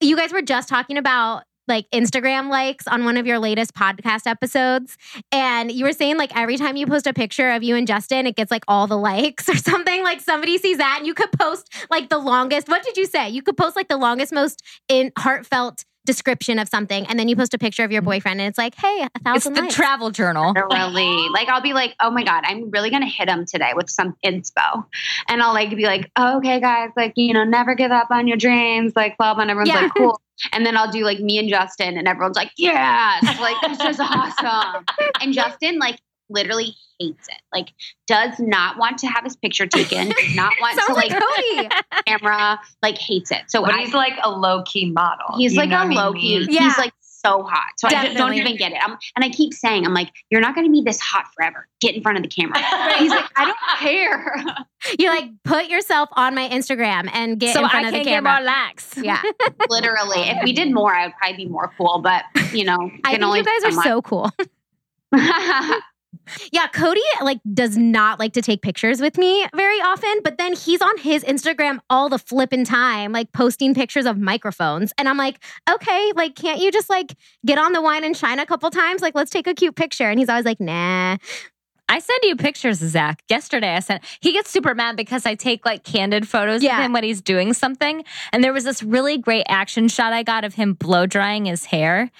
You 0.00 0.16
guys 0.16 0.32
were 0.32 0.42
just 0.42 0.68
talking 0.68 0.98
about 0.98 1.44
like 1.68 1.86
Instagram 1.94 2.50
likes 2.50 2.88
on 2.88 3.04
one 3.04 3.16
of 3.16 3.26
your 3.28 3.38
latest 3.38 3.74
podcast 3.74 4.26
episodes. 4.26 4.98
And 5.30 5.70
you 5.70 5.84
were 5.84 5.92
saying 5.92 6.16
like 6.18 6.36
every 6.36 6.56
time 6.56 6.74
you 6.76 6.86
post 6.86 7.06
a 7.06 7.14
picture 7.14 7.50
of 7.50 7.62
you 7.62 7.76
and 7.76 7.86
Justin, 7.86 8.26
it 8.26 8.34
gets 8.34 8.50
like 8.50 8.64
all 8.66 8.88
the 8.88 8.98
likes 8.98 9.48
or 9.52 9.54
something. 9.56 10.02
Like 10.02 10.20
somebody 10.20 10.58
sees 10.58 10.78
that 10.78 10.96
and 10.98 11.06
you 11.06 11.14
could 11.14 11.30
post 11.32 11.72
like 11.90 12.08
the 12.08 12.18
longest, 12.18 12.68
what 12.68 12.82
did 12.82 12.96
you 12.96 13.06
say? 13.06 13.30
You 13.30 13.40
could 13.40 13.56
post 13.56 13.76
like 13.76 13.86
the 13.88 13.96
longest, 13.96 14.32
most 14.32 14.60
in 14.88 15.12
heartfelt 15.16 15.84
description 16.04 16.58
of 16.58 16.68
something 16.68 17.06
and 17.06 17.18
then 17.18 17.28
you 17.28 17.36
post 17.36 17.54
a 17.54 17.58
picture 17.58 17.82
of 17.84 17.90
your 17.90 18.02
mm-hmm. 18.02 18.10
boyfriend 18.10 18.40
and 18.40 18.48
it's 18.48 18.58
like 18.58 18.74
hey 18.74 19.06
a 19.14 19.18
thousand. 19.20 19.52
It's 19.52 19.58
the 19.58 19.64
likes. 19.64 19.74
travel 19.74 20.10
journal. 20.10 20.52
Literally. 20.52 21.28
Like 21.32 21.48
I'll 21.48 21.62
be 21.62 21.72
like, 21.72 21.94
oh 22.00 22.10
my 22.10 22.24
God, 22.24 22.44
I'm 22.46 22.70
really 22.70 22.90
gonna 22.90 23.06
hit 23.06 23.28
him 23.28 23.44
today 23.46 23.72
with 23.74 23.88
some 23.90 24.16
inspo. 24.24 24.84
And 25.28 25.42
I'll 25.42 25.54
like 25.54 25.70
be 25.70 25.84
like, 25.84 26.10
oh, 26.16 26.38
okay, 26.38 26.60
guys, 26.60 26.90
like, 26.96 27.12
you 27.16 27.32
know, 27.32 27.44
never 27.44 27.74
give 27.74 27.90
up 27.90 28.08
on 28.10 28.26
your 28.26 28.36
dreams, 28.36 28.92
like 28.94 29.16
blah 29.16 29.34
blah 29.34 29.42
and 29.42 29.50
everyone's 29.50 29.68
Yeah. 29.70 29.82
like, 29.82 29.94
cool. 29.96 30.20
And 30.52 30.66
then 30.66 30.76
I'll 30.76 30.90
do 30.90 31.04
like 31.04 31.20
me 31.20 31.38
and 31.38 31.48
Justin 31.48 31.96
and 31.96 32.08
everyone's 32.08 32.36
like, 32.36 32.50
yes, 32.56 33.22
like 33.40 33.56
this 33.62 33.80
is 33.80 34.00
awesome. 34.00 34.84
And 35.20 35.32
Justin 35.32 35.78
like 35.78 35.98
literally 36.34 36.74
hates 36.98 37.28
it. 37.28 37.40
Like 37.52 37.72
does 38.06 38.38
not 38.38 38.78
want 38.78 38.98
to 38.98 39.06
have 39.06 39.24
his 39.24 39.36
picture 39.36 39.66
taken, 39.66 40.10
does 40.10 40.34
not 40.36 40.52
want 40.60 40.78
to 40.86 40.92
like 40.92 41.10
like 41.10 41.22
Cody. 41.22 41.68
camera, 42.06 42.60
like 42.82 42.98
hates 42.98 43.30
it. 43.30 43.42
So 43.48 43.62
But 43.62 43.74
I, 43.74 43.82
he's 43.82 43.94
like 43.94 44.18
a 44.22 44.30
low 44.30 44.62
key 44.64 44.90
model. 44.90 45.36
He's 45.36 45.56
like 45.56 45.70
a 45.70 45.84
low 45.86 46.12
key. 46.12 46.40
mean? 46.40 46.48
Yeah. 46.50 46.64
He's 46.64 46.78
like 46.78 46.92
so 47.24 47.42
hot. 47.42 47.72
So 47.78 47.88
I 47.88 48.04
just 48.04 48.16
don't 48.16 48.34
even 48.34 48.56
get 48.56 48.72
it. 48.72 48.78
I'm, 48.82 48.98
and 49.16 49.24
I 49.24 49.30
keep 49.30 49.54
saying, 49.54 49.86
I'm 49.86 49.94
like, 49.94 50.10
you're 50.30 50.42
not 50.42 50.54
going 50.54 50.66
to 50.66 50.72
be 50.72 50.82
this 50.82 51.00
hot 51.00 51.24
forever. 51.34 51.66
Get 51.80 51.94
in 51.94 52.02
front 52.02 52.18
of 52.18 52.22
the 52.22 52.28
camera. 52.28 52.58
He's 52.98 53.10
like, 53.10 53.24
I 53.36 53.44
don't 53.46 53.56
care. 53.78 54.44
You're 54.98 55.10
like, 55.10 55.30
put 55.44 55.68
yourself 55.68 56.10
on 56.12 56.34
my 56.34 56.46
Instagram 56.50 57.08
and 57.10 57.40
get 57.40 57.54
so 57.54 57.62
in 57.64 57.70
front 57.70 57.86
I 57.86 57.88
of 57.88 57.92
the 57.94 57.98
can 58.00 58.22
get 58.22 58.22
more 58.22 58.42
likes. 58.42 58.94
yeah. 59.02 59.22
Literally, 59.70 60.20
if 60.28 60.44
we 60.44 60.52
did 60.52 60.74
more, 60.74 60.94
I 60.94 61.06
would 61.06 61.14
probably 61.16 61.36
be 61.38 61.46
more 61.46 61.72
cool. 61.78 62.02
But 62.02 62.24
you 62.52 62.64
know, 62.64 62.90
I 63.04 63.12
can 63.12 63.20
think 63.20 63.22
only 63.22 63.38
you 63.38 63.44
guys 63.46 63.64
are 63.64 63.72
so 63.72 63.82
so 63.82 64.02
cool. 64.02 64.30
Much. 66.26 66.48
Yeah, 66.52 66.66
Cody 66.68 67.00
like 67.22 67.40
does 67.52 67.76
not 67.76 68.18
like 68.18 68.32
to 68.34 68.42
take 68.42 68.62
pictures 68.62 69.00
with 69.00 69.18
me 69.18 69.46
very 69.54 69.78
often, 69.80 70.20
but 70.22 70.38
then 70.38 70.54
he's 70.54 70.80
on 70.82 70.96
his 70.98 71.24
Instagram 71.24 71.78
all 71.90 72.08
the 72.08 72.18
flippin' 72.18 72.64
time, 72.64 73.12
like 73.12 73.32
posting 73.32 73.74
pictures 73.74 74.06
of 74.06 74.18
microphones. 74.18 74.92
And 74.98 75.08
I'm 75.08 75.16
like, 75.16 75.42
okay, 75.68 76.12
like, 76.14 76.34
can't 76.36 76.60
you 76.60 76.70
just 76.70 76.90
like 76.90 77.14
get 77.44 77.58
on 77.58 77.72
the 77.72 77.82
wine 77.82 78.04
and 78.04 78.16
shine 78.16 78.38
a 78.38 78.46
couple 78.46 78.70
times? 78.70 79.02
Like, 79.02 79.14
let's 79.14 79.30
take 79.30 79.46
a 79.46 79.54
cute 79.54 79.76
picture. 79.76 80.08
And 80.10 80.18
he's 80.18 80.28
always 80.28 80.44
like, 80.44 80.60
nah. 80.60 81.16
I 81.86 81.98
send 81.98 82.20
you 82.22 82.34
pictures, 82.36 82.78
Zach. 82.78 83.22
Yesterday, 83.28 83.76
I 83.76 83.80
sent. 83.80 84.02
He 84.20 84.32
gets 84.32 84.48
super 84.50 84.74
mad 84.74 84.96
because 84.96 85.26
I 85.26 85.34
take 85.34 85.66
like 85.66 85.84
candid 85.84 86.26
photos 86.26 86.62
Yeah. 86.62 86.78
of 86.78 86.84
him 86.84 86.94
when 86.94 87.04
he's 87.04 87.20
doing 87.20 87.52
something. 87.52 88.02
And 88.32 88.42
there 88.42 88.54
was 88.54 88.64
this 88.64 88.82
really 88.82 89.18
great 89.18 89.44
action 89.50 89.88
shot 89.88 90.14
I 90.14 90.22
got 90.22 90.44
of 90.44 90.54
him 90.54 90.72
blow 90.72 91.04
drying 91.04 91.44
his 91.44 91.66
hair, 91.66 92.10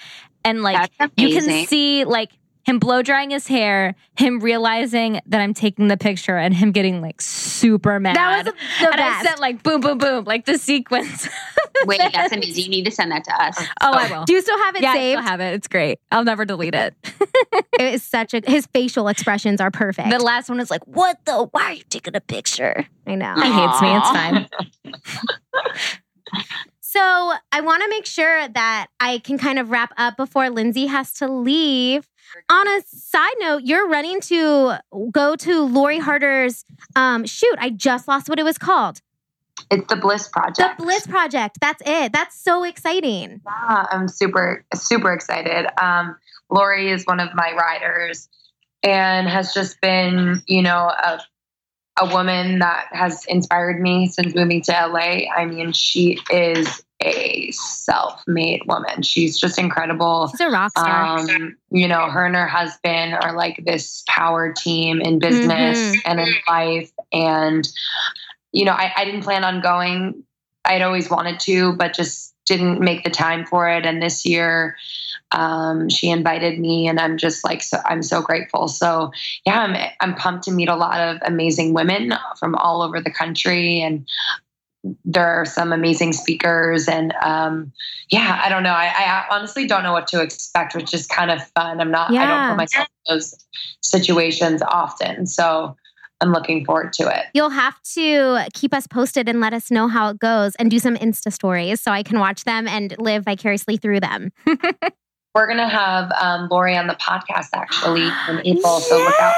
and 0.43 0.61
like 0.61 0.91
you 1.17 1.29
can 1.29 1.65
see 1.65 2.05
like 2.05 2.29
him 2.65 2.79
blow 2.79 3.01
drying 3.03 3.29
his 3.29 3.47
hair, 3.47 3.95
him 4.17 4.39
realizing 4.39 5.21
that 5.27 5.39
I'm 5.39 5.53
taking 5.53 5.87
the 5.87 5.97
picture, 5.97 6.35
and 6.35 6.53
him 6.53 6.71
getting 6.71 6.99
like 6.99 7.21
super 7.21 7.99
mad. 7.99 8.15
That 8.15 8.37
was 8.37 8.53
the, 8.53 8.85
the 8.85 8.91
and 8.91 9.01
I 9.01 9.23
sent 9.23 9.39
like 9.39 9.63
boom, 9.63 9.81
boom, 9.81 9.99
boom, 9.99 10.25
like 10.25 10.45
the 10.45 10.57
sequence. 10.57 11.29
Wait, 11.85 11.99
that's 11.99 12.33
amazing. 12.33 12.63
You 12.63 12.69
need 12.69 12.85
to 12.85 12.91
send 12.91 13.11
that 13.11 13.23
to 13.25 13.41
us. 13.41 13.57
oh, 13.81 13.91
I 13.93 14.07
oh, 14.09 14.19
will. 14.19 14.25
Do 14.25 14.33
you 14.33 14.41
still 14.41 14.57
have 14.57 14.75
it 14.75 14.81
yeah, 14.81 14.91
I 14.91 15.11
still 15.11 15.21
have 15.21 15.39
it. 15.41 15.53
It's 15.53 15.67
great. 15.67 15.99
I'll 16.11 16.23
never 16.23 16.43
delete 16.43 16.73
it. 16.73 16.95
it 17.79 17.93
is 17.93 18.03
such 18.03 18.33
a 18.33 18.41
his 18.45 18.65
facial 18.67 19.07
expressions 19.07 19.61
are 19.61 19.71
perfect. 19.71 20.09
The 20.09 20.19
last 20.19 20.49
one 20.49 20.59
is 20.59 20.71
like, 20.71 20.85
"What 20.87 21.23
the? 21.25 21.47
Why 21.51 21.63
are 21.63 21.73
you 21.73 21.83
taking 21.89 22.15
a 22.15 22.21
picture?" 22.21 22.87
I 23.05 23.15
know. 23.15 23.35
He 23.35 23.51
hates 23.51 23.81
me. 23.81 23.95
It's 23.95 24.09
fine. 24.09 24.49
So 26.95 27.33
I 27.51 27.59
want 27.59 27.83
to 27.83 27.89
make 27.89 28.05
sure 28.05 28.47
that 28.47 28.87
I 29.01 29.17
can 29.17 29.37
kind 29.37 29.59
of 29.59 29.69
wrap 29.69 29.91
up 29.97 30.15
before 30.15 30.49
Lindsay 30.49 30.85
has 30.85 31.11
to 31.15 31.27
leave. 31.27 32.07
On 32.49 32.67
a 32.67 32.81
side 32.85 33.35
note, 33.39 33.63
you're 33.63 33.87
running 33.87 34.19
to 34.21 34.77
go 35.11 35.35
to 35.35 35.65
Lori 35.65 35.99
Harder's 35.99 36.65
um, 36.95 37.25
shoot. 37.25 37.55
I 37.59 37.69
just 37.69 38.07
lost 38.07 38.29
what 38.29 38.39
it 38.39 38.43
was 38.43 38.57
called. 38.57 39.01
It's 39.71 39.87
the 39.87 39.95
Bliss 39.95 40.27
Project. 40.27 40.77
The 40.77 40.83
Bliss 40.83 41.07
Project. 41.07 41.57
That's 41.61 41.81
it. 41.85 42.11
That's 42.11 42.39
so 42.39 42.63
exciting. 42.63 43.41
Yeah, 43.45 43.85
I'm 43.89 44.07
super, 44.07 44.65
super 44.73 45.13
excited. 45.13 45.67
Um, 45.81 46.17
Lori 46.49 46.91
is 46.91 47.05
one 47.05 47.19
of 47.19 47.33
my 47.33 47.53
riders 47.53 48.29
and 48.83 49.27
has 49.27 49.53
just 49.53 49.81
been, 49.81 50.43
you 50.45 50.61
know, 50.61 50.91
a, 50.91 51.19
a 51.99 52.13
woman 52.13 52.59
that 52.59 52.87
has 52.91 53.25
inspired 53.25 53.79
me 53.81 54.07
since 54.07 54.35
moving 54.35 54.61
to 54.63 54.71
LA. 54.71 55.31
I 55.33 55.45
mean, 55.45 55.71
she 55.71 56.19
is 56.29 56.83
a 57.01 57.49
self 57.51 58.21
made 58.27 58.61
woman. 58.67 59.01
She's 59.01 59.39
just 59.39 59.57
incredible. 59.57 60.27
She's 60.29 60.41
a 60.41 60.49
rock 60.49 60.71
star. 60.71 61.17
Um, 61.19 61.55
you 61.69 61.87
know, 61.87 62.09
her 62.09 62.25
and 62.25 62.35
her 62.35 62.47
husband 62.47 63.13
are 63.13 63.33
like 63.35 63.63
this 63.65 64.03
power 64.07 64.51
team 64.51 65.01
in 65.01 65.19
business 65.19 65.77
Mhm. 65.77 66.01
and 66.05 66.19
in 66.19 66.33
life. 66.49 66.91
And, 67.13 67.67
you 68.51 68.65
know, 68.65 68.73
I, 68.73 68.91
I 68.95 69.05
didn't 69.05 69.21
plan 69.21 69.43
on 69.45 69.61
going. 69.61 70.23
I'd 70.65 70.81
always 70.81 71.09
wanted 71.09 71.39
to, 71.41 71.73
but 71.73 71.93
just 71.93 72.33
didn't 72.45 72.79
make 72.79 73.03
the 73.03 73.09
time 73.09 73.45
for 73.45 73.69
it. 73.69 73.85
And 73.85 74.01
this 74.01 74.25
year, 74.25 74.77
um, 75.31 75.89
she 75.89 76.09
invited 76.09 76.59
me, 76.59 76.87
and 76.87 76.99
I'm 76.99 77.17
just 77.17 77.43
like, 77.43 77.61
so 77.63 77.79
I'm 77.85 78.03
so 78.03 78.21
grateful. 78.21 78.67
So, 78.67 79.11
yeah, 79.45 79.61
I'm 79.61 79.91
I'm 79.99 80.15
pumped 80.15 80.45
to 80.45 80.51
meet 80.51 80.69
a 80.69 80.75
lot 80.75 80.99
of 80.99 81.21
amazing 81.25 81.73
women 81.73 82.13
from 82.39 82.55
all 82.55 82.81
over 82.81 83.01
the 83.01 83.11
country, 83.11 83.81
and 83.81 84.05
there 85.03 85.27
are 85.27 85.45
some 85.45 85.73
amazing 85.73 86.13
speakers 86.13 86.87
and 86.87 87.11
um, 87.23 87.71
yeah 88.11 88.39
i 88.43 88.49
don't 88.49 88.63
know. 88.63 88.69
I, 88.69 88.85
I 88.85 89.25
honestly 89.31 89.65
don't 89.65 89.81
know 89.81 89.93
what 89.93 90.07
to 90.09 90.21
expect 90.21 90.75
which 90.75 90.93
is 90.93 91.07
kind 91.07 91.31
of 91.31 91.41
fun. 91.49 91.81
I'm 91.81 91.91
not 91.91 92.11
i 92.11 92.25
don't 92.27 92.49
put 92.49 92.57
myself 92.57 92.87
in 93.07 93.15
those 93.15 93.35
situations 93.81 94.61
often. 94.61 95.25
So 95.25 95.75
i'm 96.21 96.31
looking 96.31 96.65
forward 96.65 96.93
to 96.93 97.03
it 97.07 97.25
You'll 97.33 97.49
have 97.49 97.81
to 97.93 98.45
keep 98.53 98.73
us 98.73 98.87
posted 98.87 99.27
and 99.27 99.39
let 99.39 99.53
us 99.53 99.69
know 99.69 99.87
how 99.87 100.09
it 100.09 100.19
goes 100.19 100.55
and 100.55 100.71
do 100.71 100.79
some 100.79 100.95
Insta 100.95 101.31
stories 101.31 101.81
so 101.81 101.91
I 101.91 102.03
can 102.03 102.19
watch 102.19 102.43
them 102.43 102.67
and 102.67 102.95
live 102.97 103.25
vicariously 103.25 103.77
through 103.77 103.99
them. 103.99 104.31
we're 105.35 105.47
gonna 105.47 105.67
have 105.67 106.11
um, 106.13 106.47
lori 106.49 106.77
on 106.77 106.87
the 106.87 106.95
podcast 106.95 107.49
actually 107.53 108.07
in 108.29 108.41
april 108.45 108.79
so 108.79 108.97
look 108.97 109.19
out 109.19 109.33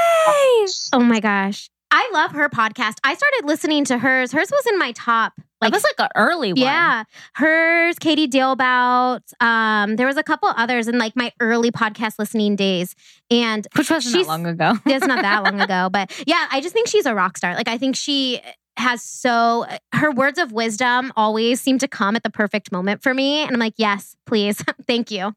Oh 0.93 0.99
my 0.99 1.19
gosh. 1.19 1.69
I 1.91 2.09
love 2.13 2.31
her 2.31 2.49
podcast. 2.49 2.95
I 3.03 3.15
started 3.15 3.43
listening 3.45 3.85
to 3.85 3.97
hers. 3.97 4.31
Hers 4.33 4.51
was 4.51 4.65
in 4.67 4.77
my 4.77 4.91
top. 4.91 5.39
Like, 5.61 5.73
was 5.73 5.83
like 5.83 5.95
an 5.99 6.09
early 6.15 6.53
one. 6.53 6.61
Yeah, 6.61 7.03
hers, 7.35 7.97
Katie 7.99 8.27
Dalebout. 8.27 9.21
Um, 9.41 9.95
there 9.95 10.05
was 10.05 10.17
a 10.17 10.23
couple 10.23 10.49
others 10.55 10.87
in 10.87 10.97
like 10.99 11.15
my 11.15 11.31
early 11.39 11.71
podcast 11.71 12.19
listening 12.19 12.55
days, 12.55 12.93
and 13.31 13.67
Which 13.75 13.89
wasn't 13.89 14.13
She's- 14.13 14.27
that 14.27 14.31
long 14.31 14.45
ago. 14.45 14.73
it's 14.85 15.05
not 15.05 15.21
that 15.21 15.43
long 15.43 15.59
ago. 15.61 15.89
But 15.97 16.11
yeah, 16.27 16.47
I 16.51 16.61
just 16.61 16.73
think 16.73 16.87
she's 16.87 17.05
a 17.07 17.15
rock 17.15 17.37
star. 17.37 17.55
Like 17.55 17.67
I 17.67 17.77
think 17.77 17.95
she 17.95 18.39
has 18.77 19.01
so 19.01 19.65
her 19.93 20.11
words 20.11 20.37
of 20.37 20.51
wisdom 20.51 21.11
always 21.15 21.59
seem 21.59 21.79
to 21.79 21.87
come 21.87 22.15
at 22.15 22.21
the 22.21 22.29
perfect 22.29 22.71
moment 22.71 23.01
for 23.01 23.13
me, 23.13 23.41
and 23.41 23.51
I'm 23.51 23.59
like, 23.59 23.73
yes, 23.77 24.15
please, 24.27 24.63
thank 24.87 25.09
you. 25.09 25.33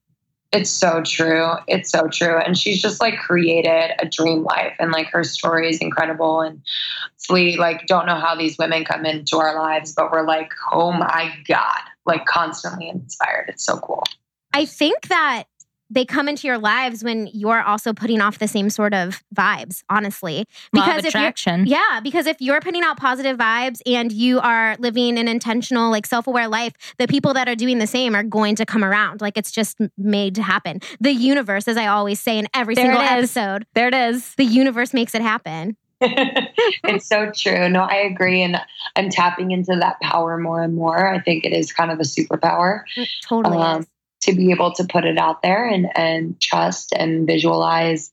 It's 0.52 0.70
so 0.70 1.00
true. 1.02 1.52
It's 1.68 1.90
so 1.90 2.08
true. 2.08 2.36
And 2.38 2.58
she's 2.58 2.82
just 2.82 3.00
like 3.00 3.18
created 3.18 3.92
a 4.00 4.06
dream 4.06 4.42
life 4.42 4.74
and 4.80 4.90
like 4.90 5.06
her 5.08 5.22
story 5.22 5.70
is 5.70 5.78
incredible. 5.78 6.40
And 6.40 6.60
we 7.30 7.56
like 7.56 7.86
don't 7.86 8.06
know 8.06 8.16
how 8.16 8.34
these 8.34 8.58
women 8.58 8.84
come 8.84 9.06
into 9.06 9.36
our 9.38 9.54
lives, 9.54 9.92
but 9.92 10.10
we're 10.10 10.26
like, 10.26 10.50
oh 10.72 10.92
my 10.92 11.32
God, 11.46 11.80
like 12.04 12.24
constantly 12.26 12.88
inspired. 12.88 13.46
It's 13.48 13.64
so 13.64 13.78
cool. 13.78 14.02
I 14.52 14.64
think 14.64 15.02
that 15.02 15.44
they 15.90 16.04
come 16.04 16.28
into 16.28 16.46
your 16.46 16.58
lives 16.58 17.02
when 17.02 17.28
you're 17.32 17.62
also 17.62 17.92
putting 17.92 18.20
off 18.20 18.38
the 18.38 18.46
same 18.48 18.70
sort 18.70 18.94
of 18.94 19.22
vibes, 19.34 19.82
honestly. 19.90 20.46
Law 20.72 20.82
of 20.82 20.86
Because 20.86 21.04
if 21.04 21.14
you're 21.14 21.20
attraction. 21.22 21.66
Yeah, 21.66 22.00
because 22.02 22.26
if 22.26 22.40
you're 22.40 22.60
putting 22.60 22.82
out 22.82 22.96
positive 22.96 23.36
vibes 23.36 23.80
and 23.86 24.12
you 24.12 24.40
are 24.40 24.76
living 24.78 25.18
an 25.18 25.26
intentional, 25.28 25.90
like 25.90 26.06
self 26.06 26.26
aware 26.26 26.48
life, 26.48 26.72
the 26.98 27.06
people 27.08 27.34
that 27.34 27.48
are 27.48 27.56
doing 27.56 27.78
the 27.78 27.86
same 27.86 28.14
are 28.14 28.22
going 28.22 28.54
to 28.56 28.64
come 28.64 28.84
around. 28.84 29.20
Like 29.20 29.36
it's 29.36 29.50
just 29.50 29.78
made 29.98 30.34
to 30.36 30.42
happen. 30.42 30.80
The 31.00 31.12
universe, 31.12 31.66
as 31.68 31.76
I 31.76 31.86
always 31.88 32.20
say 32.20 32.38
in 32.38 32.46
every 32.54 32.74
There 32.74 32.84
single 32.84 33.00
episode, 33.00 33.66
There 33.74 33.88
it 33.88 33.94
is. 33.94 34.34
the 34.36 34.44
universe 34.44 34.94
makes 34.94 35.14
it 35.14 35.22
happen. 35.22 35.76
it's 36.02 37.06
so 37.06 37.30
true. 37.30 37.68
No, 37.68 37.80
I 37.82 37.96
agree. 37.96 38.42
And 38.42 38.56
I'm 38.96 39.10
tapping 39.10 39.50
into 39.50 39.76
that 39.80 40.00
power 40.00 40.38
more 40.38 40.62
and 40.62 40.74
more. 40.74 41.12
I 41.12 41.20
think 41.20 41.44
it 41.44 41.52
is 41.52 41.72
kind 41.72 41.90
of 41.90 41.98
a 42.00 42.04
superpower. 42.04 42.82
It 42.96 43.08
totally 43.26 43.58
Um, 43.58 43.80
is. 43.80 43.86
To 44.22 44.34
be 44.34 44.50
able 44.50 44.72
to 44.72 44.84
put 44.84 45.04
it 45.04 45.18
out 45.18 45.42
there 45.42 45.66
and, 45.66 45.86
and 45.96 46.40
trust 46.40 46.92
and 46.92 47.26
visualize 47.26 48.12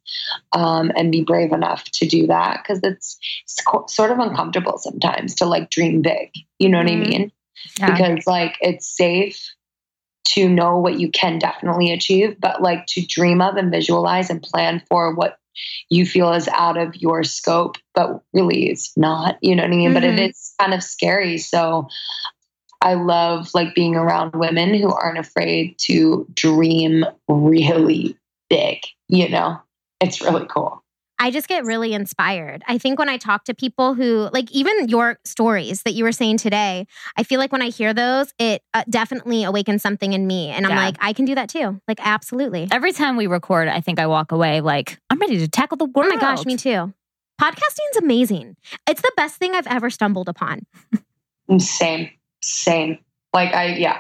um, 0.53 0.91
and 0.95 1.11
be 1.11 1.21
brave 1.23 1.51
enough 1.51 1.83
to 1.85 2.07
do 2.07 2.27
that 2.27 2.61
because 2.63 2.79
it's, 2.83 3.17
sort 3.87 4.11
of 4.11 4.19
uncomfortable 4.19 4.77
sometimes 4.77 5.35
to 5.35 5.45
like 5.45 5.69
dream 5.69 6.01
big 6.01 6.31
you 6.59 6.69
know 6.69 6.77
what 6.77 6.87
Mhm. 6.87 6.91
i 6.91 7.09
mean 7.09 7.31
Yeah. 7.79 7.91
because 7.91 8.27
like 8.27 8.55
it's 8.61 8.87
safe 8.87 9.53
to 10.25 10.47
know 10.49 10.77
what 10.77 10.99
you 10.99 11.09
can 11.11 11.39
definitely 11.39 11.91
achieve 11.91 12.37
but 12.39 12.61
like 12.61 12.85
to 12.87 13.01
dream 13.05 13.41
of 13.41 13.55
and 13.55 13.71
visualize 13.71 14.29
and 14.29 14.41
plan 14.41 14.81
for 14.89 15.13
what 15.15 15.37
you 15.89 16.05
feel 16.05 16.31
is 16.33 16.47
out 16.49 16.77
of 16.77 16.95
your 16.95 17.23
scope 17.23 17.77
but 17.95 18.21
really 18.33 18.69
it's 18.69 18.95
not 18.97 19.37
you 19.41 19.55
know 19.55 19.63
what 19.63 19.71
i 19.71 19.75
mean 19.75 19.93
but 19.93 20.03
it 20.03 20.15
Mhm. 20.15 20.29
is 20.29 20.53
kind 20.59 20.73
of 20.73 20.83
scary 20.83 21.37
so 21.37 21.87
I 22.81 22.93
love 22.93 23.49
like 23.53 23.73
being 23.75 23.95
around 23.95 24.35
women 24.35 24.73
who 24.73 24.91
aren't 24.91 25.17
afraid 25.17 25.77
to 25.79 26.27
dream 26.33 27.05
really 27.27 28.17
big, 28.49 28.79
you 29.07 29.29
know? 29.29 29.59
It's 29.99 30.21
really 30.21 30.45
cool. 30.47 30.83
I 31.19 31.31
just 31.31 31.47
get 31.47 31.65
really 31.65 31.93
inspired. 31.95 32.63
I 32.67 32.77
think 32.77 32.99
when 32.99 33.09
I 33.09 33.17
talk 33.17 33.45
to 33.45 33.55
people 33.55 33.95
who, 33.95 34.29
like, 34.31 34.51
even 34.51 34.87
your 34.87 35.17
stories 35.25 35.81
that 35.81 35.93
you 35.93 36.03
were 36.03 36.11
saying 36.11 36.37
today, 36.37 36.85
I 37.17 37.23
feel 37.23 37.39
like 37.39 37.51
when 37.51 37.63
I 37.63 37.69
hear 37.69 37.91
those, 37.91 38.31
it 38.37 38.61
uh, 38.75 38.83
definitely 38.87 39.43
awakens 39.43 39.81
something 39.81 40.13
in 40.13 40.27
me. 40.27 40.49
And 40.49 40.63
I'm 40.67 40.73
Yeah. 40.73 40.85
like, 40.85 40.97
I 40.99 41.13
can 41.13 41.25
do 41.25 41.33
that 41.33 41.49
too. 41.49 41.81
Like, 41.87 41.97
absolutely. 42.05 42.67
Every 42.71 42.91
time 42.91 43.17
we 43.17 43.25
record, 43.25 43.67
I 43.67 43.81
think 43.81 43.97
I 43.99 44.05
walk 44.05 44.31
away 44.31 44.61
like, 44.61 44.99
I'm 45.09 45.17
ready 45.17 45.39
to 45.39 45.47
tackle 45.47 45.77
the 45.77 45.85
world. 45.85 45.95
Oh 45.95 46.01
world. 46.01 46.21
my 46.21 46.21
gosh, 46.21 46.45
me 46.45 46.55
too. 46.55 46.93
Podcasting's 47.41 47.97
amazing. 47.97 48.55
It's 48.87 49.01
the 49.01 49.11
best 49.17 49.37
thing 49.37 49.55
I've 49.55 49.65
ever 49.67 49.89
stumbled 49.89 50.29
upon. 50.29 50.67
Same, 51.59 52.11
same. 52.47 52.99
Like, 53.33 53.53
I, 53.53 53.75
yeah, 53.75 53.99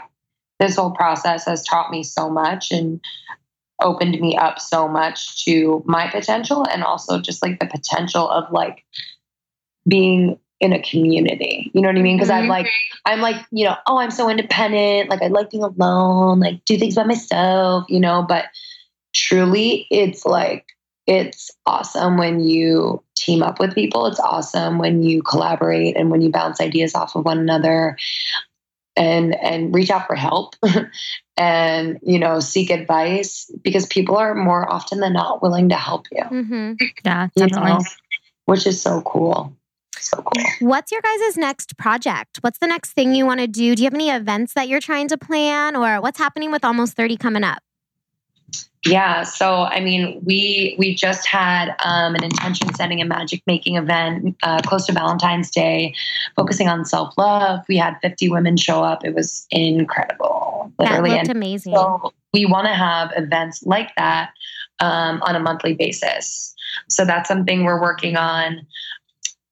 this 0.59 0.75
whole 0.75 0.91
process 0.91 1.45
has 1.45 1.63
taught 1.63 1.91
me 1.91 2.03
so 2.03 2.29
much 2.29 2.71
and 2.71 2.99
opened 3.81 4.19
me 4.19 4.35
up 4.35 4.59
so 4.59 4.87
much 4.87 5.45
to 5.45 5.83
my 5.85 6.09
potential 6.09 6.65
and 6.65 6.83
also 6.83 7.19
just 7.21 7.43
like 7.43 7.59
the 7.59 7.67
potential 7.67 8.27
of 8.27 8.51
like 8.51 8.83
being 9.87 10.39
in 10.59 10.73
a 10.73 10.81
community. 10.81 11.69
You 11.73 11.81
know 11.81 11.89
what 11.89 11.97
I 11.97 12.01
mean? 12.01 12.17
Because 12.17 12.31
I'm 12.31 12.45
Mhm. 12.45 12.49
like, 12.49 12.67
I'm 13.05 13.21
like, 13.21 13.35
you 13.51 13.65
know, 13.65 13.75
oh, 13.85 13.99
I'm 13.99 14.09
so 14.09 14.29
independent. 14.29 15.09
Like, 15.09 15.21
I 15.21 15.27
like 15.27 15.51
being 15.51 15.63
alone, 15.63 16.39
like, 16.39 16.65
do 16.65 16.77
things 16.77 16.95
by 16.95 17.03
myself, 17.03 17.85
you 17.87 17.99
know, 17.99 18.25
but 18.27 18.45
truly, 19.13 19.85
it's 19.91 20.25
like, 20.25 20.65
it's 21.07 21.49
awesome 21.65 22.17
when 22.17 22.41
you 22.41 23.01
team 23.15 23.41
up 23.41 23.59
with 23.59 23.73
people. 23.73 24.05
It's 24.05 24.19
awesome 24.19 24.77
when 24.77 25.01
you 25.01 25.23
collaborate 25.23 25.95
and 25.97 26.11
when 26.11 26.21
you 26.21 26.29
bounce 26.29 26.59
ideas 26.59 26.93
off 26.93 27.15
of 27.15 27.25
one 27.25 27.39
another 27.39 27.97
and 28.97 29.35
and 29.35 29.73
reach 29.73 29.89
out 29.89 30.07
for 30.07 30.15
help 30.15 30.55
and 31.37 31.99
you 32.01 32.19
know 32.19 32.39
seek 32.39 32.69
advice 32.69 33.49
because 33.63 33.85
people 33.85 34.17
are 34.17 34.35
more 34.35 34.69
often 34.71 34.99
than 34.99 35.13
not 35.13 35.41
willing 35.41 35.69
to 35.69 35.75
help 35.75 36.07
you 36.11 36.23
hmm 36.23 36.73
Yeah, 37.05 37.27
you 37.35 37.45
definitely. 37.45 37.71
know, 37.71 37.83
which 38.45 38.65
is 38.65 38.81
so 38.81 39.01
cool 39.03 39.55
so 39.99 40.17
cool 40.17 40.43
What's 40.59 40.91
your 40.91 41.01
guys' 41.01 41.37
next 41.37 41.77
project? 41.77 42.37
What's 42.41 42.59
the 42.59 42.67
next 42.67 42.93
thing 42.93 43.13
you 43.13 43.25
want 43.25 43.39
to 43.39 43.47
do? 43.47 43.75
Do 43.75 43.83
you 43.83 43.85
have 43.85 43.93
any 43.93 44.09
events 44.09 44.53
that 44.53 44.67
you're 44.67 44.79
trying 44.79 45.07
to 45.09 45.17
plan 45.17 45.75
or 45.75 46.01
what's 46.01 46.17
happening 46.17 46.51
with 46.51 46.65
Almost 46.65 46.93
30 46.93 47.17
coming 47.17 47.43
up? 47.43 47.61
Yeah, 48.87 49.23
so 49.23 49.63
I 49.63 49.79
mean, 49.79 50.21
we 50.23 50.75
we 50.77 50.95
just 50.95 51.27
had 51.27 51.69
um, 51.83 52.15
an 52.15 52.23
intention 52.23 52.73
setting 52.75 52.99
and 53.01 53.09
magic 53.09 53.41
making 53.47 53.75
event 53.75 54.35
uh, 54.43 54.61
close 54.65 54.85
to 54.87 54.93
Valentine's 54.93 55.49
Day, 55.51 55.93
focusing 56.35 56.67
on 56.69 56.85
self 56.85 57.13
love. 57.17 57.61
We 57.67 57.77
had 57.77 57.97
50 58.01 58.29
women 58.29 58.55
show 58.57 58.83
up. 58.83 59.03
It 59.05 59.13
was 59.15 59.45
incredible, 59.51 60.71
That 60.79 60.89
literally. 60.91 61.09
looked 61.11 61.21
And 61.29 61.37
amazing. 61.37 61.73
so 61.75 62.13
we 62.33 62.45
want 62.45 62.67
to 62.67 62.73
have 62.73 63.11
events 63.15 63.63
like 63.63 63.95
that 63.97 64.31
um, 64.79 65.21
on 65.23 65.35
a 65.35 65.39
monthly 65.39 65.73
basis. 65.73 66.53
So 66.89 67.03
that's 67.05 67.27
something 67.27 67.63
we're 67.63 67.81
working 67.81 68.15
on. 68.15 68.65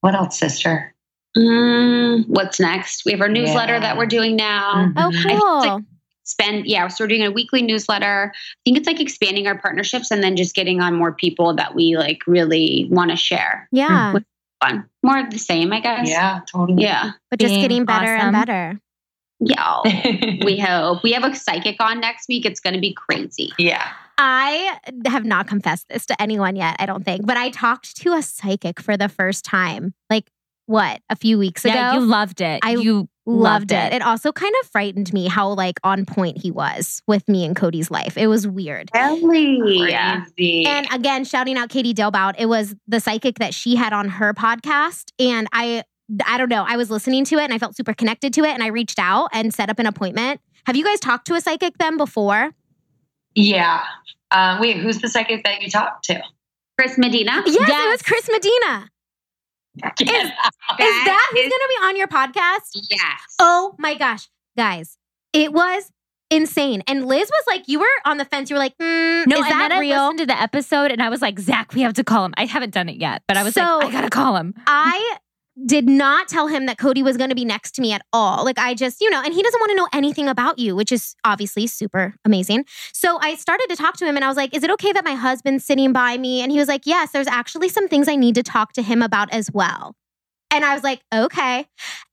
What 0.01 0.13
else, 0.15 0.37
sister? 0.37 0.93
Mm, 1.37 2.25
what's 2.27 2.59
next? 2.59 3.03
We 3.05 3.11
have 3.11 3.21
our 3.21 3.27
newsletter 3.29 3.73
Yeah. 3.73 3.79
that 3.81 3.97
we're 3.97 4.05
doing 4.05 4.35
now. 4.35 4.93
oh, 4.95 5.09
Mhm. 5.11 5.23
think 5.23 5.39
cool. 5.41 5.81
It's 6.25 6.35
like- 6.39 6.47
Spend 6.47 6.65
yeah, 6.65 6.87
so 6.87 7.03
we're 7.03 7.07
doing 7.07 7.23
a 7.25 7.31
weekly 7.31 7.61
newsletter. 7.61 8.33
I 8.33 8.57
think 8.65 8.77
it's 8.77 8.87
like 8.87 8.99
expanding 8.99 9.47
our 9.47 9.57
partnerships 9.57 10.11
and 10.11 10.23
then 10.23 10.35
just 10.35 10.55
getting 10.55 10.81
on 10.81 10.95
more 10.95 11.13
people 11.13 11.55
that 11.55 11.75
we 11.75 11.97
like 11.97 12.21
really 12.27 12.87
want 12.89 13.11
to 13.11 13.17
share. 13.17 13.67
yeah, 13.71 14.11
hmm. 14.11 14.17
Fun, 14.63 14.89
more 15.03 15.19
of 15.19 15.29
the 15.31 15.37
same, 15.37 15.73
I 15.73 15.81
guess. 15.81 16.09
Yeah, 16.09 16.39
totally. 16.51 16.81
yeah, 16.83 17.11
but 17.29 17.39
just 17.39 17.51
being 17.51 17.61
getting 17.61 17.85
better 17.85 18.15
and 18.15 18.31
better. 18.31 18.79
yeah. 19.39 19.81
we 20.45 20.57
hope 20.65 21.03
we 21.03 21.11
have 21.11 21.23
a 21.25 21.35
psychic 21.35 21.75
on 21.81 21.99
next 21.99 22.27
week. 22.29 22.45
It's 22.45 22.59
going 22.59 22.73
to 22.73 22.79
be 22.79 22.93
crazy. 22.93 23.51
yeah. 23.59 23.85
I 24.17 24.79
have 25.07 25.25
not 25.25 25.45
confessed 25.47 25.89
this 25.89 26.05
to 26.05 26.21
anyone 26.21 26.55
yet, 26.55 26.77
I 26.79 26.85
don't 26.85 27.03
think, 27.03 27.25
but 27.25 27.35
I 27.35 27.49
talked 27.49 27.97
to 27.97 28.13
a 28.13 28.21
psychic 28.21 28.79
for 28.79 28.95
the 28.95 29.09
first 29.09 29.43
time. 29.43 29.93
Like, 30.09 30.31
what, 30.67 31.01
a 31.09 31.17
few 31.17 31.37
weeks 31.37 31.65
ago? 31.65 31.73
Yeah, 31.73 31.93
you 31.95 31.99
loved 31.99 32.39
it. 32.39 32.61
I 32.63 32.71
you 32.75 33.09
loved 33.25 33.71
it. 33.71 33.93
It 33.93 34.01
also 34.01 34.31
kind 34.31 34.53
of 34.61 34.69
frightened 34.69 35.11
me 35.13 35.27
how 35.27 35.49
like 35.49 35.79
on 35.83 36.05
point 36.05 36.37
he 36.41 36.51
was 36.51 37.01
with 37.07 37.27
me 37.27 37.45
and 37.45 37.55
Cody's 37.55 37.89
life. 37.89 38.17
It 38.17 38.27
was 38.27 38.47
weird. 38.47 38.89
Really? 38.93 39.91
Crazy. 39.91 40.65
And 40.65 40.87
again, 40.93 41.25
shouting 41.25 41.57
out 41.57 41.69
Katie 41.69 41.93
Dalebout, 41.93 42.35
it 42.37 42.47
was 42.47 42.75
the 42.87 42.99
psychic 42.99 43.39
that 43.39 43.53
she 43.53 43.75
had 43.75 43.93
on 43.93 44.09
her 44.09 44.33
podcast. 44.33 45.11
And 45.19 45.47
I 45.53 45.83
I 46.25 46.37
don't 46.37 46.49
know, 46.49 46.63
I 46.67 46.77
was 46.77 46.91
listening 46.91 47.25
to 47.25 47.37
it 47.37 47.43
and 47.43 47.53
I 47.53 47.57
felt 47.57 47.75
super 47.75 47.93
connected 47.93 48.33
to 48.35 48.43
it. 48.43 48.51
And 48.51 48.61
I 48.61 48.67
reached 48.67 48.99
out 48.99 49.29
and 49.33 49.53
set 49.53 49.69
up 49.69 49.79
an 49.79 49.87
appointment. 49.87 50.39
Have 50.67 50.75
you 50.75 50.83
guys 50.83 50.99
talked 50.99 51.27
to 51.27 51.33
a 51.35 51.41
psychic 51.41 51.77
then 51.79 51.97
before? 51.97 52.51
yeah. 53.35 53.83
Um, 54.31 54.59
wait, 54.59 54.77
who's 54.77 54.99
the 54.99 55.07
psychic 55.07 55.43
that 55.43 55.61
you 55.61 55.69
talked 55.69 56.05
to? 56.05 56.21
Chris 56.77 56.97
Medina. 56.97 57.43
Yes, 57.45 57.69
it 57.69 57.89
was 57.89 58.01
Chris 58.01 58.29
Medina. 58.29 58.89
Is, 60.01 60.07
is 60.07 60.29
that 61.05 61.27
who's 61.31 61.41
gonna 61.43 61.51
be 61.69 61.87
on 61.87 61.95
your 61.97 62.07
podcast? 62.07 62.71
Yes. 62.89 63.01
Oh 63.39 63.75
my 63.77 63.95
gosh, 63.95 64.27
guys, 64.57 64.97
it 65.33 65.51
was 65.53 65.91
insane. 66.31 66.81
And 66.87 67.05
Liz 67.05 67.29
was 67.29 67.43
like, 67.47 67.67
you 67.67 67.79
were 67.79 67.85
on 68.05 68.17
the 68.17 68.25
fence. 68.25 68.49
You 68.49 68.55
were 68.55 68.59
like, 68.59 68.77
mm, 68.77 69.27
No, 69.27 69.35
is 69.37 69.43
and 69.43 69.51
that 69.51 69.69
then 69.69 69.79
real? 69.79 69.99
I 69.99 70.03
listened 70.05 70.19
to 70.19 70.25
the 70.25 70.41
episode 70.41 70.91
and 70.91 71.01
I 71.01 71.09
was 71.09 71.21
like, 71.21 71.37
Zach, 71.39 71.73
we 71.73 71.81
have 71.81 71.93
to 71.93 72.03
call 72.03 72.25
him. 72.25 72.33
I 72.37 72.45
haven't 72.45 72.73
done 72.73 72.89
it 72.89 72.97
yet, 72.97 73.21
but 73.27 73.37
I 73.37 73.43
was 73.43 73.53
So- 73.53 73.61
like, 73.79 73.89
I 73.89 73.91
gotta 73.91 74.09
call 74.09 74.35
him. 74.37 74.53
I 74.65 75.17
did 75.65 75.87
not 75.87 76.27
tell 76.27 76.47
him 76.47 76.65
that 76.65 76.77
Cody 76.77 77.01
was 77.01 77.15
going 77.17 77.29
to 77.29 77.35
be 77.35 77.45
next 77.45 77.71
to 77.75 77.81
me 77.81 77.93
at 77.93 78.01
all. 78.11 78.43
Like, 78.43 78.59
I 78.59 78.73
just, 78.73 78.99
you 78.99 79.09
know, 79.09 79.21
and 79.23 79.33
he 79.33 79.41
doesn't 79.41 79.59
want 79.59 79.69
to 79.69 79.75
know 79.75 79.87
anything 79.93 80.27
about 80.27 80.59
you, 80.59 80.75
which 80.75 80.91
is 80.91 81.15
obviously 81.23 81.65
super 81.67 82.13
amazing. 82.25 82.65
So 82.93 83.17
I 83.21 83.35
started 83.35 83.67
to 83.69 83.75
talk 83.75 83.95
to 83.97 84.05
him 84.05 84.15
and 84.15 84.25
I 84.25 84.27
was 84.27 84.37
like, 84.37 84.55
Is 84.55 84.63
it 84.63 84.69
okay 84.71 84.91
that 84.91 85.05
my 85.05 85.15
husband's 85.15 85.65
sitting 85.65 85.93
by 85.93 86.17
me? 86.17 86.41
And 86.41 86.51
he 86.51 86.57
was 86.57 86.67
like, 86.67 86.81
Yes, 86.85 87.11
there's 87.11 87.27
actually 87.27 87.69
some 87.69 87.87
things 87.87 88.07
I 88.07 88.15
need 88.15 88.35
to 88.35 88.43
talk 88.43 88.73
to 88.73 88.81
him 88.81 89.01
about 89.01 89.31
as 89.31 89.49
well. 89.51 89.95
And 90.51 90.65
I 90.65 90.73
was 90.73 90.83
like, 90.83 91.01
Okay. 91.13 91.67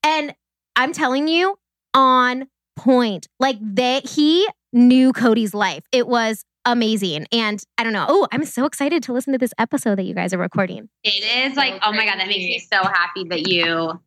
And 0.05 0.35
I'm 0.77 0.93
telling 0.93 1.29
you, 1.29 1.57
on 1.95 2.49
point. 2.77 3.29
Like, 3.39 3.59
they, 3.61 4.01
he 4.05 4.49
knew 4.73 5.13
Cody's 5.13 5.55
life. 5.55 5.85
It 5.93 6.07
was 6.07 6.45
amazing. 6.65 7.27
And 7.33 7.63
I 7.79 7.85
don't 7.85 7.93
know. 7.93 8.07
Oh, 8.09 8.29
I'm 8.33 8.45
so 8.45 8.65
excited 8.65 9.03
to 9.05 9.13
listen 9.13 9.33
to 9.33 9.39
this 9.39 9.53
episode 9.59 9.97
that 9.99 10.05
you 10.05 10.15
guys 10.15 10.33
are 10.33 10.39
recording. 10.39 10.89
It 11.05 11.51
is 11.51 11.57
like, 11.57 11.75
So 11.75 11.81
oh 11.83 11.93
my 11.93 12.05
god, 12.05 12.19
that 12.19 12.27
makes 12.29 12.39
me 12.45 12.59
so 12.59 12.83
happy 12.83 13.25
that 13.31 13.47
you 13.49 14.01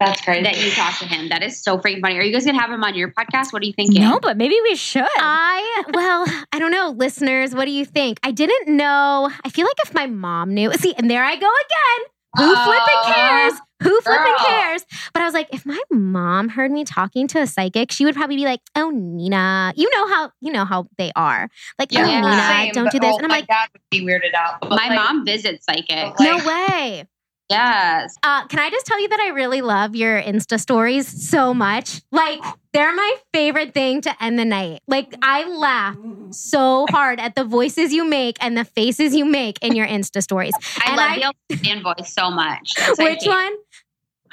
That's 0.00 0.20
crazy. 0.22 0.42
that 0.44 0.58
you 0.64 0.70
talk 0.70 0.98
to 1.00 1.06
him. 1.06 1.28
That 1.30 1.42
is 1.42 1.62
so 1.62 1.78
freaking 1.78 2.00
funny. 2.00 2.16
Are 2.18 2.22
you 2.22 2.32
guys 2.32 2.44
gonna 2.46 2.60
have 2.60 2.70
him 2.70 2.84
on 2.84 2.94
your 2.94 3.10
podcast? 3.12 3.52
What 3.52 3.62
are 3.62 3.66
you 3.66 3.72
thinking? 3.72 4.02
No, 4.02 4.20
but 4.20 4.36
maybe 4.36 4.56
we 4.62 4.76
should. 4.76 5.02
I, 5.16 5.82
well, 5.92 6.24
I 6.52 6.58
don't 6.58 6.70
know, 6.70 6.94
listeners, 6.96 7.54
what 7.54 7.64
do 7.64 7.70
you 7.72 7.84
think? 7.84 8.18
I 8.22 8.30
didn't 8.30 8.76
know. 8.76 9.30
I 9.44 9.48
feel 9.50 9.64
like 9.66 9.76
if 9.84 9.94
my 9.94 10.06
mom 10.06 10.54
knew, 10.54 10.72
see, 10.74 10.94
and 10.96 11.10
there 11.10 11.24
I 11.24 11.34
go 11.34 11.46
again. 11.46 12.12
Who 12.38 12.54
flipping 12.54 12.84
oh. 13.04 13.12
cares? 13.14 13.52
Who 13.82 14.00
flipping 14.00 14.24
girl. 14.24 14.46
cares? 14.46 14.84
But 15.12 15.22
I 15.22 15.24
was 15.24 15.34
like, 15.34 15.48
if 15.52 15.64
my 15.64 15.80
mom 15.90 16.48
heard 16.48 16.70
me 16.72 16.84
talking 16.84 17.28
to 17.28 17.40
a 17.40 17.46
psychic, 17.46 17.92
she 17.92 18.04
would 18.04 18.14
probably 18.16 18.36
be 18.36 18.44
like, 18.44 18.60
"Oh, 18.74 18.90
Nina, 18.90 19.72
you 19.76 19.88
know 19.94 20.08
how 20.08 20.32
you 20.40 20.50
know 20.52 20.64
how 20.64 20.88
they 20.98 21.12
are. 21.14 21.48
Like, 21.78 21.90
oh, 21.94 22.00
Yeah. 22.00 22.20
Nina, 22.20 22.48
Same, 22.48 22.72
don't 22.72 22.90
do 22.90 22.98
this." 22.98 23.12
oh, 23.12 23.16
And 23.18 23.26
I'm 23.26 23.30
my 23.30 23.36
like, 23.38 23.46
dad 23.46 23.68
would 23.72 23.82
be 23.90 24.00
weirded 24.04 24.34
out. 24.34 24.60
But 24.60 24.70
My 24.70 24.88
like- 24.88 24.94
mom 24.96 25.24
visits 25.24 25.64
psychic. 25.64 26.14
But 26.16 26.24
"No 26.24 26.36
way." 26.38 27.06
Yes. 27.50 28.16
Uh, 28.22 28.46
can 28.48 28.58
I 28.60 28.70
just 28.70 28.86
tell 28.86 29.00
you 29.00 29.08
that 29.08 29.20
I 29.20 29.28
really 29.30 29.60
love 29.60 29.94
your 29.96 30.20
Insta 30.20 30.58
stories 30.60 31.06
so 31.06 31.52
much? 31.54 32.00
Like, 32.12 32.40
they're 32.72 32.94
my 32.94 33.16
favorite 33.32 33.74
thing 33.74 34.00
to 34.02 34.22
end 34.22 34.38
the 34.38 34.44
night. 34.44 34.80
Like, 34.86 35.14
I 35.22 35.48
laugh 35.48 35.96
so 36.30 36.86
hard 36.90 37.20
at 37.20 37.34
the 37.34 37.44
voices 37.44 37.92
you 37.92 38.04
make 38.04 38.36
and 38.42 38.56
the 38.56 38.64
faces 38.64 39.14
you 39.14 39.24
make 39.24 39.58
in 39.62 39.74
your 39.74 39.86
Insta 39.86 40.22
stories. 40.22 40.52
I 40.78 40.88
And 40.88 40.96
love 40.96 41.10
I- 41.10 41.18
the 41.48 41.54
Australian 41.56 41.82
voice 41.82 42.12
so 42.14 42.30
much. 42.30 42.74
That's 42.76 42.98
Which 42.98 43.24
one? 43.26 43.52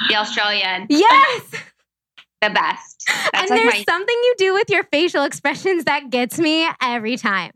The 0.10 0.16
Australian, 0.18 0.88
Yes. 0.90 1.42
the 2.42 2.50
best. 2.50 3.04
That's 3.08 3.30
and 3.34 3.50
like 3.50 3.62
there's 3.62 3.74
my 3.76 3.84
something 3.88 4.16
you 4.24 4.36
do 4.38 4.54
with 4.54 4.70
your 4.70 4.84
facial 4.86 5.24
expressions 5.24 5.86
that 5.86 6.10
gets 6.10 6.38
me 6.38 6.68
every 6.82 7.16
time. 7.18 7.52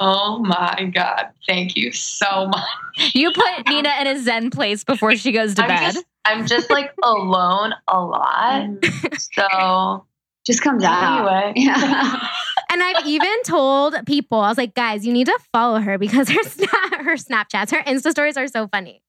Oh 0.00 0.38
my 0.40 0.90
God. 0.92 1.26
Thank 1.46 1.76
you 1.76 1.92
so 1.92 2.48
much. 2.48 3.14
you 3.14 3.30
put 3.32 3.68
Nina 3.68 3.90
in 4.00 4.06
a 4.08 4.18
Zen 4.20 4.50
place 4.50 4.82
before 4.84 5.14
she 5.16 5.30
goes 5.32 5.54
to 5.54 5.62
I'm 5.62 5.68
bed. 5.68 5.92
just, 5.94 6.04
I'm 6.24 6.46
just 6.46 6.70
like 6.70 6.92
alone 7.02 7.74
a 7.88 8.00
lot. 8.00 8.62
Mm-hmm. 8.64 9.14
So 9.16 10.06
just 10.46 10.62
comes 10.62 10.82
out. 10.84 11.28
anyway. 11.28 11.52
Yeah. 11.56 12.28
And 12.70 12.82
I've 12.82 13.06
even 13.06 13.42
told 13.44 13.94
people, 14.06 14.40
I 14.40 14.48
was 14.48 14.58
like, 14.58 14.74
guys, 14.74 15.06
you 15.06 15.12
need 15.12 15.26
to 15.26 15.38
follow 15.52 15.78
her 15.80 15.96
because 15.96 16.28
her 16.28 16.42
snap, 16.48 16.94
her 17.04 17.14
Snapchats, 17.14 17.70
her 17.70 17.82
Insta 17.84 18.10
stories 18.10 18.36
are 18.36 18.48
so 18.48 18.66
funny. 18.66 19.00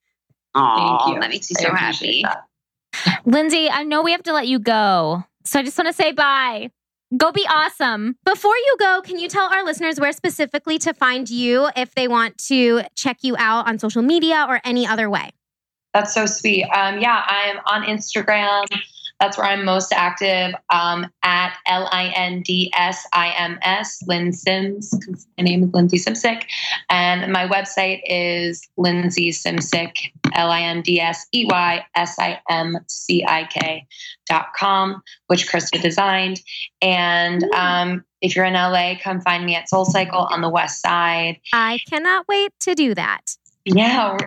Aw, 0.54 0.98
Thank 1.00 1.16
you. 1.16 1.22
That 1.22 1.30
makes 1.32 1.50
me 1.50 1.56
so 1.60 1.74
happy. 1.74 2.22
that. 2.24 2.44
Lindsay, 3.26 3.70
I 3.70 3.84
know 3.84 4.04
we 4.04 4.12
have 4.12 4.24
to 4.24 4.34
let 4.34 4.48
you 4.48 4.60
go. 4.60 5.24
So 5.46 5.60
I 5.60 5.64
just 5.64 5.78
want 5.78 5.88
to 5.88 5.94
say 5.94 6.12
bye. 6.12 6.70
Go 7.18 7.32
be 7.32 7.46
awesome. 7.48 8.16
Before 8.26 8.56
you 8.56 8.76
go, 8.80 9.02
can 9.04 9.20
you 9.20 9.28
tell 9.28 9.46
our 9.52 9.64
listeners 9.64 10.00
where 10.00 10.12
specifically 10.12 10.80
to 10.80 10.94
find 10.94 11.30
you 11.30 11.70
if 11.76 11.94
they 11.94 12.08
want 12.08 12.38
to 12.48 12.82
check 12.96 13.20
you 13.22 13.36
out 13.38 13.68
on 13.68 13.78
social 13.78 14.02
media 14.02 14.46
or 14.50 14.60
any 14.66 14.88
other 14.88 15.10
way? 15.10 15.32
That's 15.94 16.14
so 16.14 16.26
sweet. 16.26 16.64
Um, 16.64 17.00
yeah, 17.00 17.24
I'm 17.26 17.58
on 17.68 17.84
Instagram 17.88 18.66
That's 19.20 19.38
where 19.38 19.48
I'm 19.48 19.64
most 19.64 19.94
active 19.94 20.54
um, 20.70 21.08
at 21.24 21.56
L 21.68 21.88
I 21.92 22.12
N 22.16 22.42
D 22.42 22.72
S 22.76 23.08
I 23.14 23.34
M 23.38 23.58
S, 23.62 24.00
Lynn 24.08 24.34
Sims. 24.34 24.94
My 25.38 25.44
name 25.44 25.64
is 25.64 25.70
Lindsay 25.74 25.98
Simcik. 25.98 26.44
And 26.90 27.32
my 27.32 27.48
website 27.48 28.02
is 28.06 28.68
Lindsay 28.78 29.32
Simcik, 29.32 30.12
L 30.34 30.52
I 30.52 30.62
N 30.62 30.82
D 30.82 31.00
S 31.00 31.26
E 31.34 31.46
Y 31.50 31.86
S 31.96 32.20
I 32.20 32.42
M 32.50 32.78
C 32.88 33.26
I 33.26 33.46
K 33.46 33.88
dot 34.28 34.48
com, 34.56 35.02
which 35.28 35.48
Krista 35.50 35.82
designed. 35.82 36.42
And 36.82 37.44
um, 37.56 38.04
if 38.22 38.36
you're 38.36 38.46
in 38.46 38.54
LA, 38.54 38.96
come 39.02 39.22
find 39.22 39.46
me 39.46 39.56
at 39.56 39.70
Soul 39.70 39.86
Cycle 39.86 40.28
on 40.30 40.42
the 40.42 40.50
west 40.50 40.82
side. 40.82 41.40
I 41.54 41.80
cannot 41.90 42.28
wait 42.28 42.52
to 42.62 42.76
do 42.76 42.94
that. 42.96 43.38
Yeah, 43.66 44.18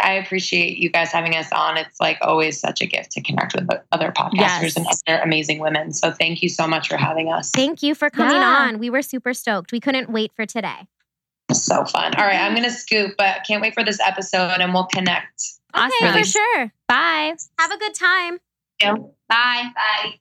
I 0.00 0.14
appreciate 0.14 0.78
you 0.78 0.88
guys 0.90 1.12
having 1.12 1.34
us 1.36 1.50
on. 1.52 1.76
It's 1.76 2.00
like 2.00 2.18
always 2.22 2.58
such 2.58 2.80
a 2.80 2.86
gift 2.86 3.12
to 3.12 3.20
connect 3.22 3.54
with 3.54 3.68
other 3.92 4.10
podcasters 4.12 4.62
Yes. 4.62 4.76
and 4.76 4.86
other 4.86 5.20
amazing 5.22 5.58
women. 5.58 5.92
So 5.92 6.10
thank 6.12 6.42
you 6.42 6.48
so 6.48 6.66
much 6.66 6.88
for 6.88 6.96
having 6.96 7.30
us. 7.32 7.50
Thank 7.50 7.82
you 7.82 7.94
for 7.94 8.08
coming 8.10 8.36
Yeah. 8.36 8.42
on. 8.68 8.78
We 8.78 8.88
were 8.90 9.02
super 9.02 9.34
stoked. 9.34 9.70
We 9.72 9.80
couldn't 9.80 10.10
wait 10.10 10.32
for 10.34 10.46
today. 10.46 10.86
So 11.52 11.84
fun. 11.84 12.14
All 12.14 12.24
right, 12.24 12.40
I'm 12.40 12.54
gonna 12.54 12.70
scoop, 12.70 13.16
but 13.18 13.44
can't 13.46 13.60
wait 13.60 13.74
for 13.74 13.84
this 13.84 14.00
episode 14.00 14.58
and 14.60 14.72
we'll 14.72 14.86
connect. 14.86 15.42
Okay, 15.76 15.84
Awesome. 16.02 16.12
for 16.20 16.24
sure. 16.24 16.72
Bye. 16.88 17.34
Have 17.58 17.70
a 17.72 17.78
good 17.78 17.94
time. 17.94 18.38
Bye. 18.80 18.94
Bye. 19.28 20.14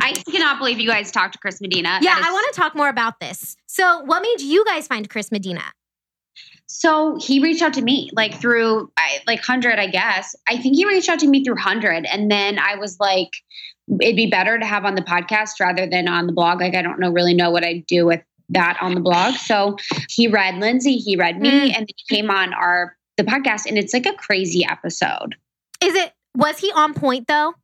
I 0.00 0.12
cannot 0.30 0.58
believe 0.58 0.78
you 0.80 0.88
guys 0.88 1.10
talked 1.10 1.32
to 1.34 1.38
Chris 1.38 1.60
Medina. 1.60 1.98
Yeah, 2.00 2.14
That 2.14 2.20
is 2.20 2.26
I 2.26 2.32
want 2.32 2.54
to 2.54 2.60
talk 2.60 2.74
more 2.74 2.88
about 2.88 3.20
this. 3.20 3.56
So, 3.66 4.00
what 4.00 4.22
made 4.22 4.40
you 4.40 4.64
guys 4.64 4.86
find 4.86 5.08
Chris 5.10 5.30
Medina? 5.32 5.62
So 6.66 7.16
he 7.20 7.40
reached 7.40 7.62
out 7.62 7.74
to 7.74 7.82
me 7.82 8.10
like 8.12 8.40
through 8.40 8.90
I, 8.96 9.20
like 9.26 9.40
hundred, 9.42 9.78
I 9.78 9.86
guess. 9.86 10.34
I 10.48 10.56
think 10.56 10.76
he 10.76 10.84
reached 10.86 11.08
out 11.08 11.20
to 11.20 11.28
me 11.28 11.44
through 11.44 11.56
hundred, 11.56 12.04
and 12.06 12.30
then 12.30 12.58
I 12.58 12.76
was 12.76 12.98
like, 12.98 13.30
it'd 14.00 14.16
be 14.16 14.26
better 14.26 14.58
to 14.58 14.66
have 14.66 14.84
on 14.84 14.94
the 14.96 15.02
podcast 15.02 15.60
rather 15.60 15.86
than 15.86 16.08
on 16.08 16.26
the 16.26 16.32
blog. 16.32 16.60
Like 16.60 16.74
I 16.74 16.82
don't 16.82 16.98
know 16.98 17.10
really 17.10 17.34
know 17.34 17.50
what 17.50 17.64
I'd 17.64 17.86
do 17.86 18.04
with 18.06 18.20
that 18.50 18.78
on 18.80 18.94
the 18.94 19.00
blog. 19.00 19.34
So 19.34 19.76
he 20.08 20.28
read 20.28 20.56
Lindsay, 20.56 20.96
he 20.96 21.16
read 21.16 21.40
me, 21.40 21.50
Mm. 21.50 21.76
and 21.76 21.88
he 21.88 22.14
came 22.16 22.30
on 22.30 22.52
our 22.52 22.96
the 23.16 23.24
podcast, 23.24 23.66
and 23.66 23.78
it's 23.78 23.94
like 23.94 24.06
a 24.06 24.12
crazy 24.14 24.64
episode. 24.68 25.36
Is 25.80 25.94
it 25.94 26.12
was 26.34 26.58
he 26.58 26.70
on 26.72 26.94
point 26.94 27.28
though? 27.28 27.54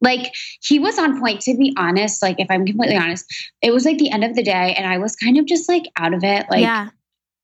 Like 0.00 0.32
he 0.62 0.78
was 0.78 0.98
on 0.98 1.18
point. 1.20 1.40
To 1.42 1.56
be 1.56 1.74
honest, 1.76 2.22
like 2.22 2.38
if 2.38 2.46
I'm 2.50 2.64
completely 2.64 2.96
honest, 2.96 3.24
it 3.62 3.72
was 3.72 3.84
like 3.84 3.98
the 3.98 4.10
end 4.10 4.24
of 4.24 4.34
the 4.36 4.42
day, 4.42 4.74
and 4.76 4.86
I 4.86 4.98
was 4.98 5.16
kind 5.16 5.38
of 5.38 5.46
just 5.46 5.68
like 5.68 5.84
out 5.96 6.14
of 6.14 6.22
it. 6.22 6.46
Like 6.50 6.60
yeah. 6.60 6.90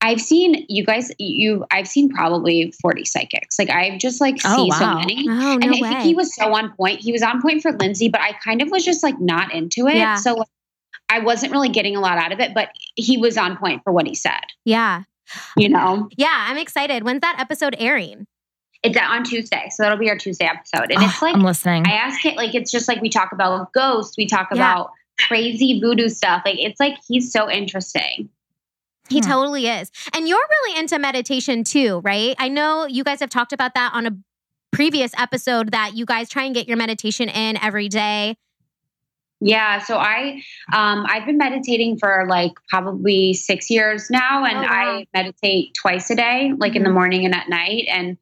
I've 0.03 0.21
seen 0.21 0.67
you 0.69 0.85
guys, 0.85 1.11
you, 1.19 1.65
I've 1.71 1.87
seen 1.87 2.09
probably 2.11 2.73
40 2.83 3.05
psychics. 3.05 3.59
Like 3.59 3.71
I've 3.71 3.99
just 4.01 4.21
like 4.21 4.37
Oh, 4.45 4.57
seen 4.57 4.73
so 4.73 4.95
many. 4.95 5.27
Oh, 5.29 5.33
no 5.33 5.53
and 5.55 5.65
I 5.67 5.81
way. 5.81 5.81
think 5.89 6.01
he 6.01 6.15
was 6.15 6.35
so 6.35 6.53
on 6.55 6.73
point. 6.75 7.01
He 7.01 7.13
was 7.13 7.23
on 7.23 7.41
point 7.41 7.63
for 7.63 7.73
Lindsay, 7.73 8.09
but 8.09 8.21
I 8.21 8.33
kind 8.45 8.61
of 8.63 8.71
was 8.71 8.85
just 8.85 9.03
like 9.03 9.19
not 9.21 9.55
into 9.55 9.87
it. 9.87 9.95
Yeah. 9.97 10.17
So 10.17 10.35
like, 10.35 10.49
I 11.09 11.21
wasn't 11.21 11.53
really 11.53 11.69
getting 11.69 11.95
a 11.97 12.01
lot 12.01 12.19
out 12.19 12.33
of 12.33 12.41
it, 12.41 12.53
but 12.53 12.71
he 12.97 13.17
was 13.17 13.37
on 13.39 13.57
point 13.57 13.83
for 13.85 13.93
what 13.93 14.07
he 14.07 14.15
said, 14.15 14.41
yeah. 14.65 15.03
you 15.57 15.69
know? 15.69 16.09
Yeah, 16.17 16.47
I'm 16.49 16.57
excited. 16.59 17.05
When's 17.05 17.21
that 17.21 17.37
episode 17.39 17.77
airing? 17.79 18.27
It's 18.83 18.99
on 18.99 19.23
Tuesday. 19.23 19.69
So 19.71 19.83
that'll 19.85 19.99
be 19.99 20.11
our 20.11 20.19
Tuesday 20.19 20.47
episode. 20.47 20.91
And 20.91 21.01
Oh, 21.01 21.05
it's 21.05 21.23
like, 21.23 21.35
I'm 21.37 21.43
listening. 21.45 21.87
I 21.87 21.93
ask 21.93 22.25
it, 22.25 22.37
like, 22.37 22.55
it's 22.57 22.73
just 22.73 22.89
like 22.89 23.01
we 23.01 23.09
talk 23.09 23.31
about 23.33 23.73
ghosts, 23.73 24.17
we 24.17 24.27
talk 24.27 24.49
Yeah. 24.51 24.57
about 24.73 24.91
crazy 25.21 25.79
voodoo 25.81 26.09
stuff. 26.09 26.43
Like, 26.45 26.59
it's 26.59 26.81
like 26.81 26.97
he's 27.07 27.31
so 27.31 27.49
interesting. 27.49 28.29
He 29.13 29.21
Hmm. 29.21 29.29
totally 29.31 29.67
is. 29.69 29.91
And 30.15 30.27
you're 30.27 30.39
really 30.63 30.79
into 30.79 30.99
meditation 30.99 31.65
too, 31.65 32.01
right? 32.05 32.35
I 32.39 32.49
know 32.49 32.87
you 32.87 33.05
guys 33.05 33.21
have 33.21 33.31
talked 33.31 33.53
about 33.53 33.75
that 33.75 33.93
on 33.95 34.07
a 34.07 34.11
previous 34.73 35.13
episode 35.19 35.71
that 35.73 35.95
you 35.95 36.07
guys 36.07 36.29
try 36.31 36.45
and 36.45 36.55
get 36.55 36.67
your 36.67 36.79
meditation 36.79 37.29
in 37.29 37.59
every 37.63 37.89
day. 37.89 38.37
Yeah, 39.45 39.81
so 39.81 39.99
I 39.99 40.41
um 40.73 41.05
I've 41.09 41.27
been 41.27 41.37
meditating 41.37 41.99
for 41.99 42.27
like 42.29 42.53
probably 42.69 43.35
6 43.35 43.69
years 43.71 44.09
now 44.09 44.45
and 44.45 44.59
Oh, 44.59 44.63
wow. 44.63 44.69
I 44.71 45.07
meditate 45.13 45.75
twice 45.75 46.09
a 46.11 46.15
day, 46.15 46.53
like 46.57 46.77
in 46.77 46.85
the 46.85 46.91
Mhm. 46.91 46.95
morning 46.95 47.25
and 47.25 47.35
at 47.35 47.49
night 47.49 47.85
and 47.89 48.17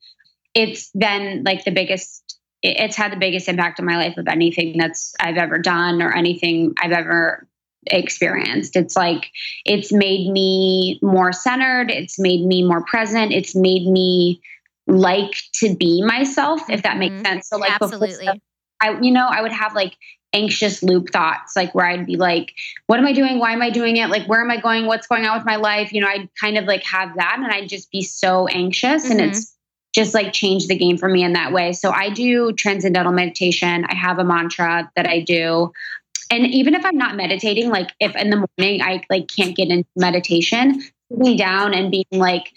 it's 0.54 0.90
been 0.92 1.44
like 1.44 1.64
the 1.64 1.70
biggest 1.70 2.38
it's 2.62 2.96
had 2.96 3.12
the 3.12 3.16
biggest 3.16 3.48
impact 3.48 3.80
on 3.80 3.86
my 3.86 3.96
life 3.96 4.16
of 4.18 4.28
anything 4.28 4.76
that's 4.78 5.14
I've 5.20 5.36
ever 5.38 5.58
done 5.58 6.02
or 6.02 6.12
anything 6.12 6.74
I've 6.80 6.92
ever 6.92 7.46
experienced. 7.86 8.76
It's 8.76 8.96
like 8.96 9.30
it's 9.64 9.92
made 9.92 10.30
me 10.30 10.98
more 11.02 11.32
centered, 11.32 11.90
it's 11.90 12.18
made 12.18 12.44
me 12.44 12.62
more 12.62 12.84
present, 12.84 13.32
it's 13.32 13.54
made 13.54 13.86
me 13.86 14.40
like 14.86 15.34
to 15.54 15.74
be 15.76 16.02
myself 16.02 16.60
if 16.68 16.82
that 16.82 16.98
makes 16.98 17.16
Mhm. 17.16 17.26
sense. 17.26 17.48
So 17.48 17.56
like 17.56 17.78
before 17.78 18.04
Absolutely. 18.04 18.42
I, 18.82 18.98
you 19.00 19.10
know, 19.10 19.26
I 19.26 19.42
would 19.42 19.52
have 19.52 19.74
like 19.74 19.94
anxious 20.32 20.82
loop 20.82 21.10
thoughts, 21.10 21.54
like 21.56 21.74
where 21.74 21.86
I'd 21.86 22.06
be 22.06 22.16
like, 22.16 22.52
what 22.86 22.98
am 22.98 23.06
I 23.06 23.12
doing? 23.12 23.38
Why 23.38 23.52
am 23.52 23.62
I 23.62 23.70
doing 23.70 23.96
it? 23.96 24.08
Like, 24.08 24.26
where 24.26 24.40
am 24.40 24.50
I 24.50 24.58
going? 24.58 24.86
What's 24.86 25.06
going 25.06 25.26
on 25.26 25.36
with 25.36 25.46
my 25.46 25.56
life? 25.56 25.92
You 25.92 26.00
know, 26.00 26.08
I'd 26.08 26.28
kind 26.40 26.56
of 26.56 26.64
like 26.64 26.82
have 26.84 27.14
that 27.16 27.36
and 27.36 27.52
I'd 27.52 27.68
just 27.68 27.90
be 27.90 28.02
so 28.02 28.46
anxious. 28.46 29.04
And 29.10 29.20
Mhm. 29.20 29.28
it's 29.28 29.56
just 29.92 30.14
like 30.14 30.32
changed 30.32 30.68
the 30.68 30.76
game 30.76 30.96
for 30.96 31.08
me 31.08 31.24
in 31.24 31.32
that 31.32 31.52
way. 31.52 31.72
So 31.72 31.90
I 31.90 32.10
do 32.10 32.52
transcendental 32.52 33.12
meditation. 33.12 33.84
I 33.86 33.94
have 33.94 34.18
a 34.18 34.24
mantra 34.24 34.90
that 34.96 35.06
I 35.06 35.20
do. 35.20 35.72
And 36.30 36.46
even 36.46 36.74
if 36.74 36.84
I'm 36.84 36.96
not 36.96 37.16
meditating, 37.16 37.70
like 37.70 37.90
if 38.00 38.14
in 38.16 38.30
the 38.30 38.46
morning 38.58 38.82
I 38.82 39.02
like 39.10 39.28
can't 39.28 39.56
get 39.56 39.68
into 39.68 39.88
meditation, 39.96 40.80
sitting 41.12 41.36
down 41.36 41.74
and 41.74 41.90
being 41.90 42.04
like, 42.12 42.52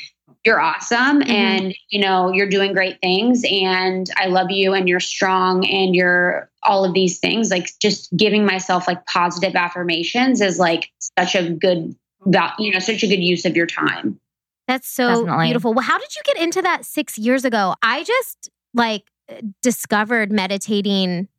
you're 0.45 0.59
awesome 0.59 1.21
Mhm. 1.21 1.29
and 1.29 1.75
you 1.89 2.01
know 2.01 2.31
you're 2.33 2.49
doing 2.49 2.73
great 2.73 2.99
things 2.99 3.43
and 3.49 4.09
i 4.17 4.25
love 4.25 4.51
you 4.51 4.73
and 4.73 4.89
you're 4.89 4.99
strong 4.99 5.65
and 5.65 5.95
you're 5.95 6.49
all 6.63 6.83
of 6.83 6.93
these 6.93 7.17
things 7.19 7.49
like 7.49 7.69
just 7.79 8.13
giving 8.17 8.45
myself 8.45 8.85
like 8.85 9.05
positive 9.05 9.55
affirmations 9.55 10.41
is 10.41 10.59
like 10.59 10.91
such 11.17 11.33
a 11.35 11.49
good 11.49 11.95
val- 12.25 12.51
you 12.59 12.73
know 12.73 12.79
such 12.79 13.03
a 13.03 13.07
good 13.07 13.21
use 13.23 13.45
of 13.45 13.55
your 13.55 13.65
time 13.67 14.19
That's 14.67 14.87
so 14.89 15.07
Definitely. 15.23 15.45
beautiful. 15.45 15.73
Well, 15.73 15.85
how 15.85 15.97
did 15.97 16.13
you 16.13 16.21
get 16.25 16.37
into 16.43 16.61
that 16.61 16.83
six 16.83 17.17
years 17.17 17.45
ago? 17.45 17.75
I 17.81 18.03
just 18.03 18.49
like 18.73 19.03
discovered 19.61 20.29
meditating 20.29 21.29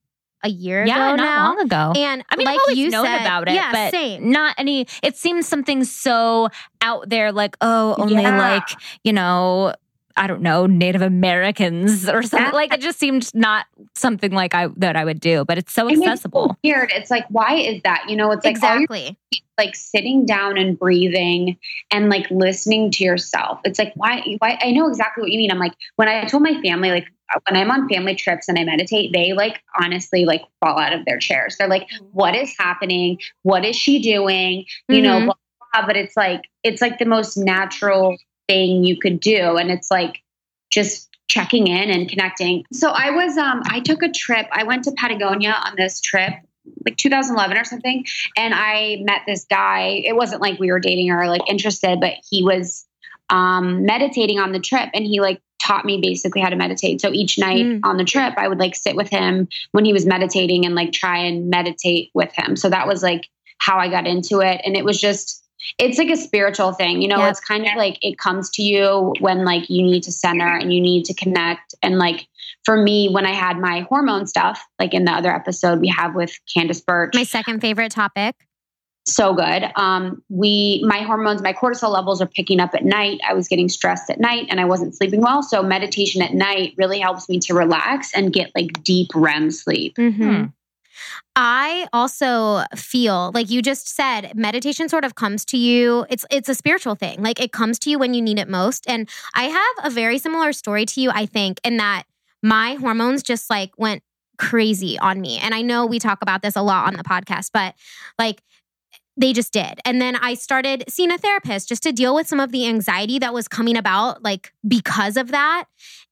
a 0.44 0.48
year 0.48 0.84
yeah, 0.86 1.08
ago 1.08 1.16
not 1.16 1.24
now. 1.24 1.44
long 1.46 1.60
ago. 1.60 1.92
And 1.96 2.22
I 2.28 2.36
mean, 2.36 2.44
like 2.46 2.54
I've 2.54 2.60
always 2.60 2.78
you 2.78 2.90
known 2.90 3.06
said, 3.06 3.22
about 3.22 3.48
it, 3.48 3.54
yeah, 3.54 3.72
but 3.72 3.90
same. 3.90 4.30
not 4.30 4.54
any. 4.58 4.86
It 5.02 5.16
seems 5.16 5.48
something 5.48 5.82
so 5.84 6.48
out 6.82 7.08
there, 7.08 7.32
like 7.32 7.56
oh, 7.60 7.96
only 7.98 8.22
Yeah. 8.22 8.38
like 8.38 8.68
you 9.02 9.12
know, 9.12 9.74
I 10.16 10.26
don't 10.28 10.42
know, 10.42 10.66
Native 10.66 11.02
Americans 11.02 12.08
or 12.08 12.22
something. 12.22 12.52
Like 12.52 12.72
it 12.72 12.80
just 12.80 12.98
seemed 13.00 13.34
not 13.34 13.66
something 13.94 14.30
like 14.32 14.54
I 14.54 14.68
that 14.76 14.96
I 14.96 15.04
would 15.04 15.18
do, 15.18 15.44
but 15.44 15.58
it's 15.58 15.72
so 15.72 15.88
And 15.88 15.96
it's 15.96 16.04
so 16.04 16.10
accessible. 16.10 16.56
weird 16.62 16.90
it's 16.94 17.10
like 17.10 17.24
why 17.30 17.54
is 17.56 17.80
that 17.84 18.04
you 18.08 18.16
know 18.16 18.30
it's 18.30 18.44
like 18.44 18.52
exactly. 18.52 19.16
like 19.58 19.74
sitting 19.74 20.26
down 20.26 20.58
and 20.58 20.78
breathing 20.78 21.56
and 21.90 22.10
like 22.10 22.30
listening 22.30 22.90
to 22.92 23.04
yourself. 23.04 23.60
It's 23.64 23.78
like 23.78 23.92
why 23.96 24.22
why 24.38 24.58
I 24.62 24.72
know 24.72 24.88
exactly 24.88 25.22
what 25.22 25.30
you 25.32 25.38
mean. 25.38 25.50
I'm 25.50 25.58
like 25.58 25.74
when 25.96 26.08
I 26.08 26.26
told 26.26 26.42
my 26.42 26.60
family 26.62 26.90
like 26.90 27.06
when 27.48 27.60
I'm 27.60 27.70
on 27.70 27.88
family 27.88 28.14
trips 28.14 28.48
and 28.48 28.58
I 28.58 28.64
meditate, 28.64 29.12
they 29.12 29.32
like 29.32 29.62
honestly 29.80 30.24
like 30.24 30.42
fall 30.60 30.78
out 30.78 30.92
of 30.92 31.04
their 31.04 31.18
chairs. 31.18 31.56
They're 31.58 31.68
like, 31.68 31.88
what 32.12 32.34
is 32.34 32.54
happening? 32.58 33.18
What 33.42 33.64
is 33.64 33.76
she 33.76 34.00
doing? 34.00 34.64
You 34.88 35.02
know, 35.02 35.20
Mhm. 35.20 35.24
blah, 35.26 35.34
blah, 35.34 35.80
blah. 35.80 35.86
but 35.86 35.96
it's 35.96 36.16
like 36.16 36.42
it's 36.62 36.80
like 36.82 36.98
the 36.98 37.04
most 37.06 37.36
natural 37.36 38.16
thing 38.48 38.84
you 38.84 38.98
could 38.98 39.20
do. 39.20 39.56
And 39.56 39.70
it's 39.70 39.90
like 39.90 40.22
just 40.70 41.08
checking 41.28 41.66
in 41.68 41.90
and 41.90 42.08
connecting. 42.08 42.64
So 42.72 42.90
I 42.90 43.10
was 43.10 43.36
um 43.38 43.62
I 43.66 43.80
took 43.80 44.02
a 44.02 44.10
trip. 44.10 44.46
I 44.52 44.64
went 44.64 44.84
to 44.84 44.92
Patagonia 44.92 45.56
on 45.64 45.74
this 45.76 46.00
trip 46.00 46.34
like 46.86 46.96
2011 46.96 47.58
or 47.58 47.64
something 47.64 48.04
and 48.38 48.54
I 48.54 48.98
met 49.02 49.22
this 49.26 49.44
guy. 49.44 50.02
It 50.04 50.16
wasn't 50.16 50.40
like 50.40 50.58
we 50.58 50.70
were 50.70 50.80
dating 50.80 51.10
or 51.10 51.26
like 51.28 51.42
interested, 51.48 52.00
but 52.00 52.14
he 52.30 52.42
was 52.42 52.86
um, 53.30 53.84
meditating 53.84 54.38
on 54.38 54.52
the 54.52 54.60
trip 54.60 54.88
and 54.94 55.04
he 55.04 55.20
like 55.20 55.40
taught 55.62 55.84
me 55.84 55.98
basically 56.00 56.42
how 56.42 56.50
to 56.50 56.56
meditate. 56.56 57.00
So 57.00 57.10
each 57.12 57.38
night 57.38 57.64
Mm. 57.64 57.80
on 57.84 57.96
the 57.96 58.04
trip, 58.04 58.34
I 58.36 58.48
would 58.48 58.58
like 58.58 58.74
sit 58.76 58.96
with 58.96 59.08
him 59.08 59.48
when 59.72 59.84
he 59.84 59.92
was 59.94 60.04
meditating 60.04 60.66
and 60.66 60.74
like 60.74 60.92
try 60.92 61.18
and 61.18 61.48
meditate 61.48 62.10
with 62.14 62.32
him. 62.34 62.54
So 62.56 62.68
that 62.68 62.86
was 62.86 63.02
like 63.02 63.28
how 63.58 63.78
I 63.78 63.88
got 63.88 64.06
into 64.06 64.40
it. 64.40 64.60
And 64.64 64.76
it 64.76 64.84
was 64.84 65.00
just, 65.00 65.42
it's 65.78 65.96
like 65.96 66.10
a 66.10 66.16
spiritual 66.16 66.72
thing, 66.72 67.00
you 67.00 67.08
know, 67.08 67.18
Yep. 67.18 67.30
it's 67.30 67.40
kind 67.40 67.66
of 67.66 67.74
like 67.76 67.98
it 68.02 68.18
comes 68.18 68.50
to 68.50 68.62
you 68.62 69.14
when 69.20 69.44
like 69.46 69.70
you 69.70 69.82
need 69.82 70.02
to 70.02 70.12
center 70.12 70.46
and 70.46 70.70
you 70.72 70.80
need 70.82 71.06
to 71.06 71.14
connect. 71.14 71.74
And 71.82 71.98
like 71.98 72.26
for 72.64 72.76
me, 72.76 73.08
when 73.08 73.24
I 73.24 73.32
had 73.32 73.58
my 73.58 73.86
hormone 73.88 74.26
stuff, 74.26 74.62
like 74.78 74.92
in 74.92 75.06
the 75.06 75.12
other 75.12 75.34
episode 75.34 75.80
we 75.80 75.88
have 75.88 76.14
with 76.14 76.38
Candace 76.54 76.82
Birch, 76.82 77.14
My 77.14 77.22
second 77.24 77.60
favorite 77.60 77.92
topic. 77.92 78.34
So 79.06 79.34
good. 79.34 79.70
Um, 79.76 80.22
we, 80.28 80.82
my 80.86 81.00
hormones, 81.00 81.42
my 81.42 81.52
cortisol 81.52 81.92
levels 81.92 82.22
are 82.22 82.26
picking 82.26 82.60
up 82.60 82.74
at 82.74 82.84
night. 82.84 83.20
I 83.28 83.34
was 83.34 83.48
getting 83.48 83.68
stressed 83.68 84.10
at 84.10 84.18
night 84.18 84.46
and 84.48 84.60
I 84.60 84.64
wasn't 84.64 84.94
sleeping 84.94 85.20
well. 85.20 85.42
So 85.42 85.62
meditation 85.62 86.22
at 86.22 86.32
night 86.32 86.74
really 86.76 87.00
helps 87.00 87.28
me 87.28 87.38
to 87.40 87.54
relax 87.54 88.14
and 88.14 88.32
get 88.32 88.50
like 88.54 88.82
deep 88.82 89.10
REM 89.14 89.50
sleep. 89.50 89.96
Mhm. 89.96 90.16
Hmm. 90.16 90.44
I 91.36 91.88
also 91.92 92.62
feel 92.76 93.32
like 93.34 93.50
you 93.50 93.60
just 93.60 93.88
said 93.88 94.36
meditation 94.36 94.88
sort 94.88 95.04
of 95.04 95.16
comes 95.16 95.44
to 95.46 95.56
you 95.56 96.06
it's 96.08 96.24
it's 96.30 96.48
a 96.48 96.54
spiritual 96.54 96.94
thing 96.94 97.20
like 97.20 97.40
it 97.40 97.50
comes 97.50 97.80
to 97.80 97.90
you 97.90 97.98
when 97.98 98.14
you 98.14 98.22
need 98.22 98.38
it 98.38 98.48
most 98.48 98.84
and 98.88 99.08
I 99.34 99.44
have 99.44 99.86
a 99.86 99.90
very 99.92 100.18
similar 100.18 100.52
story 100.52 100.86
to 100.86 101.00
you 101.00 101.10
I 101.10 101.26
think 101.26 101.58
in 101.64 101.78
that 101.78 102.04
my 102.44 102.74
hormones 102.74 103.24
just 103.24 103.50
like 103.50 103.72
went 103.76 104.04
crazy 104.38 104.98
on 104.98 105.20
me. 105.20 105.38
And 105.38 105.54
I 105.54 105.62
know 105.62 105.86
we 105.86 105.98
talk 105.98 106.18
about 106.22 106.42
this 106.42 106.56
a 106.56 106.62
lot 106.62 106.86
on 106.86 106.94
the 106.94 107.04
podcast, 107.04 107.50
but 107.52 107.74
like 108.18 108.42
they 109.16 109.32
just 109.32 109.52
did. 109.52 109.80
And 109.84 110.00
then 110.00 110.16
I 110.16 110.34
started 110.34 110.84
seeing 110.88 111.12
a 111.12 111.18
therapist 111.18 111.68
just 111.68 111.82
to 111.84 111.92
deal 111.92 112.14
with 112.14 112.26
some 112.26 112.40
of 112.40 112.50
the 112.50 112.66
anxiety 112.66 113.18
that 113.20 113.32
was 113.32 113.46
coming 113.46 113.76
about, 113.76 114.22
like 114.22 114.52
because 114.66 115.16
of 115.16 115.30
that. 115.30 115.66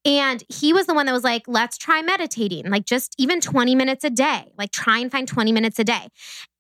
And 0.05 0.43
he 0.49 0.73
was 0.73 0.87
the 0.87 0.95
one 0.95 1.07
that 1.07 1.13
was 1.13 1.25
like, 1.25 1.43
let's 1.47 1.79
try 1.79 2.03
meditating, 2.03 2.71
like 2.71 2.85
just 2.85 3.15
even 3.19 3.41
20 3.41 3.75
minutes 3.75 4.05
a 4.05 4.11
day, 4.11 4.53
like 4.59 4.73
try 4.73 4.99
and 4.99 5.11
find 5.11 5.27
20 5.27 5.53
minutes 5.53 5.79
a 5.79 5.85
day. 5.85 6.09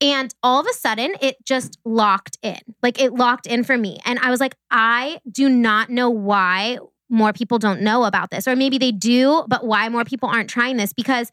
And 0.01 0.35
all 0.43 0.61
of 0.61 0.67
a 0.67 0.73
sudden, 0.73 1.15
it 1.21 1.37
just 1.45 1.79
locked 1.85 2.39
in. 2.43 2.59
Like 2.83 3.01
it 3.01 3.13
locked 3.13 3.47
in 3.47 3.65
for 3.65 3.77
me. 3.77 3.99
And 4.05 4.19
I 4.21 4.31
was 4.31 4.41
like, 4.41 4.57
I 4.71 5.21
do 5.31 5.49
not 5.49 5.91
know 5.91 6.11
why 6.11 6.79
more 7.09 7.33
people 7.33 7.59
don't 7.59 7.83
know 7.83 8.05
about 8.05 8.31
this, 8.31 8.49
or 8.49 8.57
maybe 8.57 8.79
they 8.79 8.91
do, 8.91 9.45
but 9.47 9.65
why 9.65 9.89
more 9.89 10.05
people 10.05 10.29
aren't 10.29 10.49
trying 10.49 10.79
this 10.79 10.95
because, 10.95 11.31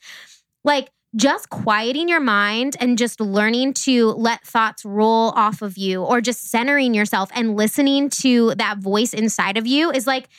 like, 0.65 0.89
just 1.15 1.49
quieting 1.49 2.07
your 2.07 2.19
mind 2.19 2.77
and 2.79 2.97
just 2.97 3.19
learning 3.19 3.73
to 3.73 4.09
let 4.11 4.45
thoughts 4.45 4.85
roll 4.85 5.31
off 5.31 5.61
of 5.61 5.77
you 5.77 6.03
or 6.03 6.21
just 6.21 6.49
centering 6.51 6.93
yourself 6.93 7.29
and 7.33 7.55
listening 7.55 8.09
to 8.09 8.53
that 8.55 8.77
voice 8.77 9.13
inside 9.13 9.57
of 9.57 9.65
you 9.65 9.89
is 9.91 10.05
like 10.05 10.29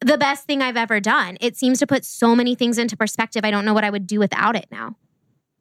the 0.00 0.18
best 0.18 0.46
thing 0.46 0.60
I've 0.60 0.76
ever 0.76 1.00
done. 1.00 1.38
It 1.40 1.56
seems 1.56 1.78
to 1.78 1.86
put 1.86 2.04
so 2.04 2.36
many 2.36 2.54
things 2.54 2.76
into 2.76 2.96
perspective. 2.96 3.44
I 3.44 3.50
don't 3.50 3.64
know 3.64 3.72
what 3.74 3.84
I 3.84 3.90
would 3.90 4.06
do 4.06 4.18
without 4.18 4.54
it 4.56 4.66
now. 4.70 4.96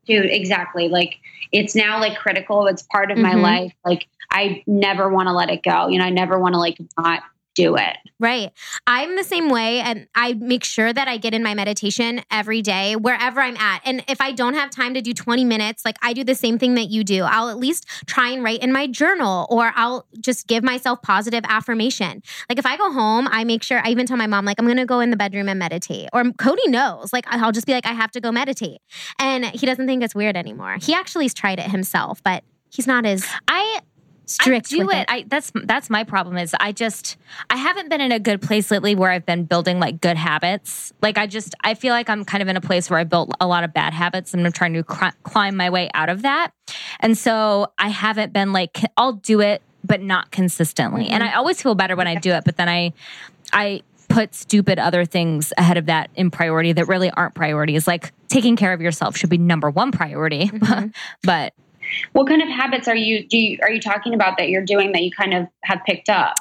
Dude, 0.06 0.26
exactly. 0.26 0.90
Like 0.90 1.20
it's 1.52 1.76
now 1.76 2.00
like 2.00 2.18
critical. 2.18 2.68
It's 2.68 2.82
part 2.82 3.12
of 3.12 3.18
my 3.18 3.34
Mhm. 3.36 3.42
life. 3.42 3.74
Like 3.86 4.08
I 4.32 4.64
never 4.66 5.10
want 5.10 5.28
to 5.28 5.34
let 5.34 5.50
it 5.50 5.62
go. 5.64 5.88
You 5.88 6.00
know, 6.00 6.06
I 6.06 6.10
never 6.10 6.40
want 6.40 6.56
to 6.56 6.60
like 6.60 6.78
not 6.98 7.22
do 7.56 7.76
it. 7.76 7.98
Right. 8.20 8.52
I'm 8.88 9.16
the 9.16 9.24
same 9.24 9.50
way. 9.50 9.80
And 9.80 10.08
I 10.16 10.34
make 10.34 10.64
sure 10.64 10.92
that 10.94 11.08
I 11.08 11.18
get 11.18 11.34
in 11.34 11.44
my 11.44 11.54
meditation 11.54 12.22
every 12.30 12.62
day, 12.62 12.96
wherever 12.96 13.42
I'm 13.42 13.58
at. 13.58 13.82
And 13.84 14.04
if 14.08 14.22
I 14.22 14.32
don't 14.32 14.54
have 14.54 14.70
time 14.70 14.94
to 14.94 15.02
do 15.02 15.14
20 15.14 15.44
minutes, 15.44 15.84
like 15.84 15.98
I 16.02 16.14
do 16.14 16.24
the 16.24 16.36
same 16.36 16.58
thing 16.58 16.76
that 16.76 16.90
you 16.90 17.04
do. 17.04 17.24
I'll 17.24 17.50
at 17.50 17.58
least 17.58 17.88
try 18.06 18.30
and 18.30 18.44
write 18.44 18.62
in 18.62 18.72
my 18.72 18.88
journal 18.88 19.48
or 19.50 19.72
I'll 19.76 20.06
just 20.20 20.48
give 20.48 20.64
myself 20.64 21.02
positive 21.02 21.44
affirmation. 21.48 22.22
Like 22.48 22.60
if 22.60 22.66
I 22.66 22.78
go 22.78 22.92
home, 22.92 23.28
I 23.32 23.44
make 23.44 23.64
sure 23.64 23.82
I 23.84 23.90
even 23.90 24.06
tell 24.06 24.18
my 24.18 24.28
mom, 24.28 24.46
like, 24.46 24.60
I'm 24.60 24.66
going 24.66 24.78
to 24.78 24.86
go 24.86 25.00
in 25.00 25.10
the 25.10 25.18
bedroom 25.18 25.50
and 25.50 25.60
meditate. 25.60 26.10
Or 26.14 26.24
Cody 26.34 26.68
knows, 26.68 27.12
like, 27.12 27.26
I'll 27.28 27.52
just 27.52 27.66
be 27.68 27.74
like, 27.74 27.86
I 27.86 27.94
have 27.94 28.12
to 28.12 28.22
go 28.22 28.32
meditate. 28.32 28.80
And 29.20 29.46
he 29.46 29.66
doesn't 29.66 29.88
think 29.88 30.04
it's 30.04 30.16
weird 30.16 30.38
anymore. 30.38 30.78
He 30.82 30.94
actually 30.94 31.26
has 31.26 31.34
tried 31.34 31.60
it 31.60 31.70
himself, 31.70 32.22
but 32.24 32.44
he's 32.70 32.88
not 32.88 33.06
as 33.06 33.28
I 33.48 33.82
strict 34.34 34.68
I 34.74 34.78
do 34.78 34.86
with 34.86 34.96
it. 34.96 35.06
I 35.10 35.26
that's 35.28 35.52
that's 35.66 35.90
my 35.90 36.04
problem 36.04 36.38
is 36.38 36.56
I 36.60 36.72
just 36.72 37.18
I 37.50 37.58
haven't 37.58 37.90
been 37.90 38.02
in 38.02 38.12
a 38.12 38.20
good 38.20 38.42
place 38.42 38.72
lately 38.72 38.96
where 38.96 39.12
I've 39.12 39.26
been 39.26 39.46
building 39.46 39.80
like 39.80 40.02
good 40.02 40.18
habits. 40.18 40.94
Like 41.02 41.18
I 41.18 41.28
just 41.28 41.56
I 41.64 41.74
feel 41.74 41.94
like 41.94 42.10
I'm 42.10 42.26
kind 42.26 42.42
of 42.42 42.48
in 42.48 42.58
a 42.58 42.62
place 42.62 42.90
where 42.90 43.00
I 43.00 43.04
built 43.04 43.32
a 43.40 43.48
lot 43.48 43.64
of 43.64 43.74
bad 43.74 43.94
habits 43.94 44.34
and 44.34 44.46
I'm 44.46 44.52
trying 44.52 44.74
to 44.74 44.84
cr- 44.84 45.16
climb 45.24 45.56
my 45.56 45.70
way 45.70 45.90
out 45.94 46.10
of 46.10 46.22
that. 46.24 46.52
And 47.00 47.18
so 47.18 47.72
I 47.78 47.90
haven't 47.90 48.34
been 48.34 48.54
like 48.54 48.80
I'll 48.98 49.14
do 49.14 49.42
it 49.42 49.62
but 49.84 50.02
not 50.02 50.32
consistently. 50.32 51.08
And 51.08 51.24
I 51.24 51.34
always 51.34 51.62
feel 51.62 51.74
better 51.76 51.96
when 51.96 52.08
I 52.08 52.16
do 52.16 52.32
it, 52.34 52.44
but 52.46 52.58
then 52.58 52.70
I 52.70 52.94
I 53.54 53.82
put 54.10 54.36
stupid 54.36 54.78
other 54.78 55.06
things 55.06 55.54
ahead 55.58 55.78
of 55.78 55.86
that 55.86 56.10
in 56.16 56.30
priority 56.30 56.74
that 56.74 56.88
really 56.88 57.10
aren't 57.12 57.34
priorities. 57.34 57.88
Like 57.88 58.12
taking 58.28 58.58
care 58.58 58.74
of 58.74 58.82
yourself 58.82 59.16
should 59.16 59.30
be 59.30 59.38
number 59.38 59.70
one 59.70 59.92
priority. 59.92 60.48
Mhm. 60.54 60.94
but 61.24 61.54
What 62.14 62.28
kind 62.28 62.42
of 62.42 62.50
habits 62.50 62.88
are 62.88 62.96
you 62.96 63.28
do 63.28 63.38
you, 63.38 63.60
are 63.62 63.72
you 63.72 63.80
talking 63.82 64.14
about 64.14 64.38
that 64.38 64.50
you're 64.50 64.66
doing 64.66 64.92
that 64.94 65.02
you 65.04 65.12
kind 65.12 65.34
of 65.34 65.48
have 65.64 65.80
picked 65.86 66.10
up? 66.10 66.36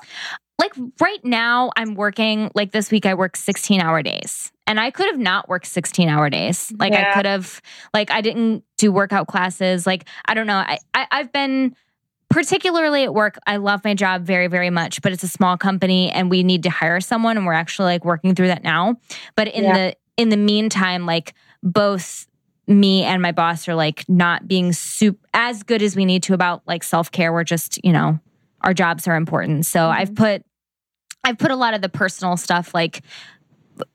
like 0.58 0.74
right 1.00 1.24
now 1.24 1.70
i'm 1.78 1.94
working 1.94 2.50
like 2.54 2.70
this 2.70 2.90
week 2.90 3.06
i 3.06 3.14
work 3.14 3.34
16 3.34 3.80
hour 3.80 4.02
days. 4.02 4.52
And 4.66 4.78
i 4.78 4.90
could 4.90 5.06
have 5.06 5.18
not 5.18 5.48
worked 5.48 5.66
16 5.66 6.08
hour 6.10 6.28
days. 6.28 6.70
Like 6.78 6.92
i 6.92 7.14
could 7.14 7.24
have 7.24 7.62
like 7.94 8.10
i 8.10 8.20
didn't 8.20 8.62
do 8.76 8.92
workout 8.92 9.26
classes. 9.26 9.86
Like 9.86 10.06
i 10.26 10.34
don't 10.34 10.46
know. 10.46 10.58
I, 10.58 10.78
I 10.92 11.06
i've 11.10 11.32
been 11.32 11.74
particularly 12.28 13.02
at 13.04 13.12
work. 13.14 13.38
I 13.46 13.56
love 13.56 13.82
my 13.84 13.94
job 13.94 14.24
very 14.24 14.48
very 14.48 14.68
much 14.70 15.00
but 15.00 15.12
it's 15.12 15.22
a 15.24 15.28
small 15.28 15.56
company 15.56 16.10
and 16.12 16.28
we 16.30 16.42
need 16.42 16.62
to 16.64 16.70
hire 16.70 17.00
someone 17.00 17.38
and 17.38 17.46
we're 17.46 17.54
actually 17.54 17.86
like 17.86 18.04
working 18.04 18.34
through 18.34 18.48
that 18.48 18.62
now. 18.62 18.96
But 19.36 19.48
in 19.48 19.64
Yeah. 19.64 19.72
the 19.76 19.96
in 20.18 20.28
the 20.28 20.36
meantime 20.36 21.06
like 21.06 21.32
both 21.62 22.26
me 22.70 23.02
and 23.02 23.20
my 23.20 23.32
boss 23.32 23.68
are 23.68 23.74
like 23.74 24.08
not 24.08 24.46
being 24.46 24.72
soup 24.72 25.18
as 25.34 25.62
good 25.62 25.82
as 25.82 25.96
we 25.96 26.04
need 26.04 26.22
to 26.22 26.34
about 26.34 26.62
like 26.66 26.82
self-care 26.82 27.32
we're 27.32 27.44
just 27.44 27.84
you 27.84 27.92
know 27.92 28.18
our 28.62 28.72
jobs 28.72 29.08
are 29.08 29.16
important 29.16 29.66
so 29.66 29.80
mm-hmm. 29.80 30.00
i've 30.00 30.14
put 30.14 30.44
I've 31.24 31.38
put 31.38 31.50
a 31.50 31.56
lot 31.56 31.74
of 31.74 31.82
the 31.82 31.88
personal 31.88 32.36
stuff 32.36 32.74
like 32.74 33.02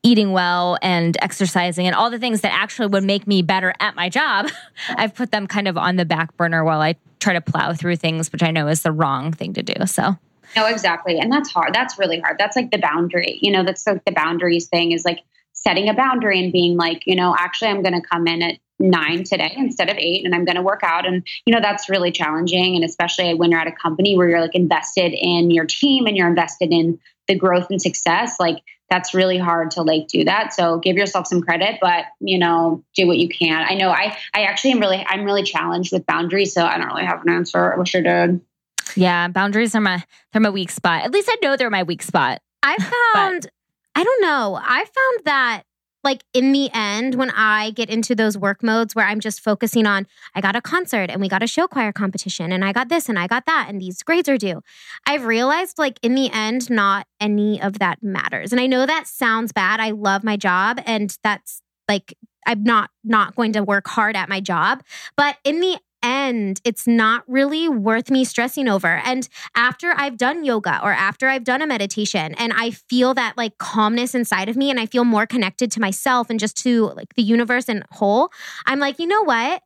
eating 0.03 0.31
well 0.31 0.77
and 0.81 1.17
exercising 1.21 1.85
and 1.85 1.95
all 1.95 2.09
the 2.09 2.19
things 2.19 2.41
that 2.41 2.53
actually 2.53 2.87
would 2.87 3.03
make 3.03 3.27
me 3.27 3.41
better 3.41 3.73
at 3.79 3.95
my 3.95 4.09
job. 4.09 4.49
I've 4.89 5.13
put 5.13 5.31
them 5.31 5.47
kind 5.47 5.67
of 5.67 5.77
on 5.77 5.95
the 5.95 6.05
back 6.05 6.35
burner 6.37 6.63
while 6.63 6.81
I 6.81 6.95
try 7.19 7.33
to 7.33 7.41
plow 7.41 7.73
through 7.73 7.97
things, 7.97 8.31
which 8.31 8.43
I 8.43 8.51
know 8.51 8.67
is 8.67 8.81
the 8.81 8.91
wrong 8.91 9.31
thing 9.31 9.53
to 9.53 9.63
do. 9.63 9.73
So, 9.85 10.17
No, 10.55 10.65
exactly. 10.67 11.19
And 11.19 11.31
that's 11.31 11.51
hard. 11.51 11.73
That's 11.73 11.99
really 11.99 12.19
hard. 12.19 12.37
That's 12.39 12.55
like 12.55 12.71
the 12.71 12.77
boundary. 12.77 13.39
You 13.41 13.51
know, 13.51 13.63
that's 13.63 13.85
like 13.85 14.05
the 14.05 14.11
boundaries 14.11 14.67
thing 14.67 14.91
is 14.91 15.05
like 15.05 15.19
setting 15.65 15.89
a 15.89 15.93
boundary 15.93 16.43
and 16.43 16.51
being 16.51 16.77
like, 16.77 17.03
you 17.05 17.15
know, 17.15 17.35
actually 17.37 17.69
I'm 17.69 17.81
going 17.81 17.99
to 17.99 18.07
come 18.07 18.27
in 18.27 18.41
at 18.41 18.59
nine 18.79 19.23
today 19.23 19.53
instead 19.55 19.89
of 19.89 19.97
eight 19.97 20.25
and 20.25 20.35
I'm 20.35 20.45
going 20.45 20.57
to 20.57 20.61
work 20.61 20.81
out. 20.83 21.05
And, 21.07 21.25
you 21.45 21.53
know, 21.53 21.61
that's 21.61 21.89
really 21.89 22.11
challenging. 22.11 22.75
And 22.75 22.83
especially 22.83 23.33
when 23.33 23.51
you're 23.51 23.59
at 23.59 23.67
a 23.67 23.71
company 23.71 24.17
where 24.17 24.29
you're 24.29 24.41
like 24.41 24.55
invested 24.55 25.13
in 25.13 25.49
your 25.49 25.65
team 25.65 26.05
and 26.05 26.15
you're 26.17 26.27
invested 26.27 26.71
in 26.71 26.99
the 27.27 27.35
growth 27.35 27.67
and 27.69 27.81
success, 27.81 28.35
like 28.39 28.57
that's 28.89 29.15
really 29.15 29.39
hard 29.39 29.71
to 29.71 29.81
like 29.81 30.07
do 30.07 30.25
that. 30.25 30.53
So 30.53 30.77
give 30.77 30.95
yourself 30.97 31.25
some 31.25 31.41
credit, 31.41 31.79
but 31.81 32.05
you 32.19 32.37
know, 32.37 32.83
do 32.95 33.07
what 33.07 33.17
you 33.17 33.29
can. 33.29 33.65
I 33.67 33.73
know 33.73 33.89
I, 33.89 34.15
I 34.33 34.43
actually 34.43 34.73
am 34.73 34.79
really, 34.79 35.03
I'm 35.07 35.23
really 35.23 35.43
challenged 35.43 35.91
with 35.91 36.05
boundaries. 36.05 36.53
So 36.53 36.63
I 36.63 36.77
don't 36.77 36.87
really 36.87 37.05
have 37.05 37.23
an 37.23 37.29
answer. 37.29 37.73
I 37.73 37.77
wish 37.77 37.95
I 37.95 38.01
did. 38.01 38.41
yeah, 38.95 39.27
boundaries 39.27 39.73
are 39.75 39.81
my 39.81 40.03
they're 40.31 40.41
my 40.41 40.49
weak 40.49 40.69
spot. 40.69 41.03
At 41.03 41.11
least 41.11 41.29
I 41.31 41.37
know 41.41 41.57
they're 41.57 41.69
my 41.69 41.83
weak 41.83 42.03
spot. 42.03 42.41
I 42.61 42.77
found, 43.13 43.47
I 43.95 44.03
don't 44.03 44.21
know. 44.21 44.59
I 44.61 44.85
found 44.85 45.25
that 45.25 45.63
like 46.05 46.23
in 46.33 46.51
the 46.51 46.69
end, 46.71 47.15
when 47.15 47.31
I 47.31 47.71
get 47.71 47.89
into 47.89 48.13
those 48.13 48.37
work 48.37 48.61
modes 48.61 48.93
where 48.93 49.05
I'm 49.07 49.19
just 49.19 49.41
focusing 49.41 49.87
on, 49.87 50.05
I 50.35 50.39
got 50.39 50.55
a 50.55 50.61
concert 50.61 51.09
and 51.09 51.19
we 51.19 51.27
got 51.27 51.41
a 51.41 51.47
show 51.47 51.67
choir 51.67 51.91
competition 51.91 52.51
and 52.51 52.63
I 52.63 52.71
got 52.71 52.89
this 52.89 53.09
and 53.09 53.17
I 53.17 53.25
got 53.25 53.47
that 53.47 53.67
and 53.69 53.81
these 53.81 54.03
grades 54.03 54.29
are 54.29 54.37
due. 54.37 54.61
I've 55.07 55.25
realized 55.25 55.79
like 55.79 55.99
in 56.03 56.13
the 56.13 56.29
end, 56.31 56.69
not 56.69 57.07
any 57.19 57.59
of 57.59 57.79
that 57.79 58.03
matters. 58.03 58.51
And 58.51 58.61
I 58.61 58.67
know 58.67 58.85
that 58.85 59.07
sounds 59.07 59.51
bad. 59.51 59.79
I 59.79 59.89
love 59.89 60.23
my 60.23 60.37
job 60.37 60.79
and 60.85 61.17
that's 61.23 61.61
like, 61.89 62.13
I'm 62.45 62.63
not 62.63 62.91
not 63.03 63.35
going 63.35 63.53
to 63.53 63.63
work 63.63 63.87
hard 63.87 64.15
at 64.15 64.29
my 64.29 64.39
job, 64.39 64.83
but 65.17 65.37
in 65.43 65.59
the 65.59 65.79
end, 66.05 66.61
it's 66.63 66.85
not 66.85 67.23
really 67.27 67.67
worth 67.67 68.11
me 68.11 68.23
stressing 68.23 68.67
over. 68.67 69.01
And 69.03 69.27
after 69.55 69.93
I've 69.97 70.17
done 70.17 70.45
yoga 70.45 70.79
or 70.83 70.91
after 70.91 71.27
I've 71.27 71.43
done 71.43 71.61
a 71.61 71.67
meditation 71.67 72.35
and 72.35 72.53
I 72.53 72.71
feel 72.71 73.13
that 73.15 73.35
like 73.35 73.57
calmness 73.57 74.13
inside 74.13 74.47
of 74.47 74.55
me 74.55 74.69
and 74.69 74.79
I 74.79 74.85
feel 74.85 75.03
more 75.03 75.25
connected 75.25 75.71
to 75.71 75.79
myself 75.79 76.29
and 76.29 76.39
just 76.39 76.55
to 76.63 76.91
like 76.91 77.15
the 77.15 77.23
universe 77.23 77.67
and 77.67 77.83
whole, 77.91 78.29
I'm 78.65 78.79
like, 78.79 78.99
you 78.99 79.07
know 79.07 79.23
what? 79.23 79.63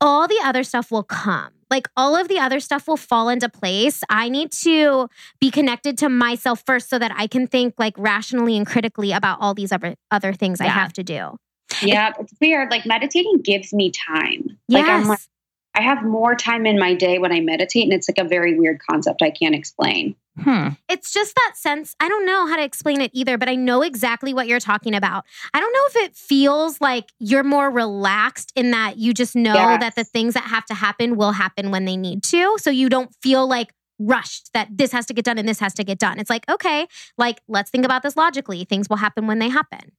All 0.00 0.28
the 0.28 0.40
other 0.44 0.62
stuff 0.64 0.90
will 0.90 1.04
come. 1.04 1.50
Like 1.70 1.88
all 1.96 2.16
of 2.16 2.28
the 2.28 2.38
other 2.38 2.58
stuff 2.60 2.88
will 2.88 2.96
fall 2.96 3.28
into 3.28 3.48
place. 3.48 4.02
I 4.10 4.28
need 4.28 4.50
to 4.64 5.08
be 5.40 5.50
connected 5.50 5.96
to 5.98 6.08
myself 6.08 6.62
first 6.66 6.90
so 6.90 6.98
that 6.98 7.12
I 7.16 7.28
can 7.28 7.46
think 7.46 7.74
like 7.78 7.94
rationally 7.96 8.56
and 8.56 8.66
critically 8.66 9.12
about 9.12 9.38
all 9.40 9.54
these 9.54 9.70
other 9.72 9.94
other 10.10 10.32
things 10.32 10.60
I 10.60 10.66
have 10.66 10.92
to 10.94 11.04
do. 11.04 11.36
Yeah, 11.82 12.12
it's 12.18 12.32
weird. 12.40 12.70
Like 12.72 12.84
meditating 12.84 13.42
gives 13.44 13.72
me 13.72 13.92
time. 13.92 14.58
Like 14.68 14.86
I'm 14.86 15.06
like, 15.06 15.20
Yes. 15.20 15.28
I 15.74 15.82
have 15.82 16.02
more 16.02 16.34
time 16.34 16.66
in 16.66 16.78
my 16.78 16.94
day 16.94 17.18
when 17.18 17.32
I 17.32 17.40
meditate, 17.40 17.84
and 17.84 17.92
it's 17.92 18.08
like 18.08 18.18
a 18.18 18.28
very 18.28 18.58
weird 18.58 18.80
concept 18.90 19.22
I 19.22 19.30
can't 19.30 19.54
explain. 19.54 20.16
Hmm. 20.42 20.68
it's 20.88 21.12
just 21.12 21.34
that 21.34 21.52
sense. 21.56 21.94
I 22.00 22.08
don't 22.08 22.24
know 22.24 22.46
how 22.46 22.56
to 22.56 22.62
explain 22.62 23.00
it 23.02 23.10
either, 23.12 23.36
but 23.36 23.48
I 23.48 23.56
know 23.56 23.82
exactly 23.82 24.32
what 24.32 24.46
you're 24.46 24.60
talking 24.60 24.94
about. 24.94 25.26
I 25.52 25.60
don't 25.60 25.72
know 25.72 25.82
if 26.02 26.08
it 26.08 26.16
feels 26.16 26.80
like 26.80 27.10
you're 27.18 27.44
more 27.44 27.70
relaxed 27.70 28.50
in 28.56 28.70
that 28.70 28.96
you 28.96 29.12
just 29.12 29.36
know 29.36 29.52
Yes. 29.54 29.80
that 29.80 29.96
the 29.96 30.04
things 30.04 30.34
that 30.34 30.44
have 30.44 30.64
to 30.66 30.74
happen 30.74 31.16
will 31.16 31.32
happen 31.32 31.70
when 31.70 31.84
they 31.84 31.96
need 31.96 32.22
to. 32.24 32.56
So 32.58 32.70
you 32.70 32.88
don't 32.88 33.14
feel 33.22 33.46
like 33.46 33.74
rushed 33.98 34.50
that 34.54 34.68
this 34.70 34.92
has 34.92 35.04
to 35.06 35.14
get 35.14 35.26
done 35.26 35.36
and 35.36 35.46
this 35.48 35.58
has 35.60 35.74
to 35.74 35.84
get 35.84 35.98
done. 35.98 36.18
It's 36.18 36.30
like, 36.30 36.48
okay, 36.48 36.86
like 37.18 37.40
let's 37.46 37.68
think 37.70 37.84
about 37.84 38.02
this 38.02 38.16
logically. 38.16 38.64
Things 38.64 38.88
will 38.88 38.96
happen 38.96 39.26
when 39.26 39.40
they 39.40 39.50
happen. 39.50 39.92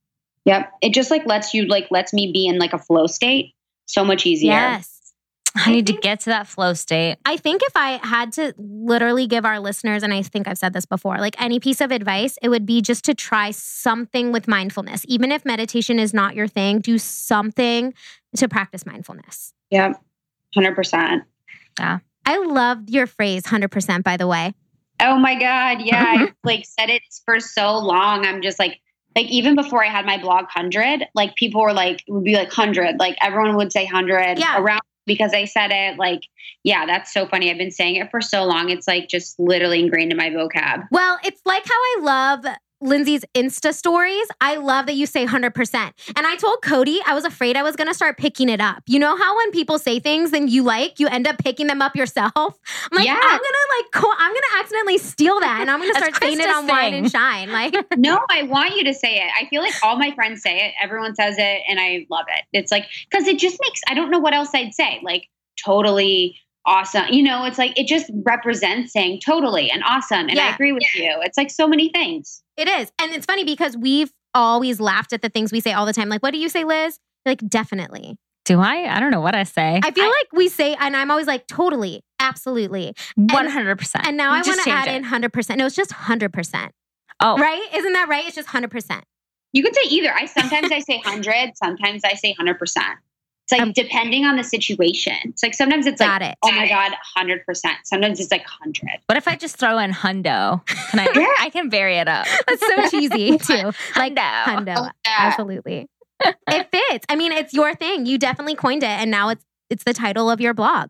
Yep, 0.45 0.71
it 0.81 0.93
just 0.93 1.11
like 1.11 1.25
lets 1.27 1.53
you 1.53 1.65
like 1.67 1.87
lets 1.91 2.13
me 2.13 2.31
be 2.31 2.47
in 2.47 2.57
like 2.57 2.73
a 2.73 2.79
flow 2.79 3.05
state 3.05 3.53
so 3.85 4.03
much 4.03 4.25
easier. 4.25 4.51
Yes. 4.53 5.00
I 5.55 5.71
need 5.71 5.87
to 5.87 5.93
mm-hmm. 5.93 6.01
get 6.01 6.19
to 6.21 6.29
that 6.29 6.47
flow 6.47 6.73
state. 6.73 7.17
I 7.25 7.37
think 7.37 7.61
if 7.63 7.75
I 7.75 7.99
had 8.05 8.31
to 8.33 8.53
literally 8.57 9.27
give 9.27 9.45
our 9.45 9.59
listeners, 9.59 10.03
and 10.03 10.13
I 10.13 10.21
think 10.21 10.47
I've 10.47 10.57
said 10.57 10.73
this 10.73 10.85
before, 10.85 11.17
like 11.17 11.41
any 11.41 11.59
piece 11.59 11.81
of 11.81 11.91
advice, 11.91 12.37
it 12.41 12.49
would 12.49 12.65
be 12.65 12.81
just 12.81 13.03
to 13.05 13.13
try 13.13 13.51
something 13.51 14.31
with 14.31 14.47
mindfulness. 14.47 15.03
Even 15.07 15.31
if 15.31 15.45
meditation 15.45 15.99
is 15.99 16.13
not 16.13 16.35
your 16.35 16.47
thing, 16.47 16.79
do 16.79 16.97
something 16.97 17.93
to 18.37 18.47
practice 18.47 18.85
mindfulness. 18.85 19.53
Yep, 19.71 20.01
hundred 20.53 20.75
percent. 20.75 21.23
Yeah. 21.79 21.99
I 22.25 22.37
love 22.37 22.87
your 22.87 23.07
phrase 23.07 23.43
100%, 23.43 24.03
by 24.03 24.15
the 24.15 24.27
way. 24.27 24.53
Oh 24.99 25.17
my 25.17 25.33
god, 25.33 25.81
yeah, 25.81 26.05
I 26.07 26.33
like 26.43 26.65
said 26.65 26.89
it 26.89 27.01
for 27.25 27.39
so 27.39 27.77
long. 27.79 28.25
I'm 28.25 28.41
just 28.41 28.59
like 28.59 28.79
like 29.15 29.25
even 29.27 29.55
before 29.55 29.83
I 29.83 29.89
had 29.89 30.05
my 30.05 30.17
blog 30.17 30.43
100, 30.43 31.07
like 31.15 31.35
people 31.35 31.61
were 31.61 31.73
like, 31.73 32.01
it 32.07 32.11
would 32.11 32.23
be 32.23 32.35
like 32.35 32.47
100. 32.47 32.97
Like 32.97 33.17
everyone 33.21 33.57
would 33.57 33.73
say 33.73 33.83
100 33.83 34.39
Yeah. 34.39 34.57
around 34.57 34.81
because 35.11 35.33
I 35.33 35.45
said 35.45 35.71
it. 35.71 35.97
Like, 35.97 36.21
yeah, 36.63 36.85
that's 36.85 37.13
so 37.13 37.27
funny. 37.27 37.51
I've 37.51 37.57
been 37.57 37.71
saying 37.71 37.97
it 37.97 38.09
for 38.09 38.21
so 38.21 38.45
long. 38.45 38.69
It's 38.69 38.87
like 38.87 39.09
just 39.09 39.37
literally 39.39 39.81
ingrained 39.81 40.11
in 40.11 40.17
my 40.17 40.29
vocab. 40.29 40.87
Well, 40.89 41.19
it's 41.25 41.41
like 41.45 41.63
how 41.65 41.73
I 41.73 41.97
love 42.01 42.45
Lindsay's 42.81 43.23
Insta 43.35 43.73
stories. 43.73 44.27
I 44.41 44.55
love 44.57 44.85
that 44.87 44.95
you 44.95 45.05
say 45.05 45.25
100%. 45.25 45.91
And 46.15 46.27
I 46.27 46.35
told 46.35 46.61
Cody 46.63 46.99
I 47.05 47.13
was 47.13 47.25
afraid 47.25 47.55
I 47.55 47.63
was 47.63 47.75
going 47.75 47.87
to 47.87 47.93
start 47.93 48.17
picking 48.17 48.49
it 48.49 48.59
up. 48.59 48.83
You 48.87 48.99
know 48.99 49.15
how 49.15 49.37
when 49.37 49.51
people 49.51 49.77
say 49.79 49.99
things 49.99 50.33
and 50.33 50.49
you 50.49 50.63
like, 50.63 50.99
you 50.99 51.07
end 51.07 51.27
up 51.27 51.37
picking 51.37 51.67
them 51.67 51.81
up 51.81 51.95
yourself? 51.95 52.33
I'm 52.35 52.97
like, 52.97 53.05
Yeah. 53.05 53.19
I'm 53.21 53.37
going 53.37 53.39
to 53.39 53.67
like, 53.77 53.91
co- 53.93 54.15
I'm 54.17 54.31
going 54.31 54.41
to 54.51 54.59
accidentally 54.59 54.97
steal 54.97 55.39
that 55.39 55.59
and 55.61 55.69
I'm 55.69 55.79
going 55.79 55.93
to 55.93 55.99
start 55.99 56.15
saying 56.15 56.39
it 56.39 56.47
Krista's 56.47 56.55
on 56.55 56.67
Wine 56.67 56.93
and 56.93 57.11
Shine. 57.11 57.51
Like, 57.51 57.75
no, 57.97 58.19
I 58.29 58.43
want 58.43 58.75
you 58.75 58.83
to 58.85 58.93
say 58.93 59.17
it. 59.17 59.29
I 59.39 59.47
feel 59.49 59.61
like 59.61 59.73
all 59.83 59.97
my 59.97 60.11
friends 60.11 60.41
say 60.41 60.57
it. 60.67 60.73
Everyone 60.81 61.15
says 61.15 61.35
it, 61.37 61.61
and 61.67 61.79
I 61.79 62.05
love 62.09 62.25
it. 62.27 62.45
It's 62.53 62.71
like 62.71 62.85
because 63.09 63.27
it 63.27 63.37
just 63.39 63.57
makes. 63.61 63.81
I 63.87 63.93
don't 63.93 64.09
know 64.09 64.19
what 64.19 64.33
else 64.33 64.49
I'd 64.53 64.73
say. 64.73 64.99
Like 65.03 65.27
totally 65.63 66.37
awesome. 66.65 67.05
You 67.09 67.23
know, 67.23 67.45
it's 67.45 67.57
like 67.57 67.77
it 67.77 67.87
just 67.87 68.09
represents 68.23 68.93
saying 68.93 69.21
totally 69.25 69.69
and 69.71 69.83
awesome. 69.83 70.29
And 70.29 70.39
I 70.39 70.53
agree 70.53 70.71
with 70.71 70.83
you. 70.95 71.15
It's 71.23 71.37
like 71.37 71.49
so 71.49 71.67
many 71.67 71.89
things. 71.89 72.41
it 72.57 72.67
is. 72.67 72.91
And 72.99 73.11
it's 73.13 73.25
funny 73.25 73.43
because 73.43 73.75
we've 73.77 74.11
always 74.33 74.79
laughed 74.79 75.13
at 75.13 75.21
the 75.21 75.29
things 75.29 75.51
we 75.51 75.59
say 75.59 75.73
all 75.73 75.85
the 75.85 75.93
time. 75.93 76.09
Like, 76.09 76.21
what 76.23 76.31
do 76.31 76.37
you 76.39 76.49
say, 76.49 76.63
Liz? 76.63 76.97
You're 77.25 77.31
like, 77.31 77.47
definitely. 77.49 78.17
Do 78.45 78.59
I? 78.59 78.95
I 78.95 78.99
don't 78.99 79.11
know 79.11 79.21
what 79.21 79.35
I 79.35 79.43
say. 79.43 79.79
I 79.83 79.91
feel 79.91 80.05
like 80.07 80.27
we 80.33 80.47
say, 80.49 80.75
and 80.79 80.95
I'm 80.97 81.11
always 81.11 81.27
like, 81.27 81.45
totally, 81.47 82.01
absolutely. 82.19 82.95
One 83.15 83.47
hundred 83.47 83.77
percent. 83.77 84.07
And 84.07 84.17
now 84.17 84.31
I 84.31 84.41
want 84.41 84.63
to 84.63 84.69
add 84.71 84.87
it. 84.87 84.95
in 84.95 85.03
100%. 85.03 85.57
No, 85.57 85.67
it's 85.67 85.75
just 85.75 85.91
100%. 85.91 86.69
Oh, 87.19 87.37
Right? 87.37 87.67
Isn't 87.75 87.93
that 87.93 88.07
right? 88.09 88.25
It's 88.25 88.35
just 88.35 88.47
100%. 88.47 89.01
You 89.53 89.63
could 89.63 89.75
say 89.75 89.81
either. 89.89 90.11
I 90.11 90.25
sometimes 90.25 90.71
I 90.71 90.79
say 90.79 91.01
hundred, 91.05 91.51
sometimes 91.55 92.03
I 92.05 92.13
say 92.15 92.33
hundred 92.33 92.57
percent. 92.57 92.97
It's 93.51 93.59
like 93.59 93.67
Um, 93.67 93.73
depending 93.73 94.25
on 94.25 94.37
the 94.37 94.43
situation. 94.43 95.13
It's 95.25 95.43
like 95.43 95.53
sometimes 95.53 95.85
it's 95.85 95.99
Got 95.99 96.21
like, 96.21 96.31
it. 96.31 96.37
oh 96.43 96.51
my 96.51 96.67
god, 96.69 96.93
hundred 97.15 97.45
percent. 97.45 97.75
Sometimes 97.83 98.19
it's 98.19 98.31
like 98.31 98.45
hundred. 98.45 98.99
What 99.07 99.17
if 99.17 99.27
I 99.27 99.35
just 99.35 99.57
throw 99.57 99.77
in 99.77 99.91
hundo? 99.91 100.65
Can 100.67 100.99
I? 100.99 101.07
Yeah. 101.15 101.27
I 101.39 101.49
can 101.49 101.69
vary 101.69 101.97
it 101.97 102.07
up. 102.07 102.25
That's 102.47 102.65
so 102.65 102.89
cheesy, 102.89 103.37
too. 103.37 103.71
Like, 103.97 104.15
Hundo. 104.15 104.45
hundo. 104.45 104.91
Absolutely. 105.05 105.87
it 106.23 106.67
fits. 106.71 107.05
I 107.09 107.15
mean, 107.15 107.31
it's 107.33 107.53
your 107.53 107.75
thing. 107.75 108.05
You 108.05 108.17
definitely 108.17 108.55
coined 108.55 108.83
it. 108.83 108.87
And 108.89 109.11
now 109.11 109.29
it's 109.29 109.43
it's 109.69 109.83
the 109.83 109.93
title 109.93 110.29
of 110.31 110.39
your 110.39 110.53
blog. 110.53 110.89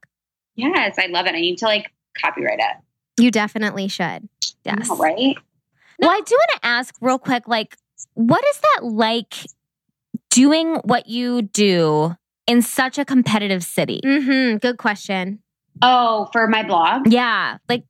Yes, 0.56 0.98
I 1.00 1.08
love 1.08 1.26
it. 1.26 1.34
I 1.36 1.40
need 1.40 1.58
to 1.60 1.66
like 1.66 1.92
copyright 2.22 2.60
it. 2.60 3.22
You 3.24 3.32
definitely 3.32 3.88
should. 3.88 4.30
Yes. 4.64 4.90
All 4.90 4.98
right. 4.98 5.36
Well, 6.00 6.10
I 6.12 6.22
do 6.26 6.36
want 6.36 6.62
to 6.62 6.68
ask 6.68 6.96
real 7.02 7.18
quick, 7.20 7.48
like, 7.48 7.76
what 8.14 8.44
is 8.50 8.60
that 8.60 8.84
like 8.86 9.34
doing 10.30 10.76
what 10.84 11.08
you 11.08 11.42
do 11.42 12.16
in 12.48 12.62
such 12.62 12.98
a 12.98 13.06
competitive 13.06 13.64
city? 13.64 14.02
Mm-hmm. 14.04 14.58
Good 14.58 14.78
question. 14.78 15.40
Oh, 15.82 16.30
for 16.32 16.48
my 16.48 16.64
blog. 16.64 17.12
Yeah, 17.12 17.58
like, 17.70 17.84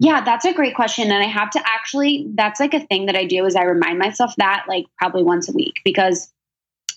Yeah, 0.00 0.22
that's 0.22 0.44
a 0.44 0.52
great 0.52 0.74
question. 0.74 1.10
And 1.10 1.22
I 1.22 1.28
have 1.28 1.50
to 1.50 1.62
actually, 1.64 2.26
that's 2.34 2.58
like 2.60 2.74
a 2.74 2.80
thing 2.80 3.06
that 3.06 3.16
I 3.16 3.24
do 3.24 3.44
is 3.46 3.54
I 3.54 3.62
remind 3.62 3.98
myself 3.98 4.34
that 4.36 4.64
like 4.68 4.86
probably 4.98 5.22
once 5.22 5.48
a 5.48 5.52
week 5.52 5.80
because 5.84 6.32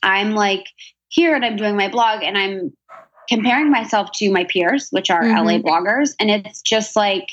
I'm 0.03 0.33
like 0.33 0.65
here 1.09 1.35
and 1.35 1.45
I'm 1.45 1.55
doing 1.55 1.77
my 1.77 1.89
blog 1.89 2.23
and 2.23 2.37
I'm 2.37 2.73
comparing 3.29 3.69
myself 3.69 4.11
to 4.13 4.31
my 4.31 4.45
peers, 4.45 4.89
which 4.91 5.09
are 5.09 5.21
Mhm. 5.21 5.45
LA 5.45 5.57
bloggers. 5.59 6.15
And 6.19 6.29
it's 6.31 6.61
just 6.61 6.95
like, 6.95 7.29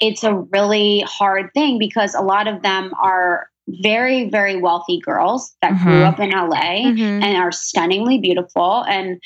it's 0.00 0.24
a 0.24 0.34
really 0.34 1.00
hard 1.06 1.50
thing 1.52 1.78
because 1.78 2.14
a 2.14 2.20
lot 2.20 2.46
of 2.48 2.62
them 2.62 2.92
are 3.02 3.48
very, 3.68 4.28
very 4.28 4.56
wealthy 4.56 5.00
girls 5.00 5.54
that 5.62 5.78
grew 5.82 6.00
Mhm. 6.00 6.08
up 6.08 6.20
in 6.20 6.32
LA 6.32 6.84
Mhm. 6.92 7.22
and 7.24 7.36
are 7.36 7.52
stunningly 7.52 8.18
beautiful 8.18 8.84
and 8.88 9.20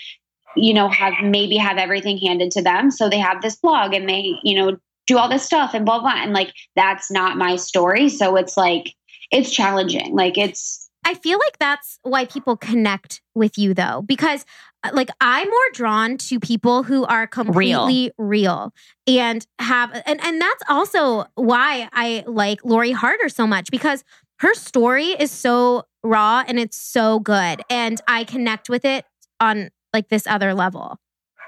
you 0.55 0.73
know 0.73 0.89
have 0.89 1.15
maybe 1.23 1.57
have 1.57 1.77
everything 1.77 2.19
handed 2.19 2.51
to 2.53 2.63
them. 2.63 2.91
So 2.91 3.09
they 3.09 3.19
have 3.19 3.43
this 3.43 3.57
blog 3.57 3.95
and 3.95 4.09
they 4.09 4.35
you 4.43 4.57
know 4.59 4.77
do 5.07 5.19
all 5.19 5.29
this 5.29 5.45
stuff 5.45 5.75
and 5.75 5.85
blah 5.85 6.01
blah 6.01 6.17
and 6.17 6.33
like 6.33 6.53
that's 6.75 7.11
not 7.11 7.37
my 7.37 7.57
story. 7.57 8.09
So 8.09 8.37
it's 8.37 8.57
like 8.57 8.95
it's 9.31 9.51
challenging. 9.51 10.15
Like 10.15 10.39
it's 10.39 10.89
I 11.05 11.15
feel 11.15 11.39
like 11.39 11.59
that's 11.59 12.01
why 12.03 12.25
people 12.25 12.57
connect 12.57 13.23
with 13.35 13.57
you 13.57 13.75
though, 13.75 14.03
because 14.05 14.45
uh, 14.83 14.91
like 14.93 15.09
I'm 15.21 15.49
more 15.49 15.71
drawn 15.73 16.17
to 16.19 16.41
people 16.41 16.83
who 16.83 17.05
are 17.05 17.29
completely 17.29 18.11
real, 18.19 18.73
and 19.07 19.47
have 19.61 19.93
and 20.05 20.21
and 20.25 20.41
that's 20.41 20.63
also 20.69 21.27
why 21.37 21.89
I 21.93 22.25
like 22.27 22.65
Lori 22.65 22.91
Harder 22.91 23.29
so 23.29 23.47
much 23.47 23.71
because 23.71 24.03
her 24.39 24.55
story 24.55 25.09
is 25.09 25.31
so 25.31 25.85
raw 26.03 26.45
and 26.47 26.59
it's 26.59 26.77
so 26.77 27.19
good, 27.21 27.63
and 27.71 28.01
I 28.07 28.25
connect 28.25 28.69
with 28.69 28.85
it 28.85 29.05
on 29.41 29.71
like 29.93 30.09
this 30.09 30.27
other 30.27 30.55
level. 30.55 30.99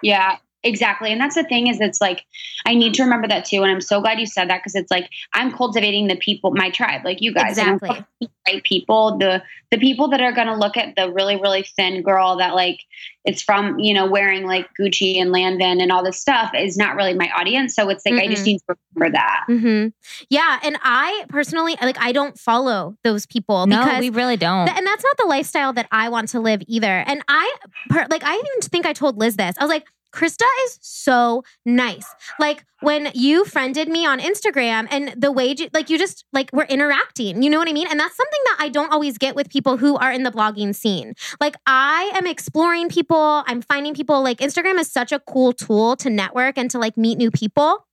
yeah 0.03 0.37
exactly 0.65 1.13
and 1.13 1.21
that's 1.21 1.35
the 1.35 1.45
thing 1.45 1.69
is 1.69 1.81
it's 1.81 2.01
like 2.01 2.25
i 2.67 2.75
need 2.75 2.93
to 2.95 3.03
remember 3.03 3.29
that 3.29 3.45
too 3.45 3.63
and 3.63 3.71
i'm 3.71 3.81
so 3.81 4.01
glad 4.01 4.19
you 4.19 4.27
said 4.27 4.51
that 4.51 4.59
because 4.59 4.75
it's 4.75 4.91
like 4.91 5.09
i'm 5.33 5.53
cultivating 5.53 6.09
the 6.09 6.17
people 6.17 6.51
my 6.53 6.69
tribe 6.71 7.05
like 7.05 7.21
you 7.21 7.33
guys 7.33 7.51
Exactly. 7.59 8.05
the 8.21 8.29
right 8.49 8.65
people 8.65 9.19
the 9.19 9.43
the 9.71 9.79
people 9.79 10.09
that 10.09 10.21
are 10.21 10.33
going 10.33 10.47
to 10.49 10.57
look 10.57 10.77
at 10.77 10.97
the 10.97 11.13
really 11.13 11.37
really 11.37 11.63
thin 11.77 12.03
girl 12.03 12.37
that 12.37 12.55
like 12.55 12.81
it's 13.25 13.43
from 13.43 13.79
you 13.79 13.95
know 13.95 14.07
wearing 14.07 14.47
like 14.47 14.67
gucci 14.81 15.21
and 15.21 15.31
landon 15.31 15.81
and 15.81 15.93
all 15.93 16.03
this 16.03 16.21
stuff 16.21 16.51
is 16.55 16.77
not 16.77 16.97
really 16.97 17.15
my 17.15 17.31
audience 17.37 17.75
so 17.77 17.89
it's 17.89 18.05
like 18.05 18.21
i 18.21 18.27
just 18.27 18.45
need 18.45 18.59
to 18.59 18.75
remember 18.95 19.17
that 19.17 19.45
hmm 19.47 19.89
Yeah, 20.31 20.59
and 20.63 20.77
I 20.83 21.25
personally 21.29 21.77
like 21.81 21.97
I 22.01 22.13
don't 22.13 22.39
follow 22.39 22.97
those 23.05 23.27
people 23.27 23.67
no, 23.67 23.79
because 23.79 24.01
we 24.01 24.11
really 24.11 24.37
don't. 24.37 24.67
Th- 24.67 24.77
and 24.77 24.87
that's 24.87 25.05
not 25.05 25.17
the 25.17 25.27
lifestyle 25.27 25.73
that 25.75 25.87
I 25.93 26.09
want 26.09 26.29
to 26.31 26.41
live 26.41 26.63
either. 26.67 27.05
And 27.07 27.23
I, 27.29 27.55
per, 27.89 28.07
like, 28.11 28.23
I 28.25 28.35
even 28.35 28.61
think 28.63 28.87
I 28.87 28.93
told 28.93 29.17
Liz 29.19 29.37
this. 29.37 29.57
I 29.59 29.65
was 29.65 29.69
like, 29.71 29.87
Krista 30.13 30.47
is 30.65 30.79
so 30.81 31.43
nice. 31.65 32.07
Like 32.39 32.65
when 32.81 33.11
you 33.15 33.45
friended 33.45 33.89
me 33.89 34.07
on 34.07 34.21
Instagram 34.21 34.87
and 34.91 35.15
the 35.21 35.33
way, 35.33 35.55
you, 35.57 35.69
like, 35.73 35.91
you 35.91 35.99
just, 35.99 36.25
like, 36.33 36.51
we're 36.53 36.65
interacting. 36.65 37.43
You 37.43 37.51
know 37.51 37.59
what 37.59 37.69
I 37.69 37.73
mean? 37.73 37.89
And 37.91 37.99
that's 37.99 38.17
something 38.17 38.41
that 38.45 38.57
I 38.61 38.69
don't 38.69 38.93
always 38.93 39.19
get 39.19 39.35
with 39.35 39.51
people 39.51 39.77
who 39.77 39.97
are 39.97 40.13
in 40.13 40.23
the 40.23 40.31
blogging 40.31 40.75
scene. 40.75 41.15
Like, 41.41 41.57
I 41.67 42.13
am 42.15 42.27
exploring 42.27 42.89
people, 42.89 43.43
I'm 43.47 43.63
finding 43.63 43.95
people. 43.95 44.23
Like, 44.23 44.39
Instagram 44.39 44.79
is 44.79 44.91
such 44.91 45.13
a 45.13 45.19
cool 45.19 45.53
tool 45.53 45.97
to 45.97 46.11
network 46.11 46.57
and 46.57 46.71
to, 46.71 46.79
like, 46.79 46.97
meet 46.97 47.19
new 47.19 47.31
people. 47.31 47.85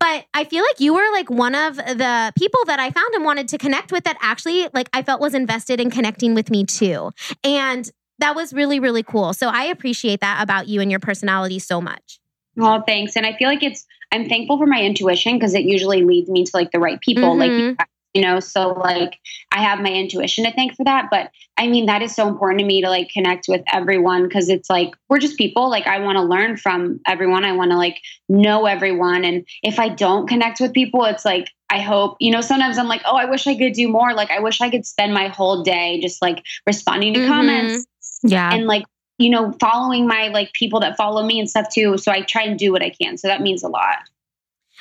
But 0.00 0.24
I 0.34 0.44
feel 0.44 0.64
like 0.64 0.80
you 0.80 0.94
were 0.94 1.12
like 1.12 1.30
one 1.30 1.54
of 1.54 1.76
the 1.76 2.32
people 2.36 2.58
that 2.66 2.80
I 2.80 2.90
found 2.90 3.14
and 3.14 3.24
wanted 3.24 3.46
to 3.50 3.58
connect 3.58 3.92
with 3.92 4.02
that 4.02 4.16
actually 4.20 4.68
like 4.74 4.88
I 4.92 5.04
felt 5.04 5.20
was 5.20 5.32
invested 5.32 5.78
in 5.78 5.92
connecting 5.92 6.34
with 6.34 6.50
me 6.50 6.64
too. 6.64 7.12
And 7.44 7.88
that 8.18 8.34
was 8.36 8.52
really, 8.52 8.80
really 8.80 9.02
cool. 9.02 9.32
So 9.32 9.48
I 9.48 9.64
appreciate 9.64 10.20
that 10.20 10.42
about 10.42 10.68
you 10.68 10.80
and 10.80 10.90
your 10.90 11.00
personality 11.00 11.58
so 11.58 11.80
much. 11.80 12.18
well 12.56 12.84
thanks 12.86 13.16
and 13.16 13.26
i 13.26 13.32
feel 13.36 13.48
like 13.48 13.64
it's 13.64 13.84
i'm 14.12 14.28
thankful 14.28 14.56
for 14.58 14.66
my 14.66 14.80
intuition 14.80 15.34
because 15.34 15.54
it 15.54 15.62
usually 15.64 16.04
leads 16.04 16.28
me 16.30 16.44
to 16.44 16.50
like 16.54 16.70
the 16.70 16.78
right 16.78 17.00
people 17.00 17.36
like 17.36 17.50
Mhm. 17.50 17.76
you 18.14 18.22
know 18.22 18.38
so 18.38 18.68
like 18.74 19.18
i 19.50 19.60
have 19.60 19.80
my 19.80 19.90
intuition 19.90 20.44
to 20.44 20.52
thank 20.52 20.76
for 20.76 20.84
that 20.84 21.08
but 21.10 21.32
i 21.58 21.66
mean 21.66 21.86
that 21.86 22.00
is 22.00 22.14
so 22.14 22.28
important 22.28 22.60
to 22.60 22.64
me 22.64 22.80
to 22.82 22.88
like 22.88 23.08
connect 23.08 23.46
with 23.48 23.62
everyone 23.72 24.22
because 24.22 24.48
it's 24.48 24.70
like 24.70 24.92
we're 25.08 25.18
just 25.18 25.36
people 25.36 25.68
like 25.68 25.88
i 25.88 25.98
want 25.98 26.14
to 26.16 26.22
learn 26.22 26.56
from 26.56 27.00
everyone 27.08 27.44
i 27.44 27.50
want 27.50 27.72
to 27.72 27.76
like 27.76 27.98
know 28.28 28.66
everyone 28.66 29.24
and 29.24 29.44
if 29.64 29.80
i 29.80 29.88
don't 29.88 30.28
connect 30.28 30.60
with 30.60 30.72
people 30.72 31.04
it's 31.06 31.24
like 31.24 31.48
i 31.70 31.80
hope 31.80 32.16
you 32.20 32.30
know 32.30 32.40
sometimes 32.40 32.78
i'm 32.78 32.86
like 32.86 33.02
oh 33.04 33.16
i 33.16 33.24
wish 33.24 33.48
i 33.48 33.56
could 33.58 33.72
do 33.72 33.88
more 33.88 34.14
like 34.14 34.30
i 34.30 34.38
wish 34.38 34.60
i 34.60 34.70
could 34.70 34.86
spend 34.86 35.12
my 35.12 35.26
whole 35.26 35.64
day 35.64 35.98
just 36.00 36.22
like 36.22 36.40
responding 36.68 37.14
to 37.14 37.18
Mhm. 37.20 37.26
comments 37.28 37.84
yeah. 38.24 38.52
and 38.52 38.66
like 38.66 38.84
you 39.18 39.30
know 39.30 39.52
following 39.60 40.06
my 40.06 40.28
like 40.28 40.52
people 40.52 40.80
that 40.80 40.96
follow 40.96 41.24
me 41.24 41.38
and 41.38 41.48
stuff 41.48 41.68
too 41.72 41.96
so 41.96 42.10
i 42.10 42.20
try 42.22 42.42
and 42.42 42.58
do 42.58 42.72
what 42.72 42.82
i 42.82 42.90
can 42.90 43.16
so 43.16 43.28
that 43.28 43.40
means 43.40 43.62
a 43.62 43.68
lot 43.68 43.98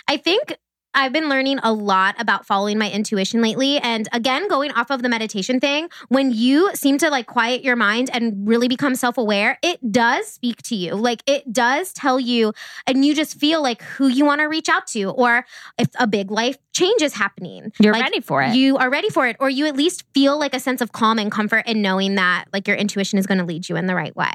I 0.07 0.17
think 0.17 0.57
I've 0.93 1.11
been 1.13 1.29
learning 1.29 1.59
a 1.63 1.73
lot 1.73 2.15
about 2.19 2.45
following 2.45 2.77
my 2.77 2.89
intuition 2.89 3.41
lately. 3.41 3.77
And 3.79 4.07
again, 4.11 4.47
going 4.47 4.71
off 4.71 4.91
of 4.91 5.01
the 5.01 5.09
meditation 5.09 5.59
thing, 5.59 5.89
when 6.09 6.31
you 6.31 6.73
seem 6.75 6.97
to 6.99 7.09
like 7.09 7.27
quiet 7.27 7.63
your 7.63 7.75
mind 7.75 8.09
and 8.13 8.47
really 8.47 8.67
become 8.67 8.95
self 8.95 9.17
aware, 9.17 9.57
it 9.61 9.91
does 9.91 10.27
speak 10.27 10.61
to 10.63 10.75
you. 10.75 10.95
Like 10.95 11.23
it 11.25 11.51
does 11.51 11.93
tell 11.93 12.19
you, 12.19 12.53
and 12.87 13.05
you 13.05 13.15
just 13.15 13.39
feel 13.39 13.61
like 13.61 13.81
who 13.81 14.07
you 14.07 14.25
want 14.25 14.41
to 14.41 14.45
reach 14.45 14.69
out 14.69 14.87
to, 14.87 15.09
or 15.09 15.45
if 15.77 15.89
a 15.99 16.07
big 16.07 16.31
life 16.31 16.57
change 16.73 17.01
is 17.01 17.13
happening. 17.13 17.71
You're 17.79 17.93
like, 17.93 18.03
ready 18.03 18.19
for 18.19 18.41
it. 18.43 18.55
You 18.55 18.77
are 18.77 18.89
ready 18.89 19.09
for 19.09 19.27
it, 19.27 19.37
or 19.39 19.49
you 19.49 19.65
at 19.65 19.75
least 19.75 20.03
feel 20.13 20.37
like 20.37 20.53
a 20.53 20.59
sense 20.59 20.81
of 20.81 20.91
calm 20.91 21.19
and 21.19 21.31
comfort 21.31 21.65
in 21.67 21.81
knowing 21.81 22.15
that 22.15 22.45
like 22.53 22.67
your 22.67 22.77
intuition 22.77 23.19
is 23.19 23.25
going 23.25 23.39
to 23.39 23.45
lead 23.45 23.69
you 23.69 23.75
in 23.75 23.87
the 23.87 23.95
right 23.95 24.15
way. 24.15 24.31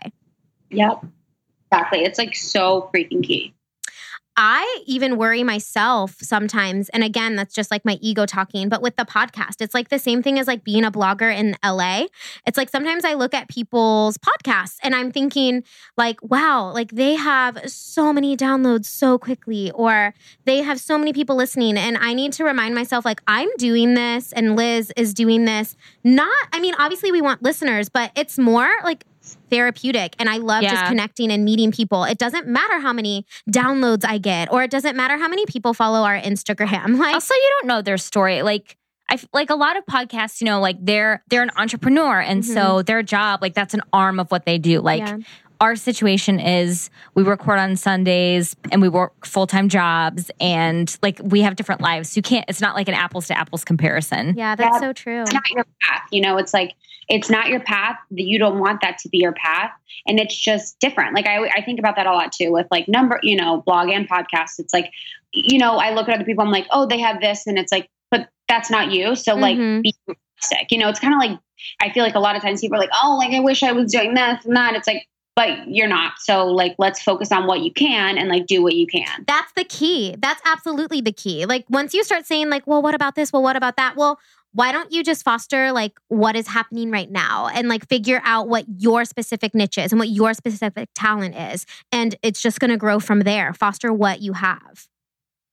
yep 0.70 1.04
exactly 1.70 2.04
it's 2.04 2.18
like 2.18 2.34
so 2.34 2.90
freaking 2.94 3.22
key 3.22 3.54
I 4.40 4.82
even 4.86 5.16
worry 5.16 5.42
myself 5.42 6.14
sometimes. 6.20 6.88
And 6.90 7.02
again, 7.02 7.34
that's 7.34 7.52
just 7.52 7.72
like 7.72 7.84
my 7.84 7.98
ego 8.00 8.24
talking. 8.24 8.68
But 8.68 8.80
with 8.80 8.94
the 8.94 9.04
podcast, 9.04 9.56
it's 9.60 9.74
like 9.74 9.88
the 9.88 9.98
same 9.98 10.22
thing 10.22 10.38
as 10.38 10.46
like 10.46 10.62
being 10.62 10.84
a 10.84 10.92
blogger 10.92 11.36
in 11.36 11.56
LA. 11.64 12.06
It's 12.46 12.56
like 12.56 12.70
sometimes 12.70 13.04
I 13.04 13.14
look 13.14 13.34
at 13.34 13.48
people's 13.48 14.16
podcasts 14.16 14.76
and 14.84 14.94
I'm 14.94 15.10
thinking, 15.10 15.64
like, 15.96 16.22
wow, 16.22 16.70
like 16.72 16.92
they 16.92 17.16
have 17.16 17.68
so 17.68 18.12
many 18.12 18.36
downloads 18.36 18.84
so 18.84 19.18
quickly, 19.18 19.72
or 19.72 20.14
they 20.44 20.62
have 20.62 20.78
so 20.78 20.96
many 20.96 21.12
people 21.12 21.34
listening. 21.34 21.76
And 21.76 21.98
I 21.98 22.14
need 22.14 22.32
to 22.34 22.44
remind 22.44 22.76
myself, 22.76 23.04
like, 23.04 23.20
I'm 23.26 23.48
doing 23.56 23.94
this 23.94 24.32
and 24.32 24.54
Liz 24.54 24.92
is 24.96 25.14
doing 25.14 25.46
this. 25.46 25.76
Not, 26.04 26.46
I 26.52 26.60
mean, 26.60 26.76
obviously 26.78 27.10
we 27.10 27.20
want 27.20 27.42
listeners, 27.42 27.88
but 27.88 28.12
it's 28.14 28.38
more 28.38 28.70
like 28.84 29.04
therapeutic 29.50 30.14
and 30.18 30.28
I 30.28 30.36
love 30.38 30.62
Yeah. 30.62 30.70
just 30.72 30.86
connecting 30.86 31.30
and 31.30 31.44
meeting 31.44 31.72
people. 31.72 32.04
It 32.04 32.18
doesn't 32.18 32.46
matter 32.46 32.80
how 32.80 32.92
many 32.92 33.26
downloads 33.50 34.04
I 34.06 34.18
get 34.18 34.50
or 34.52 34.62
it 34.62 34.70
doesn't 34.70 34.96
matter 34.96 35.16
how 35.18 35.28
many 35.28 35.44
people 35.46 35.74
follow 35.74 36.02
our 36.04 36.18
Instagram. 36.18 36.96
Like 36.98 37.14
also 37.14 37.34
you 37.34 37.50
don't 37.58 37.68
know 37.68 37.82
their 37.82 37.98
story 37.98 38.42
like 38.42 38.76
I 39.10 39.18
like 39.32 39.48
a 39.50 39.54
lot 39.54 39.76
of 39.78 39.86
podcasts, 39.86 40.40
you 40.40 40.44
know, 40.44 40.60
like 40.60 40.76
they're 40.80 41.22
they're 41.30 41.42
an 41.42 41.50
entrepreneur, 41.56 42.20
and 42.20 42.44
so 42.44 42.60
mm-hmm. 42.60 42.84
their 42.84 43.02
job, 43.02 43.40
like 43.40 43.54
that's 43.54 43.72
an 43.72 43.80
arm 43.90 44.20
of 44.20 44.30
what 44.30 44.44
they 44.44 44.58
do. 44.58 44.80
Like 44.82 45.00
Yeah. 45.00 45.16
our 45.62 45.76
situation 45.76 46.38
is, 46.38 46.90
we 47.14 47.22
record 47.22 47.58
on 47.58 47.74
Sundays 47.76 48.54
and 48.70 48.82
we 48.82 48.90
work 48.90 49.24
full 49.24 49.46
time 49.46 49.70
jobs, 49.70 50.30
and 50.40 50.94
like 51.02 51.20
we 51.24 51.40
have 51.40 51.56
different 51.56 51.80
lives. 51.80 52.10
So 52.10 52.18
you 52.18 52.22
can't. 52.22 52.44
It's 52.48 52.60
not 52.60 52.74
like 52.74 52.86
an 52.86 52.92
apples 52.92 53.28
to 53.28 53.38
apples 53.38 53.64
comparison. 53.64 54.34
yeah, 54.36 54.54
that's 54.54 54.74
Yeah. 54.74 54.80
so 54.80 54.92
true. 54.92 55.22
it's 55.22 55.32
not 55.32 55.48
your 55.52 55.64
path. 55.80 56.02
You 56.12 56.20
know, 56.20 56.36
it's 56.36 56.52
like 56.52 56.74
it's 57.08 57.30
not 57.30 57.48
your 57.48 57.60
path. 57.60 57.96
That 58.10 58.22
you 58.22 58.38
don't 58.38 58.58
want 58.58 58.80
that 58.82 58.98
to 58.98 59.08
be 59.08 59.18
your 59.18 59.32
path, 59.32 59.70
and 60.06 60.18
it's 60.20 60.36
just 60.36 60.78
different. 60.80 61.14
Like 61.14 61.26
I, 61.26 61.46
I 61.48 61.62
think 61.64 61.78
about 61.78 61.96
that 61.96 62.06
a 62.06 62.12
lot 62.12 62.32
too 62.32 62.50
with 62.52 62.66
like 62.70 62.88
number, 62.88 63.18
you 63.22 63.36
know, 63.36 63.62
blog 63.64 63.88
and 63.88 64.08
podcast. 64.08 64.58
It's 64.58 64.72
like, 64.74 64.90
you 65.32 65.58
know, 65.58 65.76
I 65.76 65.94
look 65.94 66.08
at 66.08 66.14
other 66.14 66.24
people. 66.24 66.44
I'm 66.44 66.50
like, 66.50 66.66
oh, 66.70 66.86
they 66.86 66.98
have 67.00 67.20
this, 67.20 67.46
and 67.46 67.58
it's 67.58 67.72
like, 67.72 67.88
but 68.10 68.28
that's 68.48 68.70
not 68.70 68.90
you. 68.92 69.14
So 69.16 69.34
like, 69.34 69.56
Mhm. 69.56 69.82
be 69.82 69.94
realistic. 70.06 70.70
You 70.70 70.78
know, 70.78 70.88
it's 70.88 71.00
kind 71.00 71.14
of 71.14 71.18
like 71.20 71.38
I 71.82 71.90
feel 71.92 72.04
like 72.04 72.14
a 72.14 72.20
lot 72.20 72.36
of 72.36 72.42
times 72.42 72.60
people 72.60 72.76
are 72.76 72.80
like, 72.80 72.90
oh, 73.02 73.16
like 73.18 73.32
I 73.32 73.40
wish 73.40 73.62
I 73.62 73.72
was 73.72 73.90
doing 73.90 74.14
this 74.14 74.44
and 74.44 74.56
that. 74.56 74.74
It's 74.74 74.86
like, 74.86 75.06
but 75.34 75.68
you're 75.68 75.88
not. 75.88 76.14
So 76.18 76.46
like, 76.46 76.74
let's 76.78 77.00
focus 77.02 77.30
on 77.30 77.46
what 77.46 77.60
you 77.60 77.72
can 77.72 78.18
and 78.18 78.28
like 78.28 78.46
do 78.46 78.62
what 78.62 78.74
you 78.74 78.86
can. 78.86 79.24
That's 79.26 79.52
the 79.52 79.64
key. 79.64 80.16
That's 80.18 80.40
absolutely 80.44 81.00
the 81.00 81.12
key. 81.12 81.46
Like 81.46 81.64
once 81.68 81.94
you 81.94 82.02
start 82.04 82.26
saying 82.26 82.48
like, 82.50 82.66
well, 82.66 82.82
what 82.82 82.94
about 82.94 83.14
this? 83.14 83.32
Well, 83.32 83.42
what 83.42 83.54
about 83.56 83.76
that? 83.76 83.94
Well, 83.96 84.18
why 84.52 84.72
don't 84.72 84.90
you 84.92 85.04
just 85.04 85.22
foster 85.24 85.72
like 85.72 85.92
what 86.08 86.34
is 86.34 86.48
happening 86.48 86.90
right 86.90 87.10
now 87.10 87.48
and 87.48 87.68
like 87.68 87.86
figure 87.88 88.20
out 88.24 88.48
what 88.48 88.64
your 88.78 89.04
specific 89.04 89.54
niche 89.54 89.78
is 89.78 89.92
and 89.92 89.98
what 89.98 90.08
your 90.08 90.34
specific 90.34 90.88
talent 90.94 91.36
is 91.36 91.66
and 91.92 92.16
it's 92.22 92.40
just 92.40 92.58
going 92.58 92.70
to 92.70 92.76
grow 92.76 92.98
from 92.98 93.20
there. 93.20 93.52
Foster 93.52 93.92
what 93.92 94.20
you 94.20 94.32
have. 94.32 94.88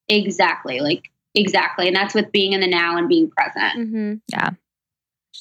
Exactly. 0.08 0.80
Like 0.80 1.10
exactly. 1.34 1.88
And 1.88 1.96
that's 1.96 2.14
with 2.14 2.32
being 2.32 2.54
in 2.54 2.62
the 2.62 2.68
now 2.68 2.98
and 2.98 3.10
being 3.10 3.30
present. 3.30 3.78
Mm-hmm. 3.78 4.14
Yeah. 4.30 4.52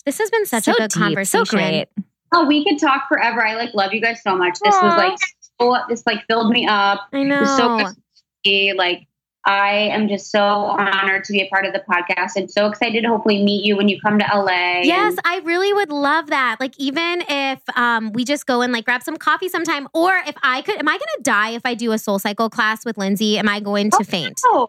This 0.04 0.18
has 0.18 0.30
been 0.30 0.46
such 0.46 0.64
so 0.64 0.72
a 0.72 0.74
good 0.76 0.90
deep, 0.90 1.02
conversation. 1.02 1.46
so 1.46 1.56
great. 1.56 1.86
Oh, 2.32 2.46
we 2.46 2.64
could 2.64 2.78
talk 2.80 3.06
forever. 3.08 3.46
I 3.46 3.54
like 3.54 3.74
love 3.74 3.92
you 3.94 4.00
guys 4.00 4.22
so 4.22 4.36
much. 4.36 4.58
This 4.62 4.74
was 4.82 4.92
Aw. 4.92 4.96
like 4.96 5.18
so, 5.60 5.76
this 5.88 6.02
like 6.06 6.26
filled 6.26 6.50
me 6.50 6.66
up. 6.66 7.02
I 7.12 7.18
It 7.18 7.40
was 7.40 7.56
so 7.56 7.68
know. 7.76 7.84
good 7.84 7.94
to 7.94 8.00
see. 8.44 8.72
Like 8.72 9.06
I 9.46 9.72
am 9.92 10.08
just 10.08 10.30
so 10.30 10.40
honored 10.40 11.24
to 11.24 11.32
be 11.32 11.42
a 11.42 11.48
part 11.48 11.66
of 11.66 11.72
the 11.72 11.80
podcast 11.80 12.36
and 12.36 12.50
so 12.50 12.66
excited 12.66 13.02
to 13.02 13.08
hopefully 13.08 13.42
meet 13.42 13.64
you 13.64 13.76
when 13.76 13.88
you 13.88 14.00
come 14.00 14.18
to 14.18 14.24
LA. 14.24 14.80
Yes, 14.82 15.16
I 15.24 15.40
really 15.44 15.72
would 15.72 15.90
love 15.90 16.28
that. 16.28 16.56
Like 16.60 16.74
even 16.78 17.22
if 17.28 17.60
um 17.76 18.12
we 18.12 18.24
just 18.24 18.46
go 18.46 18.62
and 18.62 18.72
like 18.72 18.84
grab 18.84 19.02
some 19.02 19.16
coffee 19.16 19.48
sometime 19.48 19.88
or 19.92 20.14
if 20.26 20.34
I 20.42 20.62
could 20.62 20.78
am 20.78 20.88
I 20.88 20.92
going 20.92 21.00
to 21.16 21.22
die 21.22 21.50
if 21.50 21.66
I 21.66 21.74
do 21.74 21.92
a 21.92 21.98
soul 21.98 22.18
cycle 22.18 22.48
class 22.48 22.84
with 22.84 22.96
Lindsey? 22.96 23.38
Am 23.38 23.48
I 23.48 23.60
going 23.60 23.90
to 23.90 24.04
faint? 24.04 24.40
oh, 24.46 24.68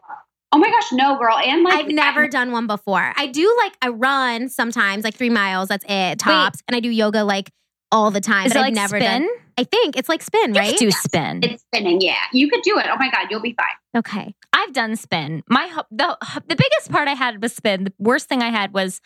oh 0.51 0.57
my 0.57 0.69
gosh, 0.69 0.91
no, 0.91 1.17
girl. 1.17 1.37
And 1.37 1.63
like 1.63 1.85
I've 1.85 1.87
never 1.87 2.27
done 2.27 2.51
one 2.51 2.67
before. 2.67 3.13
I 3.15 3.27
do 3.27 3.55
like 3.63 3.73
I 3.81 3.89
run 3.89 4.49
sometimes, 4.49 5.03
like 5.03 5.15
3 5.15 5.29
miles, 5.29 5.69
that's 5.69 5.85
it, 5.87 6.19
tops, 6.19 6.61
and 6.67 6.75
I 6.75 6.79
do 6.79 6.89
yoga 6.89 7.23
like 7.23 7.51
all 7.95 8.11
the 8.11 8.21
time. 8.21 8.45
Is 8.47 8.53
but 8.53 8.57
it 8.57 8.59
I've 8.59 8.65
like 8.67 8.73
never 8.73 8.99
spin? 8.99 9.21
done 9.23 9.29
I 9.57 9.63
think 9.63 9.95
it's 9.97 10.09
like 10.09 10.21
spin, 10.21 10.53
You 10.53 10.59
right? 10.59 10.71
could 10.71 10.79
do 10.79 10.91
spin. 10.91 11.39
it's 11.41 11.63
spinning. 11.63 12.01
Yeah, 12.01 12.17
you 12.33 12.49
could 12.49 12.61
do 12.61 12.77
it. 12.77 12.85
Oh 12.89 12.97
my 12.99 13.09
god, 13.09 13.27
you'll 13.31 13.41
be 13.41 13.53
fine. 13.53 13.99
okay. 13.99 14.35
I've 14.53 14.73
done 14.73 14.95
spin. 14.97 15.43
My 15.49 15.69
the 15.91 16.17
the 16.47 16.55
biggest 16.55 16.91
part 16.91 17.07
I 17.07 17.13
had 17.13 17.41
was 17.41 17.53
spin. 17.55 17.85
The 17.85 17.93
worst 17.97 18.27
thing 18.27 18.41
I 18.41 18.49
had 18.49 18.73
was 18.73 18.99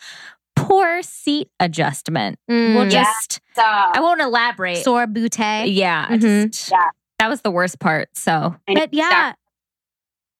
poor 0.56 1.02
seat 1.02 1.48
adjustment. 1.60 2.38
Mm, 2.50 2.74
We'll 2.74 2.84
Yeah. 2.92 3.04
just 3.04 3.40
So 3.54 3.62
I 3.62 4.00
won't 4.00 4.20
elaborate. 4.20 4.78
sore 4.84 5.06
bootay. 5.06 5.72
yeah, 5.74 6.06
I 6.10 6.16
Mhm. 6.18 6.50
just 6.50 6.70
Yeah. 6.72 6.88
that 7.20 7.28
was 7.28 7.42
the 7.42 7.50
worst 7.50 7.78
part. 7.78 8.08
So 8.16 8.56
I 8.68 8.74
But 8.74 8.92
yeah, 8.92 9.06
exactly. 9.06 9.36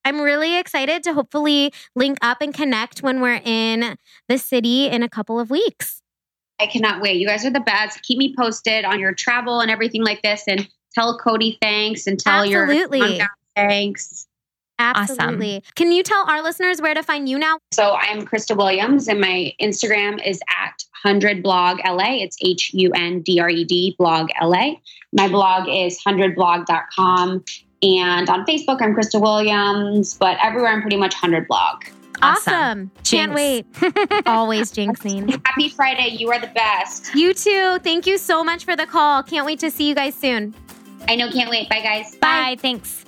I'm 0.04 0.20
really 0.20 0.56
excited 0.56 1.02
to 1.04 1.12
hopefully 1.14 1.72
link 1.94 2.18
up 2.22 2.38
and 2.40 2.52
connect 2.54 3.02
when 3.02 3.20
we're 3.20 3.40
in 3.44 3.96
the 4.28 4.38
city 4.38 4.88
in 4.88 5.02
a 5.02 5.08
couple 5.08 5.38
of 5.38 5.50
weeks. 5.50 6.02
I 6.60 6.66
cannot 6.66 7.00
wait. 7.00 7.16
You 7.16 7.26
guys 7.26 7.44
are 7.44 7.50
the 7.50 7.60
best. 7.60 8.02
Keep 8.02 8.18
me 8.18 8.34
posted 8.36 8.84
on 8.84 9.00
your 9.00 9.14
travel 9.14 9.60
and 9.60 9.70
everything 9.70 10.04
like 10.04 10.22
this, 10.22 10.44
and 10.46 10.68
tell 10.94 11.18
Cody 11.18 11.58
thanks 11.60 12.06
and 12.06 12.18
tell 12.18 12.42
Absolutely. 12.44 12.98
your 12.98 13.18
mom 13.18 13.28
thanks. 13.56 14.26
Absolutely. 14.78 15.62
Can 15.74 15.92
you 15.92 16.02
tell 16.02 16.24
our 16.28 16.42
listeners 16.42 16.80
where 16.80 16.94
to 16.94 17.02
find 17.02 17.28
you 17.28 17.38
now? 17.38 17.58
So 17.72 17.96
I'm 17.96 18.26
Krista 18.26 18.56
Williams, 18.56 19.08
and 19.08 19.20
my 19.20 19.52
Instagram 19.60 20.26
is 20.26 20.40
at 20.58 20.84
100 21.02 21.42
blog 21.42 21.80
LA. 21.84 22.22
It's 22.22 22.36
H 22.42 22.72
U 22.74 22.90
N 22.94 23.20
D 23.20 23.40
R 23.40 23.50
E 23.50 23.64
D 23.64 23.94
blog 23.98 24.28
LA. 24.40 24.74
My 25.12 25.28
blog 25.28 25.68
is 25.68 26.00
100blog.com. 26.06 27.44
And 27.82 28.28
on 28.28 28.44
Facebook, 28.44 28.82
I'm 28.82 28.94
Krista 28.94 29.20
Williams, 29.20 30.14
but 30.14 30.36
everywhere 30.42 30.70
I'm 30.70 30.82
pretty 30.82 30.98
much 30.98 31.14
100 31.14 31.46
blog. 31.48 31.84
Awesome. 32.22 32.90
Can't 33.04 33.32
wait. 33.32 33.66
Always 34.26 34.72
jinxing. 34.72 35.30
Happy 35.46 35.68
Friday. 35.68 36.16
You 36.16 36.30
are 36.30 36.40
the 36.40 36.48
best. 36.48 37.14
You 37.14 37.34
too. 37.34 37.78
Thank 37.82 38.06
you 38.06 38.18
so 38.18 38.44
much 38.44 38.64
for 38.64 38.76
the 38.76 38.86
call. 38.86 39.22
Can't 39.22 39.46
wait 39.46 39.58
to 39.60 39.70
see 39.70 39.88
you 39.88 39.94
guys 39.94 40.14
soon. 40.14 40.54
I 41.08 41.16
know, 41.16 41.30
can't 41.30 41.50
wait. 41.50 41.68
Bye, 41.68 41.80
guys. 41.80 42.16
Bye. 42.16 42.56
Thanks. 42.58 43.04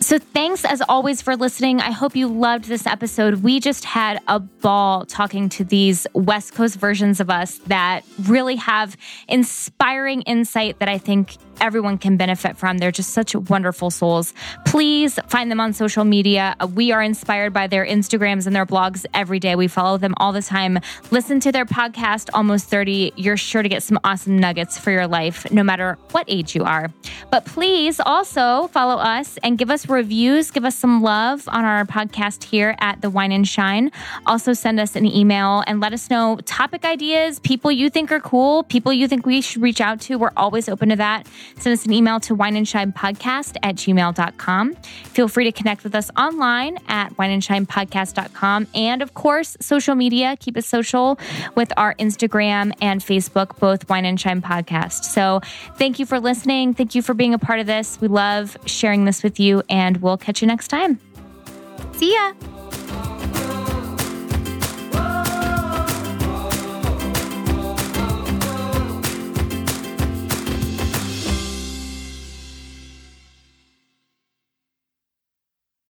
So, 0.00 0.18
thanks 0.18 0.64
as 0.64 0.80
always 0.88 1.20
for 1.20 1.34
listening. 1.34 1.80
I 1.80 1.90
hope 1.90 2.14
you 2.14 2.28
loved 2.28 2.66
this 2.66 2.86
episode. 2.86 3.42
We 3.42 3.58
just 3.58 3.84
had 3.84 4.20
a 4.28 4.38
ball 4.38 5.04
talking 5.04 5.48
to 5.48 5.64
these 5.64 6.06
West 6.14 6.54
Coast 6.54 6.76
versions 6.76 7.18
of 7.18 7.28
us 7.28 7.58
that 7.66 8.04
really 8.22 8.54
have 8.54 8.96
inspiring 9.26 10.22
insight 10.22 10.78
that 10.78 10.88
I 10.88 10.98
think 10.98 11.36
everyone 11.60 11.98
can 11.98 12.16
benefit 12.16 12.56
from. 12.56 12.78
They're 12.78 12.90
just 12.92 13.10
such 13.10 13.34
wonderful 13.34 13.90
souls. 13.90 14.34
Please 14.66 15.18
find 15.28 15.50
them 15.50 15.60
on 15.60 15.72
social 15.72 16.04
media. 16.04 16.54
Uh, 16.60 16.66
We 16.66 16.92
are 16.92 17.02
inspired 17.02 17.52
by 17.52 17.66
their 17.66 17.86
Instagrams 17.86 18.46
and 18.46 18.54
their 18.54 18.66
blogs 18.66 19.06
every 19.14 19.38
day. 19.40 19.54
We 19.56 19.68
follow 19.68 19.98
them 19.98 20.14
all 20.18 20.32
the 20.32 20.42
time. 20.42 20.78
Listen 21.10 21.40
to 21.40 21.52
their 21.52 21.64
podcast, 21.64 22.28
Almost 22.34 22.66
30. 22.68 23.12
You're 23.16 23.36
sure 23.36 23.62
to 23.62 23.68
get 23.68 23.82
some 23.82 23.98
awesome 24.04 24.38
nuggets 24.38 24.78
for 24.78 24.90
your 24.90 25.06
life, 25.06 25.50
no 25.50 25.62
matter 25.62 25.96
what 26.12 26.24
age 26.28 26.54
you 26.54 26.64
are. 26.64 26.90
But 27.30 27.44
please 27.44 28.00
also 28.00 28.68
follow 28.68 28.96
us 28.96 29.38
and 29.42 29.58
give 29.58 29.70
us 29.70 29.88
reviews, 29.88 30.50
give 30.50 30.64
us 30.64 30.76
some 30.76 31.02
love 31.02 31.48
on 31.48 31.64
our 31.64 31.84
podcast 31.84 32.44
here 32.44 32.76
at 32.80 33.00
The 33.00 33.10
Wine 33.10 33.32
and 33.32 33.46
Shine. 33.46 33.90
Also, 34.26 34.52
send 34.52 34.78
us 34.80 34.96
an 34.96 35.06
email 35.06 35.62
and 35.66 35.80
let 35.80 35.92
us 35.92 36.10
know 36.10 36.38
topic 36.44 36.84
ideas, 36.84 37.38
people 37.40 37.70
you 37.70 37.90
think 37.90 38.12
are 38.12 38.20
cool, 38.20 38.62
people 38.64 38.92
you 38.92 39.08
think 39.08 39.24
we 39.26 39.40
should 39.40 39.62
reach 39.62 39.80
out 39.80 40.00
to. 40.02 40.16
We're 40.16 40.32
always 40.36 40.68
open 40.68 40.90
to 40.90 40.96
that. 40.96 41.26
Send 41.58 41.72
us 41.72 41.84
an 41.84 41.92
email 41.92 42.20
to 42.20 42.36
wineandshinepodcast 42.36 43.56
at 43.62 43.76
gmail.com. 43.76 44.74
Feel 44.74 45.28
free 45.28 45.44
to 45.44 45.52
connect 45.52 45.84
with 45.84 45.94
us 45.94 46.10
online 46.16 46.78
at 46.88 47.16
wineandshinepodcast.com. 47.16 48.66
And 48.74 49.02
of 49.02 49.14
course, 49.14 49.56
social 49.60 49.94
media. 49.94 50.36
Keep 50.38 50.56
it 50.56 50.64
social 50.64 51.18
with 51.54 51.72
our 51.76 51.94
Instagram 51.94 52.72
and 52.80 53.00
Facebook, 53.00 53.58
both 53.58 53.88
Wine 53.88 54.04
and 54.04 54.20
Shine 54.20 54.42
Podcast. 54.42 55.04
So 55.04 55.40
thank 55.76 55.98
you 55.98 56.06
for 56.06 56.20
listening. 56.20 56.74
Thank 56.74 56.94
you 56.94 57.02
for 57.02 57.14
being 57.14 57.34
a 57.34 57.38
part 57.38 57.60
of 57.60 57.66
this. 57.66 58.00
We 58.00 58.08
love 58.08 58.56
sharing 58.66 59.04
this 59.04 59.22
with 59.22 59.40
you, 59.40 59.62
and 59.68 59.98
we'll 59.98 60.18
catch 60.18 60.42
you 60.42 60.48
next 60.48 60.68
time. 60.68 60.98
See 61.92 62.14
ya. 62.14 62.55